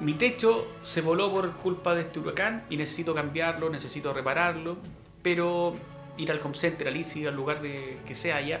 mi 0.00 0.12
techo 0.14 0.66
se 0.82 1.00
voló 1.00 1.32
por 1.32 1.50
culpa 1.56 1.94
de 1.94 2.02
este 2.02 2.20
huracán 2.20 2.64
y 2.70 2.76
necesito 2.76 3.14
cambiarlo, 3.14 3.68
necesito 3.68 4.12
repararlo, 4.12 4.76
pero 5.22 5.74
ir 6.16 6.30
al 6.30 6.40
home 6.40 6.54
center, 6.54 6.86
al 6.86 6.96
ICI, 6.96 7.26
al 7.26 7.34
lugar 7.34 7.60
de 7.62 7.98
que 8.06 8.14
sea 8.14 8.36
allá, 8.36 8.60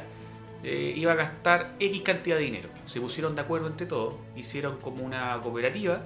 eh, 0.64 0.92
iba 0.96 1.12
a 1.12 1.14
gastar 1.14 1.74
X 1.78 2.02
cantidad 2.02 2.36
de 2.36 2.42
dinero. 2.42 2.68
Se 2.86 3.00
pusieron 3.00 3.34
de 3.34 3.42
acuerdo 3.42 3.66
entre 3.68 3.86
todos, 3.86 4.14
hicieron 4.36 4.78
como 4.80 5.04
una 5.04 5.38
cooperativa 5.42 6.02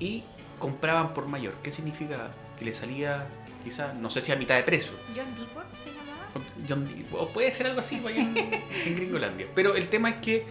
y 0.00 0.24
compraban 0.58 1.14
por 1.14 1.26
mayor. 1.28 1.54
¿Qué 1.62 1.70
significa? 1.70 2.30
Que 2.58 2.64
le 2.64 2.72
salía 2.72 3.26
quizás, 3.62 3.94
no 3.94 4.10
sé 4.10 4.20
si 4.20 4.32
a 4.32 4.36
mitad 4.36 4.56
de 4.56 4.62
precio. 4.62 4.92
John 5.14 5.26
Deepwood 5.36 5.64
se 5.72 5.90
llamaba. 5.90 6.28
John 6.68 6.88
Dee- 6.88 7.06
o 7.12 7.28
puede 7.28 7.50
ser 7.50 7.66
algo 7.66 7.80
así 7.80 8.00
en, 8.08 8.36
en 8.36 8.96
Gringolandia. 8.96 9.46
Pero 9.54 9.74
el 9.76 9.88
tema 9.88 10.10
es 10.10 10.16
que 10.16 10.44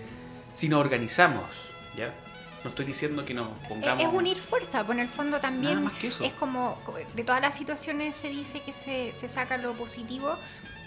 si 0.54 0.70
nos 0.70 0.80
organizamos, 0.82 1.72
¿ya? 1.98 2.14
No 2.64 2.70
estoy 2.70 2.86
diciendo 2.86 3.26
que 3.26 3.34
nos 3.34 3.48
pongamos... 3.68 4.02
Es 4.06 4.14
unir 4.14 4.38
fuerza, 4.38 4.86
pues 4.86 4.98
en 4.98 5.04
el 5.04 5.10
fondo 5.10 5.40
también 5.42 5.74
Nada 5.76 5.86
más 5.90 5.94
que 6.00 6.08
eso. 6.08 6.24
es 6.24 6.32
como, 6.34 6.78
de 7.14 7.24
todas 7.26 7.42
las 7.42 7.56
situaciones 7.56 8.16
se 8.16 8.30
dice 8.30 8.62
que 8.62 8.72
se, 8.72 9.12
se 9.12 9.28
saca 9.28 9.58
lo 9.58 9.74
positivo. 9.74 10.38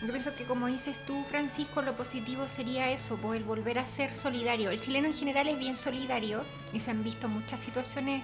Yo 0.02 0.08
pienso 0.12 0.34
que 0.34 0.44
como 0.44 0.66
dices 0.66 0.96
tú, 1.06 1.24
Francisco, 1.24 1.80
lo 1.80 1.96
positivo 1.96 2.46
sería 2.48 2.90
eso, 2.90 3.16
pues 3.16 3.38
el 3.40 3.44
volver 3.44 3.78
a 3.78 3.86
ser 3.86 4.12
solidario. 4.14 4.70
El 4.70 4.80
chileno 4.80 5.06
en 5.08 5.14
general 5.14 5.48
es 5.48 5.58
bien 5.58 5.76
solidario 5.76 6.44
y 6.72 6.80
se 6.80 6.90
han 6.90 7.02
visto 7.02 7.28
muchas 7.28 7.60
situaciones 7.60 8.22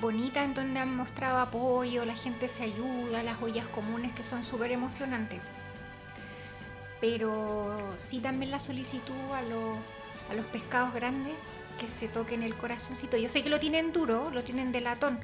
bonitas 0.00 0.44
en 0.44 0.54
donde 0.54 0.78
han 0.78 0.94
mostrado 0.94 1.38
apoyo, 1.38 2.04
la 2.04 2.14
gente 2.14 2.48
se 2.48 2.64
ayuda, 2.64 3.22
las 3.22 3.40
ollas 3.42 3.66
comunes 3.68 4.12
que 4.12 4.22
son 4.22 4.44
súper 4.44 4.72
emocionantes. 4.72 5.40
Pero 7.00 7.78
sí 7.96 8.18
también 8.18 8.50
la 8.50 8.60
solicitud 8.60 9.14
a, 9.34 9.40
los- 9.42 9.78
a 10.30 10.34
los 10.34 10.44
pescados 10.46 10.92
grandes 10.92 11.32
que 11.78 11.88
se 11.88 12.08
toquen 12.08 12.42
el 12.42 12.54
corazoncito. 12.56 13.16
Yo 13.16 13.30
sé 13.30 13.42
que 13.42 13.48
lo 13.48 13.58
tienen 13.58 13.92
duro, 13.92 14.30
lo 14.30 14.44
tienen 14.44 14.70
de 14.70 14.82
latón, 14.82 15.18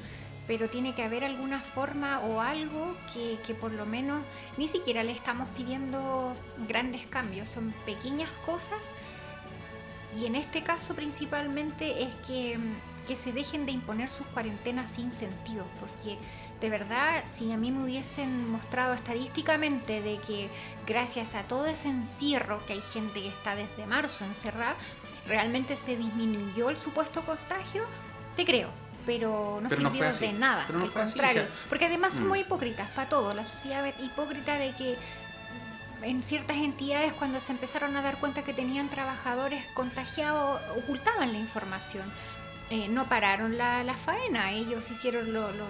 pero 0.47 0.69
tiene 0.69 0.95
que 0.95 1.03
haber 1.03 1.25
alguna 1.25 1.61
forma 1.61 2.21
o 2.21 2.41
algo 2.41 2.97
que, 3.13 3.39
que 3.47 3.55
por 3.55 3.73
lo 3.73 3.87
menos 3.87 4.23
ni 4.57 4.69
siquiera 4.69 5.03
le 5.03 5.13
estamos 5.13 5.49
pidiendo 5.57 6.35
grandes 6.69 7.07
cambios, 7.07 7.51
son 7.51 7.75
pequeñas 7.85 8.31
cosas 8.45 8.95
y 10.19 10.27
en 10.27 10.35
este 10.35 10.63
caso 10.63 10.95
principalmente 10.95 12.03
es 12.03 12.15
que, 12.27 12.59
que 13.07 13.17
se 13.17 13.33
dejen 13.33 13.67
de 13.67 13.73
imponer 13.73 14.09
sus 14.09 14.27
cuarentenas 14.29 14.93
sin 14.93 15.13
sentido, 15.13 15.67
porque 15.79 16.19
de 16.61 16.71
verdad 16.71 17.25
si 17.27 17.53
a 17.53 17.57
mí 17.57 17.71
me 17.71 17.85
hubiesen 17.85 18.51
mostrado 18.51 18.95
estadísticamente 18.95 20.01
de 20.01 20.19
que 20.19 20.49
gracias 20.87 21.35
a 21.35 21.43
todo 21.43 21.67
ese 21.67 21.89
encierro, 21.89 22.65
que 22.67 22.75
hay 22.75 22.81
gente 22.81 23.21
que 23.21 23.29
está 23.29 23.55
desde 23.57 23.87
marzo 23.87 24.25
encerrada, 24.25 24.77
realmente 25.27 25.77
se 25.77 25.97
disminuyó 25.97 26.71
el 26.71 26.79
supuesto 26.79 27.23
contagio, 27.27 27.85
te 28.37 28.45
creo. 28.45 28.86
Pero 29.07 29.61
no 29.63 29.69
Pero 29.69 29.91
sirvió 29.91 30.13
de 30.13 30.33
nada, 30.33 30.65
Pero 30.67 30.81
no 30.81 30.85
al 30.87 30.91
fue 30.91 31.03
así, 31.03 31.19
o 31.19 31.23
contrario. 31.23 31.43
sea, 31.49 31.67
porque 31.69 31.87
además 31.87 32.15
mm. 32.15 32.19
somos 32.19 32.39
hipócritas 32.39 32.91
para 32.91 33.09
todo. 33.09 33.33
La 33.35 33.45
sociedad 33.45 33.87
es 33.87 33.95
hipócrita 34.01 34.59
de 34.59 34.73
que 34.73 34.99
en 36.03 36.23
ciertas 36.23 36.57
entidades 36.59 37.13
cuando 37.15 37.41
se 37.41 37.53
empezaron 37.53 37.97
a 37.97 38.03
dar 38.03 38.19
cuenta 38.19 38.43
que 38.43 38.53
tenían 38.53 38.89
trabajadores 38.91 39.65
contagiados 39.75 40.61
ocultaban 40.77 41.33
la 41.33 41.39
información. 41.39 42.05
Eh, 42.71 42.89
no 42.89 43.09
pararon 43.09 43.57
la, 43.57 43.85
la 43.85 43.95
faena, 43.95 44.51
ellos 44.53 44.91
hicieron 44.91 45.33
lo, 45.33 45.53
lo- 45.53 45.69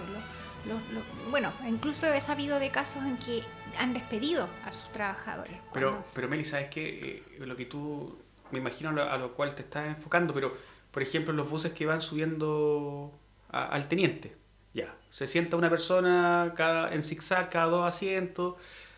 lo- 0.65 0.73
lo- 0.93 1.29
Bueno, 1.29 1.53
incluso 1.67 2.11
he 2.11 2.19
sabido 2.21 2.59
de 2.59 2.71
casos 2.71 3.03
en 3.03 3.17
que 3.17 3.43
han 3.77 3.93
despedido 3.93 4.49
a 4.65 4.71
sus 4.71 4.91
trabajadores. 4.91 5.55
Pero, 5.73 5.91
cuando- 5.91 6.07
pero 6.13 6.27
Meli, 6.27 6.43
¿sabes 6.43 6.69
qué? 6.69 7.23
Eh, 7.39 7.45
lo 7.45 7.55
que 7.55 7.65
tú, 7.65 8.17
me 8.51 8.57
imagino 8.59 8.89
a 8.89 9.17
lo 9.17 9.33
cual 9.33 9.53
te 9.53 9.61
estás 9.61 9.85
enfocando, 9.87 10.33
pero 10.33 10.57
por 10.91 11.03
ejemplo 11.03 11.31
los 11.33 11.47
buses 11.49 11.71
que 11.73 11.85
van 11.85 12.01
subiendo 12.01 13.13
a- 13.49 13.65
al 13.67 13.87
teniente, 13.87 14.35
ya, 14.73 14.95
se 15.09 15.27
sienta 15.27 15.57
una 15.57 15.69
persona 15.69 16.53
cada, 16.55 16.93
en 16.93 17.03
zigzag 17.03 17.49
cada 17.49 17.65
dos 17.67 17.87
asientos, 17.87 18.55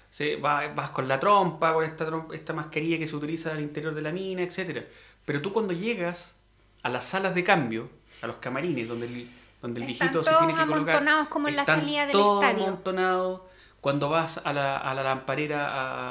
se, 0.09 0.35
va, 0.37 0.67
vas 0.73 0.89
con 0.91 1.07
la 1.07 1.19
trompa, 1.19 1.73
con 1.73 1.83
esta, 1.85 2.09
esta 2.33 2.53
mascarilla 2.53 2.97
que 2.97 3.07
se 3.07 3.15
utiliza 3.15 3.51
al 3.51 3.61
interior 3.61 3.93
de 3.93 4.01
la 4.01 4.11
mina, 4.11 4.41
etcétera 4.41 4.83
Pero 5.25 5.41
tú 5.41 5.53
cuando 5.53 5.73
llegas 5.73 6.39
a 6.81 6.89
las 6.89 7.05
salas 7.05 7.35
de 7.35 7.43
cambio, 7.43 7.89
a 8.21 8.27
los 8.27 8.37
camarines, 8.37 8.87
donde 8.87 9.05
el, 9.05 9.29
donde 9.61 9.81
el 9.83 9.89
Están 9.89 10.07
viejito 10.09 10.23
se 10.23 10.31
tiene 10.35 10.55
que 10.55 10.65
colocar... 10.65 11.29
como 11.29 11.47
en 11.47 11.55
la 11.55 11.65
salida 11.65 12.03
del 12.03 12.11
todos 12.13 12.43
estadio. 12.43 12.65
amontonados. 12.65 13.41
Cuando 13.81 14.09
vas 14.09 14.41
a 14.43 14.51
la, 14.51 14.77
a 14.77 14.93
la 14.93 15.03
lamparera 15.03 15.67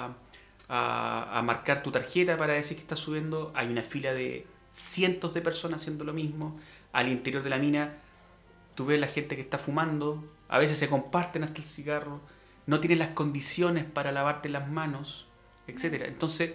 a, 0.06 0.12
a, 0.68 1.38
a 1.38 1.42
marcar 1.42 1.82
tu 1.82 1.90
tarjeta 1.90 2.36
para 2.36 2.54
decir 2.54 2.76
que 2.76 2.82
estás 2.82 2.98
subiendo, 2.98 3.52
hay 3.54 3.66
una 3.68 3.82
fila 3.82 4.12
de 4.12 4.46
cientos 4.72 5.34
de 5.34 5.40
personas 5.42 5.80
haciendo 5.82 6.04
lo 6.04 6.12
mismo. 6.12 6.58
Al 6.92 7.08
interior 7.08 7.42
de 7.42 7.50
la 7.50 7.58
mina, 7.58 7.96
tú 8.78 8.86
ves 8.86 9.00
la 9.00 9.08
gente 9.08 9.34
que 9.34 9.42
está 9.42 9.58
fumando, 9.58 10.22
a 10.48 10.56
veces 10.56 10.78
se 10.78 10.88
comparten 10.88 11.42
hasta 11.42 11.58
el 11.58 11.64
cigarro, 11.64 12.20
no 12.66 12.78
tienes 12.78 13.00
las 13.00 13.08
condiciones 13.08 13.84
para 13.84 14.12
lavarte 14.12 14.48
las 14.48 14.68
manos, 14.68 15.26
etc. 15.66 16.04
Entonces, 16.06 16.54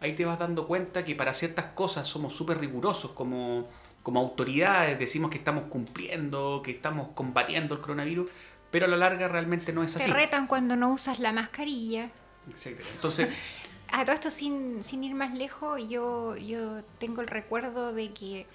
ahí 0.00 0.14
te 0.14 0.24
vas 0.24 0.38
dando 0.38 0.66
cuenta 0.66 1.04
que 1.04 1.14
para 1.14 1.34
ciertas 1.34 1.66
cosas 1.66 2.06
somos 2.06 2.34
súper 2.34 2.60
rigurosos 2.60 3.12
como, 3.12 3.68
como 4.02 4.20
autoridades, 4.20 4.98
decimos 4.98 5.30
que 5.30 5.36
estamos 5.36 5.64
cumpliendo, 5.64 6.62
que 6.64 6.70
estamos 6.70 7.08
combatiendo 7.14 7.74
el 7.74 7.82
coronavirus, 7.82 8.30
pero 8.70 8.86
a 8.86 8.88
la 8.88 8.96
larga 8.96 9.28
realmente 9.28 9.74
no 9.74 9.82
es 9.82 9.94
así. 9.94 10.10
Te 10.10 10.16
retan 10.16 10.46
cuando 10.46 10.76
no 10.76 10.90
usas 10.90 11.18
la 11.18 11.30
mascarilla. 11.30 12.08
Etcétera. 12.50 12.88
Entonces, 12.94 13.28
A 13.92 14.04
todo 14.04 14.14
esto, 14.14 14.30
sin, 14.30 14.84
sin 14.84 15.02
ir 15.02 15.14
más 15.14 15.34
lejos, 15.34 15.80
yo, 15.88 16.36
yo 16.36 16.82
tengo 16.98 17.22
el 17.22 17.26
recuerdo 17.26 17.92
de 17.92 18.12
que 18.12 18.46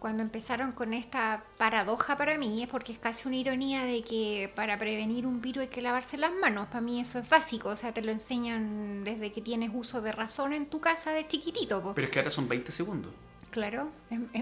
cuando 0.00 0.22
empezaron 0.22 0.72
con 0.72 0.94
esta 0.94 1.44
paradoja 1.58 2.16
para 2.16 2.36
mí, 2.38 2.62
es 2.62 2.68
porque 2.68 2.92
es 2.92 2.98
casi 2.98 3.28
una 3.28 3.36
ironía 3.36 3.84
de 3.84 4.02
que 4.02 4.50
para 4.56 4.78
prevenir 4.78 5.26
un 5.26 5.40
virus 5.42 5.62
hay 5.64 5.68
que 5.68 5.82
lavarse 5.82 6.16
las 6.16 6.32
manos. 6.32 6.68
Para 6.68 6.80
mí 6.80 7.00
eso 7.00 7.18
es 7.18 7.28
básico, 7.28 7.68
o 7.68 7.76
sea, 7.76 7.92
te 7.92 8.00
lo 8.00 8.10
enseñan 8.10 9.04
desde 9.04 9.30
que 9.30 9.42
tienes 9.42 9.70
uso 9.72 10.00
de 10.00 10.10
razón 10.12 10.54
en 10.54 10.66
tu 10.66 10.80
casa 10.80 11.12
de 11.12 11.28
chiquitito. 11.28 11.82
po. 11.82 11.94
pero 11.94 12.06
es 12.06 12.10
que 12.12 12.18
ahora 12.18 12.30
son 12.30 12.48
20 12.48 12.72
segundos. 12.72 13.12
Claro, 13.50 13.90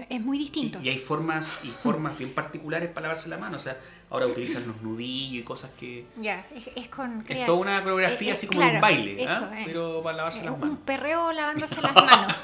es, 0.09 0.21
muy 0.21 0.37
distinto. 0.37 0.79
y 0.83 0.89
hay 0.89 0.99
formas 0.99 1.59
y 1.63 1.69
formas 1.69 2.15
bien 2.17 2.31
particulares 2.31 2.89
para 2.91 3.07
lavarse 3.07 3.27
la 3.27 3.39
mano. 3.39 3.57
O 3.57 3.59
sea, 3.59 3.77
ahora 4.11 4.27
utilizan 4.27 4.67
los 4.67 4.81
nudillos 4.83 5.41
y 5.41 5.43
cosas 5.43 5.71
que... 5.79 6.05
Ya, 6.21 6.45
es, 6.55 6.69
es 6.75 6.87
con... 6.89 7.25
Es 7.27 7.43
toda 7.43 7.57
una 7.57 7.81
coreografía 7.81 8.29
eh, 8.29 8.31
eh, 8.31 8.33
así 8.33 8.45
como 8.47 8.61
de 8.61 8.75
un 8.75 8.81
baile, 8.81 9.23
eso, 9.23 9.49
¿ah? 9.51 9.61
eh. 9.61 9.63
pero 9.65 10.03
para 10.03 10.17
lavarse 10.17 10.41
Eh, 10.41 10.43
las 10.45 10.53
un 10.53 10.59
manos. 10.59 10.77
perreo 10.85 11.31
lavándose 11.31 11.81
las 11.81 11.95
manos. 12.05 12.35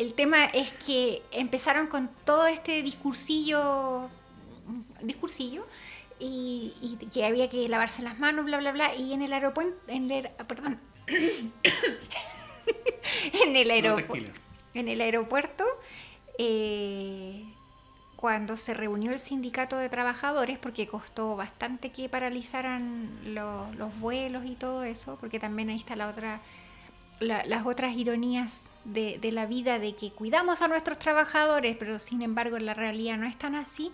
El 0.00 0.14
tema 0.14 0.46
es 0.46 0.70
que 0.86 1.22
empezaron 1.30 1.86
con 1.88 2.08
todo 2.24 2.46
este 2.46 2.82
discursillo, 2.82 4.08
discursillo 5.02 5.66
y, 6.18 6.72
y 6.80 6.96
que 7.12 7.24
había 7.26 7.50
que 7.50 7.68
lavarse 7.68 8.00
las 8.02 8.18
manos, 8.18 8.46
bla, 8.46 8.56
bla, 8.58 8.72
bla, 8.72 8.94
y 8.94 9.12
en 9.12 9.20
el 9.20 9.32
aeropuerto, 9.34 9.76
en 9.88 10.10
el, 10.10 10.24
aer- 10.24 10.46
perdón, 10.46 10.80
en 13.44 13.56
el 13.56 13.70
aeropuerto, 13.70 14.32
en 14.74 14.88
el 14.88 15.00
aeropuerto, 15.00 15.64
eh, 16.38 17.44
cuando 18.16 18.56
se 18.56 18.74
reunió 18.74 19.12
el 19.12 19.18
sindicato 19.18 19.76
de 19.76 19.88
trabajadores, 19.88 20.58
porque 20.58 20.86
costó 20.86 21.36
bastante 21.36 21.90
que 21.92 22.08
paralizaran 22.08 23.34
lo- 23.34 23.72
los 23.74 23.98
vuelos 24.00 24.44
y 24.46 24.54
todo 24.54 24.84
eso, 24.84 25.16
porque 25.20 25.38
también 25.38 25.68
ahí 25.70 25.76
está 25.76 25.96
la 25.96 26.08
otra, 26.08 26.40
la- 27.20 27.44
las 27.44 27.64
otras 27.66 27.94
ironías 27.96 28.64
de, 28.84 29.18
la 29.30 29.46
vida, 29.46 29.78
de 29.78 29.94
que 29.94 30.10
cuidamos 30.10 30.62
a 30.62 30.68
nuestros 30.68 30.98
trabajadores, 30.98 31.76
pero 31.78 31.98
sin 31.98 32.22
embargo 32.22 32.56
en 32.56 32.66
la 32.66 32.74
realidad 32.74 33.18
no 33.18 33.26
es 33.26 33.36
tan 33.36 33.54
así, 33.54 33.92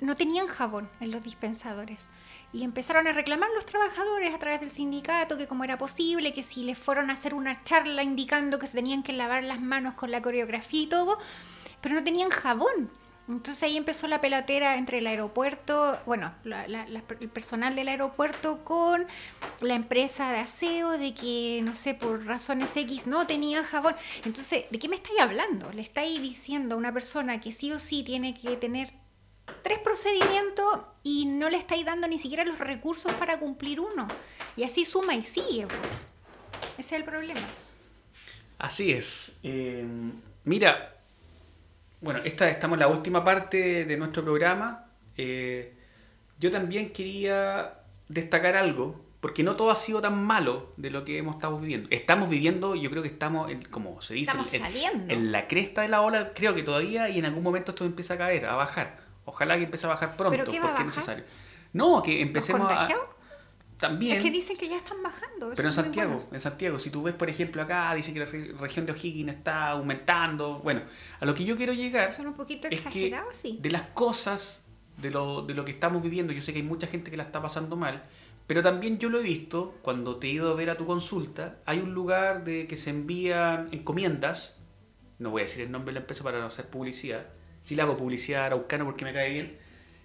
no 0.00 0.16
tenían 0.16 0.46
jabón 0.46 0.88
en 1.00 1.10
los 1.10 1.22
dispensadores. 1.22 2.08
Y 2.52 2.64
empezaron 2.64 3.06
a 3.06 3.12
reclamar 3.12 3.48
los 3.54 3.66
trabajadores 3.66 4.34
a 4.34 4.38
través 4.38 4.60
del 4.60 4.70
sindicato 4.70 5.36
que 5.36 5.46
como 5.46 5.62
era 5.64 5.78
posible, 5.78 6.32
que 6.32 6.42
si 6.42 6.62
les 6.64 6.78
fueron 6.78 7.10
a 7.10 7.12
hacer 7.12 7.34
una 7.34 7.62
charla 7.64 8.02
indicando 8.02 8.58
que 8.58 8.66
se 8.66 8.78
tenían 8.78 9.02
que 9.02 9.12
lavar 9.12 9.44
las 9.44 9.60
manos 9.60 9.94
con 9.94 10.10
la 10.10 10.22
coreografía 10.22 10.82
y 10.82 10.86
todo, 10.86 11.18
pero 11.80 11.94
no 11.94 12.02
tenían 12.02 12.30
jabón. 12.30 12.90
Entonces 13.30 13.62
ahí 13.62 13.76
empezó 13.76 14.06
la 14.08 14.20
pelotera 14.20 14.76
entre 14.76 14.98
el 14.98 15.06
aeropuerto, 15.06 15.98
bueno, 16.04 16.34
la- 16.44 16.64
el 16.64 17.28
personal 17.28 17.74
del 17.76 17.88
aeropuerto 17.88 18.64
con 18.64 19.06
la 19.60 19.74
empresa 19.74 20.32
de 20.32 20.38
aseo, 20.40 20.98
de 20.98 21.14
que, 21.14 21.60
no 21.62 21.76
sé, 21.76 21.94
por 21.94 22.26
razones 22.26 22.76
X 22.76 23.06
no 23.06 23.26
tenían 23.26 23.64
jabón. 23.64 23.94
Entonces, 24.24 24.64
¿de 24.70 24.78
qué 24.78 24.88
me 24.88 24.96
estáis 24.96 25.20
hablando? 25.20 25.70
Le 25.72 25.82
estáis 25.82 26.20
diciendo 26.20 26.74
a 26.74 26.78
una 26.78 26.92
persona 26.92 27.40
que 27.40 27.52
sí 27.52 27.72
o 27.72 27.78
sí 27.78 28.02
tiene 28.02 28.34
que 28.34 28.56
tener 28.56 28.90
tres 29.62 29.78
procedimientos 29.78 30.80
y 31.02 31.26
no 31.26 31.48
le 31.48 31.56
estáis 31.56 31.84
dando 31.84 32.06
ni 32.08 32.18
siquiera 32.18 32.44
los 32.44 32.58
recursos 32.58 33.12
para 33.14 33.38
cumplir 33.38 33.80
uno. 33.80 34.06
Y 34.56 34.64
así 34.64 34.84
suma 34.84 35.14
y 35.14 35.22
sigue. 35.22 35.66
po. 35.66 35.74
Ese 36.78 36.80
es 36.80 36.92
el 36.92 37.04
problema. 37.04 37.40
Así 38.58 38.92
es. 38.92 39.38
Eh, 39.42 39.86
mira, 40.44 40.96
bueno, 42.00 42.20
esta 42.24 42.48
estamos 42.48 42.76
en 42.76 42.80
la 42.80 42.88
última 42.88 43.22
parte 43.24 43.84
de 43.84 43.96
nuestro 43.96 44.22
programa. 44.22 44.86
Eh, 45.16 45.74
yo 46.38 46.50
también 46.50 46.92
quería 46.92 47.74
destacar 48.08 48.56
algo, 48.56 49.00
porque 49.20 49.42
no 49.42 49.54
todo 49.56 49.70
ha 49.70 49.76
sido 49.76 50.00
tan 50.00 50.22
malo 50.24 50.72
de 50.76 50.90
lo 50.90 51.04
que 51.04 51.18
hemos 51.18 51.34
estado 51.36 51.58
viviendo. 51.58 51.88
Estamos 51.90 52.30
viviendo, 52.30 52.74
yo 52.74 52.90
creo 52.90 53.02
que 53.02 53.08
estamos, 53.08 53.50
en, 53.50 53.62
como 53.64 54.00
se 54.00 54.14
dice, 54.14 54.32
en, 54.52 55.10
en 55.10 55.32
la 55.32 55.46
cresta 55.46 55.82
de 55.82 55.88
la 55.88 56.00
ola, 56.00 56.32
creo 56.34 56.54
que 56.54 56.62
todavía, 56.62 57.10
y 57.10 57.18
en 57.18 57.26
algún 57.26 57.42
momento 57.42 57.72
esto 57.72 57.84
empieza 57.84 58.14
a 58.14 58.18
caer, 58.18 58.46
a 58.46 58.54
bajar. 58.54 58.98
Ojalá 59.26 59.56
que 59.56 59.64
empiece 59.64 59.86
a 59.86 59.90
bajar 59.90 60.16
pronto, 60.16 60.38
¿Pero 60.38 60.50
qué 60.50 60.58
va 60.58 60.66
a 60.66 60.68
porque 60.68 60.82
es 60.82 60.86
necesario. 60.86 61.24
No, 61.74 62.02
que 62.02 62.12
¿Los 62.12 62.22
empecemos 62.22 62.72
a... 62.72 62.88
También... 63.80 64.18
Es 64.18 64.22
que 64.24 64.30
dicen 64.30 64.56
que 64.56 64.68
ya 64.68 64.76
están 64.76 65.02
bajando. 65.02 65.52
Pero 65.56 65.68
en 65.68 65.72
Santiago, 65.72 66.12
bueno. 66.14 66.28
en 66.32 66.40
Santiago, 66.40 66.78
si 66.78 66.90
tú 66.90 67.02
ves, 67.02 67.14
por 67.14 67.30
ejemplo, 67.30 67.62
acá, 67.62 67.94
dice 67.94 68.12
que 68.12 68.18
la 68.20 68.26
re- 68.26 68.52
región 68.60 68.84
de 68.86 68.92
O'Higgins 68.92 69.30
está 69.30 69.70
aumentando. 69.70 70.58
Bueno, 70.60 70.82
a 71.18 71.24
lo 71.24 71.34
que 71.34 71.44
yo 71.44 71.56
quiero 71.56 71.72
llegar 71.72 72.12
Son 72.12 72.26
un 72.26 72.34
poquito 72.34 72.68
exagerados, 72.68 73.36
sí. 73.36 73.58
de 73.60 73.70
las 73.70 73.82
cosas, 73.94 74.66
de 74.98 75.10
lo, 75.10 75.42
de 75.42 75.54
lo 75.54 75.64
que 75.64 75.72
estamos 75.72 76.02
viviendo, 76.02 76.32
yo 76.32 76.42
sé 76.42 76.52
que 76.52 76.58
hay 76.58 76.64
mucha 76.64 76.86
gente 76.86 77.10
que 77.10 77.16
la 77.16 77.22
está 77.22 77.40
pasando 77.40 77.74
mal, 77.76 78.02
pero 78.46 78.62
también 78.62 78.98
yo 78.98 79.08
lo 79.08 79.18
he 79.18 79.22
visto 79.22 79.78
cuando 79.80 80.16
te 80.16 80.26
he 80.26 80.30
ido 80.30 80.50
a 80.50 80.54
ver 80.54 80.68
a 80.70 80.76
tu 80.76 80.84
consulta, 80.84 81.56
hay 81.64 81.78
un 81.78 81.94
lugar 81.94 82.44
de 82.44 82.66
que 82.66 82.76
se 82.76 82.90
envían 82.90 83.68
encomiendas, 83.72 84.58
no 85.18 85.30
voy 85.30 85.40
a 85.40 85.44
decir 85.44 85.62
el 85.64 85.70
nombre 85.70 85.92
de 85.92 85.94
la 85.94 86.00
empresa 86.00 86.22
para 86.22 86.38
no 86.38 86.46
hacer 86.46 86.66
publicidad, 86.66 87.28
sí 87.62 87.76
le 87.76 87.82
hago 87.82 87.96
publicidad 87.96 88.42
a 88.42 88.46
Araucano 88.46 88.84
porque 88.84 89.04
me 89.06 89.12
cae 89.14 89.30
bien, 89.30 89.58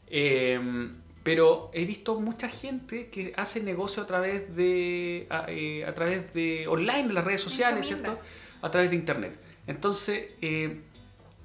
eh, 0.08 0.92
pero 1.26 1.72
he 1.74 1.86
visto 1.86 2.22
mucha 2.22 2.48
gente 2.50 3.10
que 3.10 3.34
hace 3.36 3.64
negocio 3.64 4.04
a 4.04 4.06
través 4.06 4.56
de 4.56 5.26
a, 5.32 5.48
eh, 5.50 5.84
a 5.84 5.92
través 5.96 6.32
de 6.36 6.68
online, 6.68 7.08
de 7.08 7.14
las 7.16 7.26
redes 7.26 7.42
sociales, 7.42 7.88
¿cierto? 7.88 8.12
A 8.62 8.70
través 8.70 8.92
de 8.92 8.96
internet. 8.96 9.40
Entonces, 9.66 10.28
eh, 10.42 10.82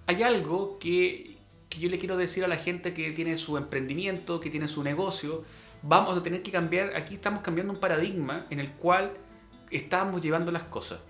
hay 0.06 0.22
algo 0.22 0.78
que, 0.78 1.38
que 1.70 1.78
yo 1.80 1.88
le 1.88 1.98
quiero 1.98 2.18
decir 2.18 2.44
a 2.44 2.46
la 2.48 2.56
gente 2.58 2.92
que 2.92 3.10
tiene 3.12 3.36
su 3.36 3.56
emprendimiento, 3.56 4.38
que 4.38 4.50
tiene 4.50 4.68
su 4.68 4.82
negocio. 4.82 5.44
Vamos 5.82 6.14
a 6.18 6.22
tener 6.22 6.42
que 6.42 6.50
cambiar, 6.50 6.94
aquí 6.94 7.14
estamos 7.14 7.40
cambiando 7.40 7.72
un 7.72 7.80
paradigma 7.80 8.46
en 8.50 8.60
el 8.60 8.72
cual 8.72 9.14
estamos 9.70 10.20
llevando 10.20 10.52
las 10.52 10.64
cosas. 10.64 11.00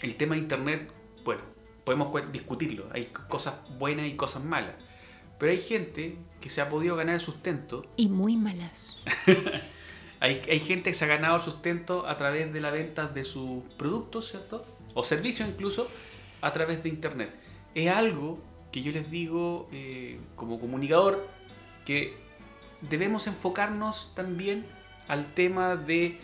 El 0.00 0.14
tema 0.14 0.36
de 0.36 0.42
internet, 0.42 0.88
bueno, 1.24 1.42
podemos 1.82 2.08
cu- 2.12 2.30
discutirlo. 2.30 2.88
Hay 2.92 3.06
cosas 3.06 3.54
buenas 3.80 4.06
y 4.06 4.14
cosas 4.14 4.44
malas. 4.44 4.76
Pero 5.40 5.50
hay 5.50 5.60
gente 5.60 6.16
que 6.40 6.50
se 6.50 6.60
ha 6.60 6.68
podido 6.68 6.94
ganar 6.94 7.16
el 7.16 7.20
sustento 7.20 7.84
Y 7.96 8.08
muy 8.08 8.36
malas. 8.36 8.98
hay, 10.20 10.42
hay 10.48 10.60
gente 10.60 10.90
que 10.90 10.94
se 10.94 11.06
ha 11.06 11.08
ganado 11.08 11.36
el 11.36 11.42
sustento 11.42 12.06
a 12.06 12.16
través 12.16 12.52
de 12.52 12.60
la 12.60 12.70
venta 12.70 13.08
de 13.08 13.24
sus 13.24 13.64
productos, 13.76 14.30
¿cierto? 14.30 14.64
O 14.94 15.02
servicios 15.02 15.48
incluso 15.48 15.88
a 16.42 16.52
través 16.52 16.82
de 16.82 16.90
Internet. 16.90 17.34
Es 17.74 17.90
algo 17.90 18.38
que 18.70 18.82
yo 18.82 18.92
les 18.92 19.10
digo 19.10 19.68
eh, 19.72 20.20
como 20.36 20.60
comunicador 20.60 21.26
que 21.84 22.14
debemos 22.82 23.26
enfocarnos 23.26 24.12
también 24.14 24.66
al 25.08 25.32
tema 25.34 25.76
de 25.76 26.20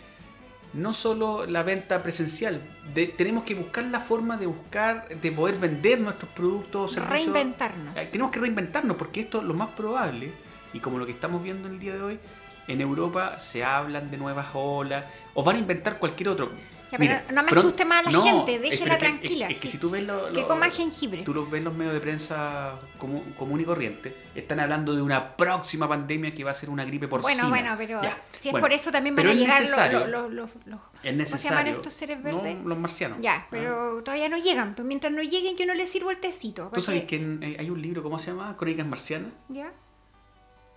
no 0.77 0.93
solo 0.93 1.45
la 1.45 1.63
venta 1.63 2.01
presencial, 2.03 2.61
de- 2.93 3.07
tenemos 3.07 3.43
que 3.43 3.55
buscar 3.55 3.83
la 3.85 3.99
forma 3.99 4.37
de 4.37 4.45
buscar, 4.45 5.07
de 5.09 5.31
poder 5.31 5.55
vender 5.55 5.99
nuestros 5.99 6.31
productos 6.31 6.91
o 6.91 6.93
servicios. 6.93 7.33
Reinventarnos. 7.33 7.97
Eh, 7.97 8.07
Tenemos 8.11 8.31
que 8.31 8.39
reinventarnos 8.39 8.95
porque 8.97 9.21
esto 9.21 9.39
es 9.39 9.43
lo 9.45 9.53
más 9.53 9.69
probable, 9.71 10.31
y 10.73 10.79
como 10.79 10.99
lo 10.99 11.05
que 11.05 11.11
estamos 11.11 11.41
viendo 11.43 11.67
el 11.67 11.79
día 11.79 11.93
de 11.95 12.01
hoy, 12.01 12.19
en 12.67 12.81
Europa 12.81 13.39
se 13.39 13.63
hablan 13.63 14.11
de 14.11 14.17
nuevas 14.17 14.47
olas, 14.53 15.05
o 15.33 15.43
van 15.43 15.55
a 15.55 15.59
inventar 15.59 15.97
cualquier 15.99 16.29
otro. 16.29 16.51
Ya, 16.91 16.97
pero 16.97 17.19
no 17.33 17.43
me 17.43 17.51
asuste 17.51 17.83
más 17.85 18.07
a 18.07 18.11
la 18.11 18.21
gente, 18.21 18.55
es- 18.55 18.61
déjela 18.61 18.93
es 18.93 18.99
tranquila, 18.99 19.45
Es, 19.47 19.57
es 19.57 19.61
que 19.61 19.67
sí. 19.67 19.73
si 19.73 19.77
tú 19.77 19.89
ves 19.89 20.03
lo, 20.03 20.31
Que 20.31 20.41
lo- 20.41 20.47
coma 20.47 20.69
jengibre. 20.69 21.23
tú 21.23 21.33
los 21.33 21.49
ves 21.51 21.61
los 21.63 21.73
medios 21.75 21.93
de 21.93 21.99
prensa 21.99 22.75
común, 22.97 23.33
común 23.37 23.59
y 23.59 23.65
corriente, 23.65 24.15
están 24.35 24.59
hablando 24.61 24.95
de 24.95 25.01
una 25.01 25.35
próxima 25.35 25.87
pandemia 25.87 26.33
que 26.33 26.43
va 26.45 26.51
a 26.51 26.53
ser 26.53 26.69
una 26.69 26.85
gripe 26.85 27.07
porcina. 27.07 27.47
Bueno, 27.49 27.49
bueno, 27.49 27.75
pero 27.77 28.01
Ya, 28.01 28.17
si 28.39 28.47
es 28.47 28.51
bueno, 28.53 28.63
por 28.63 28.71
eso 28.73 28.91
también 28.91 29.15
van 29.15 29.27
a 29.27 29.33
llegar 29.33 29.59
necesario, 29.61 30.07
los, 30.07 30.31
los, 30.31 30.33
los, 30.33 30.49
los- 30.65 30.79
Es 31.03 31.13
¿Cómo 31.13 31.25
se 31.37 31.49
llaman 31.49 31.65
necesario. 31.65 31.71
estos 31.73 31.93
seres 31.93 32.17
No, 32.19 32.23
verdes? 32.23 32.57
los 32.63 32.77
marcianos. 32.77 33.17
Ya, 33.21 33.35
Ah. 33.35 33.47
pero 33.51 34.01
todavía 34.03 34.29
no 34.29 34.37
llegan. 34.37 34.73
Pues 34.73 34.87
mientras 34.87 35.11
no 35.13 35.21
lleguen 35.21 35.55
yo 35.57 35.65
no 35.65 35.73
les 35.73 35.89
sirvo 35.91 36.09
el 36.11 36.17
tecito. 36.17 36.71
¿Tú 36.73 36.81
sabes 36.81 37.03
que 37.03 37.17
en- 37.17 37.43
eh, 37.43 37.57
hay 37.59 37.69
un 37.69 37.81
libro, 37.81 38.01
¿cómo 38.01 38.17
se 38.17 38.31
llama? 38.31 38.55
Crónicas 38.57 38.85
marcianas. 38.87 39.31
Ya, 39.49 39.71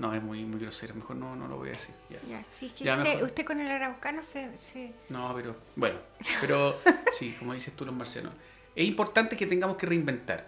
No, 0.01 0.14
es 0.14 0.22
muy, 0.22 0.44
muy 0.46 0.59
grosero, 0.59 0.94
mejor 0.94 1.16
no, 1.16 1.36
no 1.36 1.46
lo 1.46 1.57
voy 1.59 1.68
a 1.68 1.72
decir. 1.72 1.94
ya. 2.09 2.18
ya. 2.28 2.40
Es 2.40 2.72
que 2.72 2.84
Ya, 2.84 2.96
usted, 3.22 3.44
con 3.44 3.61
el 3.61 3.70
araucano 3.70 4.22
se... 4.22 4.57
se... 4.59 4.92
No, 5.11 5.32
pero 5.36 5.55
bueno, 5.76 5.98
pero 6.40 6.80
sí, 7.12 7.36
como 7.38 7.53
dices 7.55 7.74
tú 7.76 7.84
los 7.84 7.94
marcianos. 7.94 8.34
Es 8.74 8.88
importante 8.88 9.36
que 9.36 9.46
tengamos 9.46 9.76
que 9.76 9.84
reinventar, 9.86 10.46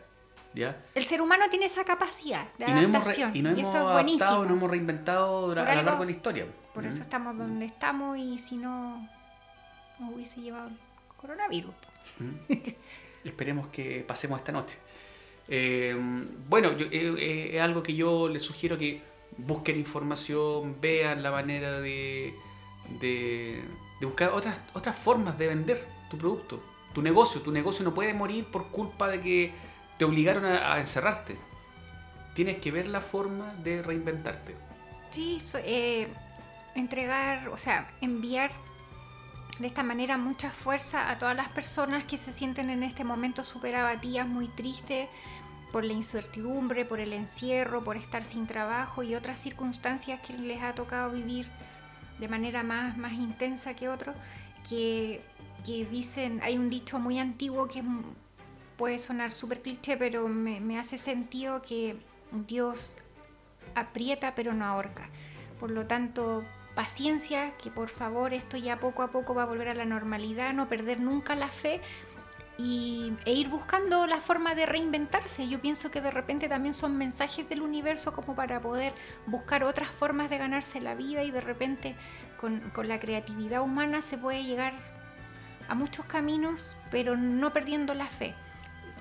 ¿ya? 0.54 0.82
El 0.94 1.04
ser 1.04 1.20
humano 1.20 1.44
tiene 1.50 1.66
esa 1.66 1.84
capacidad 1.84 2.46
de 2.58 2.64
Y 2.66 2.70
adaptación. 2.70 3.36
y 3.36 3.42
nos 3.42 3.56
y 3.58 3.60
hemos 3.60 3.74
eso 3.74 3.86
es 3.88 3.92
buenísimo. 3.92 4.30
nos 4.44 4.50
hemos 4.50 4.70
reinventado 4.70 5.46
Por 5.48 5.58
a 5.58 5.64
lo 5.64 5.70
algo- 5.70 5.82
largo 5.84 6.00
de 6.00 6.06
la 6.06 6.12
historia. 6.12 6.46
Por 6.72 6.84
¿Mm? 6.84 6.88
eso 6.88 7.02
estamos 7.02 7.36
donde 7.36 7.66
estamos 7.66 8.16
y 8.16 8.38
si 8.38 8.56
no 8.56 9.06
nos 9.98 10.14
hubiese 10.14 10.40
llevado 10.40 10.68
el 10.68 10.76
coronavirus. 11.18 11.74
¿Mm? 12.18 12.52
Esperemos 13.24 13.68
que 13.68 14.02
pasemos 14.08 14.38
esta 14.38 14.50
noche. 14.52 14.78
Eh, 15.48 15.94
bueno, 16.48 16.72
yo- 16.76 16.86
eh, 16.86 17.14
eh, 17.18 17.50
es 17.56 17.60
algo 17.60 17.82
que 17.82 17.94
yo 17.94 18.28
les 18.28 18.42
sugiero 18.42 18.78
que 18.78 19.02
busquen 19.38 19.78
información, 19.78 20.76
vean 20.80 21.22
la 21.22 21.30
manera 21.30 21.80
de, 21.80 22.34
de, 23.00 23.64
de 24.00 24.06
buscar 24.06 24.30
otras, 24.32 24.60
otras 24.74 24.96
formas 24.96 25.38
de 25.38 25.48
vender 25.48 25.88
tu 26.10 26.18
producto, 26.18 26.62
tu 26.94 27.02
negocio. 27.02 27.40
Tu 27.40 27.50
negocio 27.52 27.84
no 27.84 27.94
puede 27.94 28.14
morir 28.14 28.44
por 28.46 28.68
culpa 28.68 29.08
de 29.08 29.20
que 29.20 29.52
te 29.98 30.04
obligaron 30.04 30.44
a, 30.44 30.78
encerrarte. 30.78 31.36
Tienes 32.34 32.58
que 32.58 32.70
ver 32.70 32.86
la 32.88 33.00
forma 33.00 33.54
de 33.62 33.82
reinventarte. 33.82 34.54
Sí, 35.10 35.40
so- 35.40 35.58
eh, 35.62 36.08
entregar, 36.74 37.48
o 37.48 37.56
sea, 37.58 37.90
enviar 38.00 38.50
de 39.58 39.66
esta 39.66 39.82
manera 39.82 40.16
mucha 40.16 40.50
fuerza 40.50 41.10
a 41.10 41.18
todas 41.18 41.36
las 41.36 41.48
personas 41.50 42.04
que 42.04 42.16
se 42.16 42.32
sienten 42.32 42.70
en 42.70 42.82
este 42.82 43.04
momento 43.04 43.44
súper 43.44 43.76
abatidas, 43.76 44.26
muy 44.26 44.48
tristes 44.48 45.08
por 45.72 45.84
la 45.84 45.94
incertidumbre, 45.94 46.84
por 46.84 47.00
el 47.00 47.12
encierro, 47.12 47.82
por 47.82 47.96
estar 47.96 48.24
sin 48.24 48.46
trabajo 48.46 49.02
y 49.02 49.14
otras 49.14 49.40
circunstancias 49.40 50.20
que 50.20 50.34
les 50.34 50.62
ha 50.62 50.74
tocado 50.74 51.10
vivir 51.10 51.48
de 52.18 52.28
manera 52.28 52.62
más, 52.62 52.96
más 52.98 53.14
intensa 53.14 53.74
que 53.74 53.88
otros, 53.88 54.14
que, 54.68 55.22
que 55.64 55.86
dicen, 55.86 56.40
hay 56.42 56.58
un 56.58 56.70
dicho 56.70 56.98
muy 56.98 57.18
antiguo 57.18 57.66
que 57.66 57.82
puede 58.76 58.98
sonar 58.98 59.32
súper 59.32 59.62
cliché, 59.62 59.96
pero 59.96 60.28
me, 60.28 60.60
me 60.60 60.78
hace 60.78 60.98
sentido 60.98 61.62
que 61.62 61.96
Dios 62.46 62.96
aprieta 63.74 64.34
pero 64.34 64.52
no 64.52 64.66
ahorca. 64.66 65.08
Por 65.58 65.70
lo 65.70 65.86
tanto, 65.86 66.44
paciencia, 66.74 67.56
que 67.56 67.70
por 67.70 67.88
favor 67.88 68.34
esto 68.34 68.56
ya 68.56 68.78
poco 68.78 69.02
a 69.02 69.10
poco 69.10 69.34
va 69.34 69.44
a 69.44 69.46
volver 69.46 69.68
a 69.68 69.74
la 69.74 69.84
normalidad, 69.84 70.52
no 70.52 70.68
perder 70.68 71.00
nunca 71.00 71.34
la 71.34 71.48
fe 71.48 71.80
y, 72.58 73.12
e 73.24 73.32
ir 73.32 73.48
buscando 73.48 74.06
la 74.06 74.20
forma 74.20 74.54
de 74.54 74.66
reinventarse. 74.66 75.48
Yo 75.48 75.60
pienso 75.60 75.90
que 75.90 76.00
de 76.00 76.10
repente 76.10 76.48
también 76.48 76.74
son 76.74 76.96
mensajes 76.96 77.48
del 77.48 77.62
universo 77.62 78.12
como 78.12 78.34
para 78.34 78.60
poder 78.60 78.92
buscar 79.26 79.64
otras 79.64 79.90
formas 79.90 80.30
de 80.30 80.38
ganarse 80.38 80.80
la 80.80 80.94
vida 80.94 81.22
y 81.22 81.30
de 81.30 81.40
repente 81.40 81.96
con, 82.38 82.60
con 82.70 82.88
la 82.88 83.00
creatividad 83.00 83.62
humana 83.62 84.02
se 84.02 84.18
puede 84.18 84.44
llegar 84.44 84.74
a 85.68 85.74
muchos 85.74 86.04
caminos, 86.06 86.76
pero 86.90 87.16
no 87.16 87.52
perdiendo 87.52 87.94
la 87.94 88.06
fe. 88.06 88.34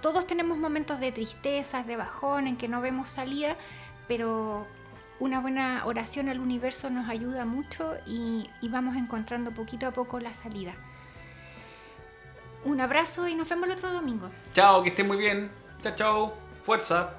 Todos 0.01 0.25
tenemos 0.25 0.57
momentos 0.57 0.99
de 0.99 1.11
tristezas, 1.11 1.85
de 1.85 1.95
bajón, 1.95 2.47
en 2.47 2.57
que 2.57 2.67
no 2.67 2.81
vemos 2.81 3.09
salida, 3.09 3.55
pero 4.07 4.65
una 5.19 5.39
buena 5.39 5.83
oración 5.85 6.29
al 6.29 6.39
universo 6.39 6.89
nos 6.89 7.07
ayuda 7.07 7.45
mucho 7.45 7.95
y, 8.07 8.49
y 8.61 8.69
vamos 8.69 8.95
encontrando 8.95 9.51
poquito 9.51 9.85
a 9.85 9.91
poco 9.91 10.19
la 10.19 10.33
salida. 10.33 10.73
Un 12.63 12.79
abrazo 12.79 13.27
y 13.27 13.35
nos 13.35 13.49
vemos 13.49 13.65
el 13.65 13.73
otro 13.73 13.91
domingo. 13.91 14.29
Chao, 14.53 14.83
que 14.83 14.89
estén 14.89 15.07
muy 15.07 15.17
bien. 15.17 15.51
Chao, 15.81 15.95
chao. 15.95 16.33
Fuerza. 16.61 17.13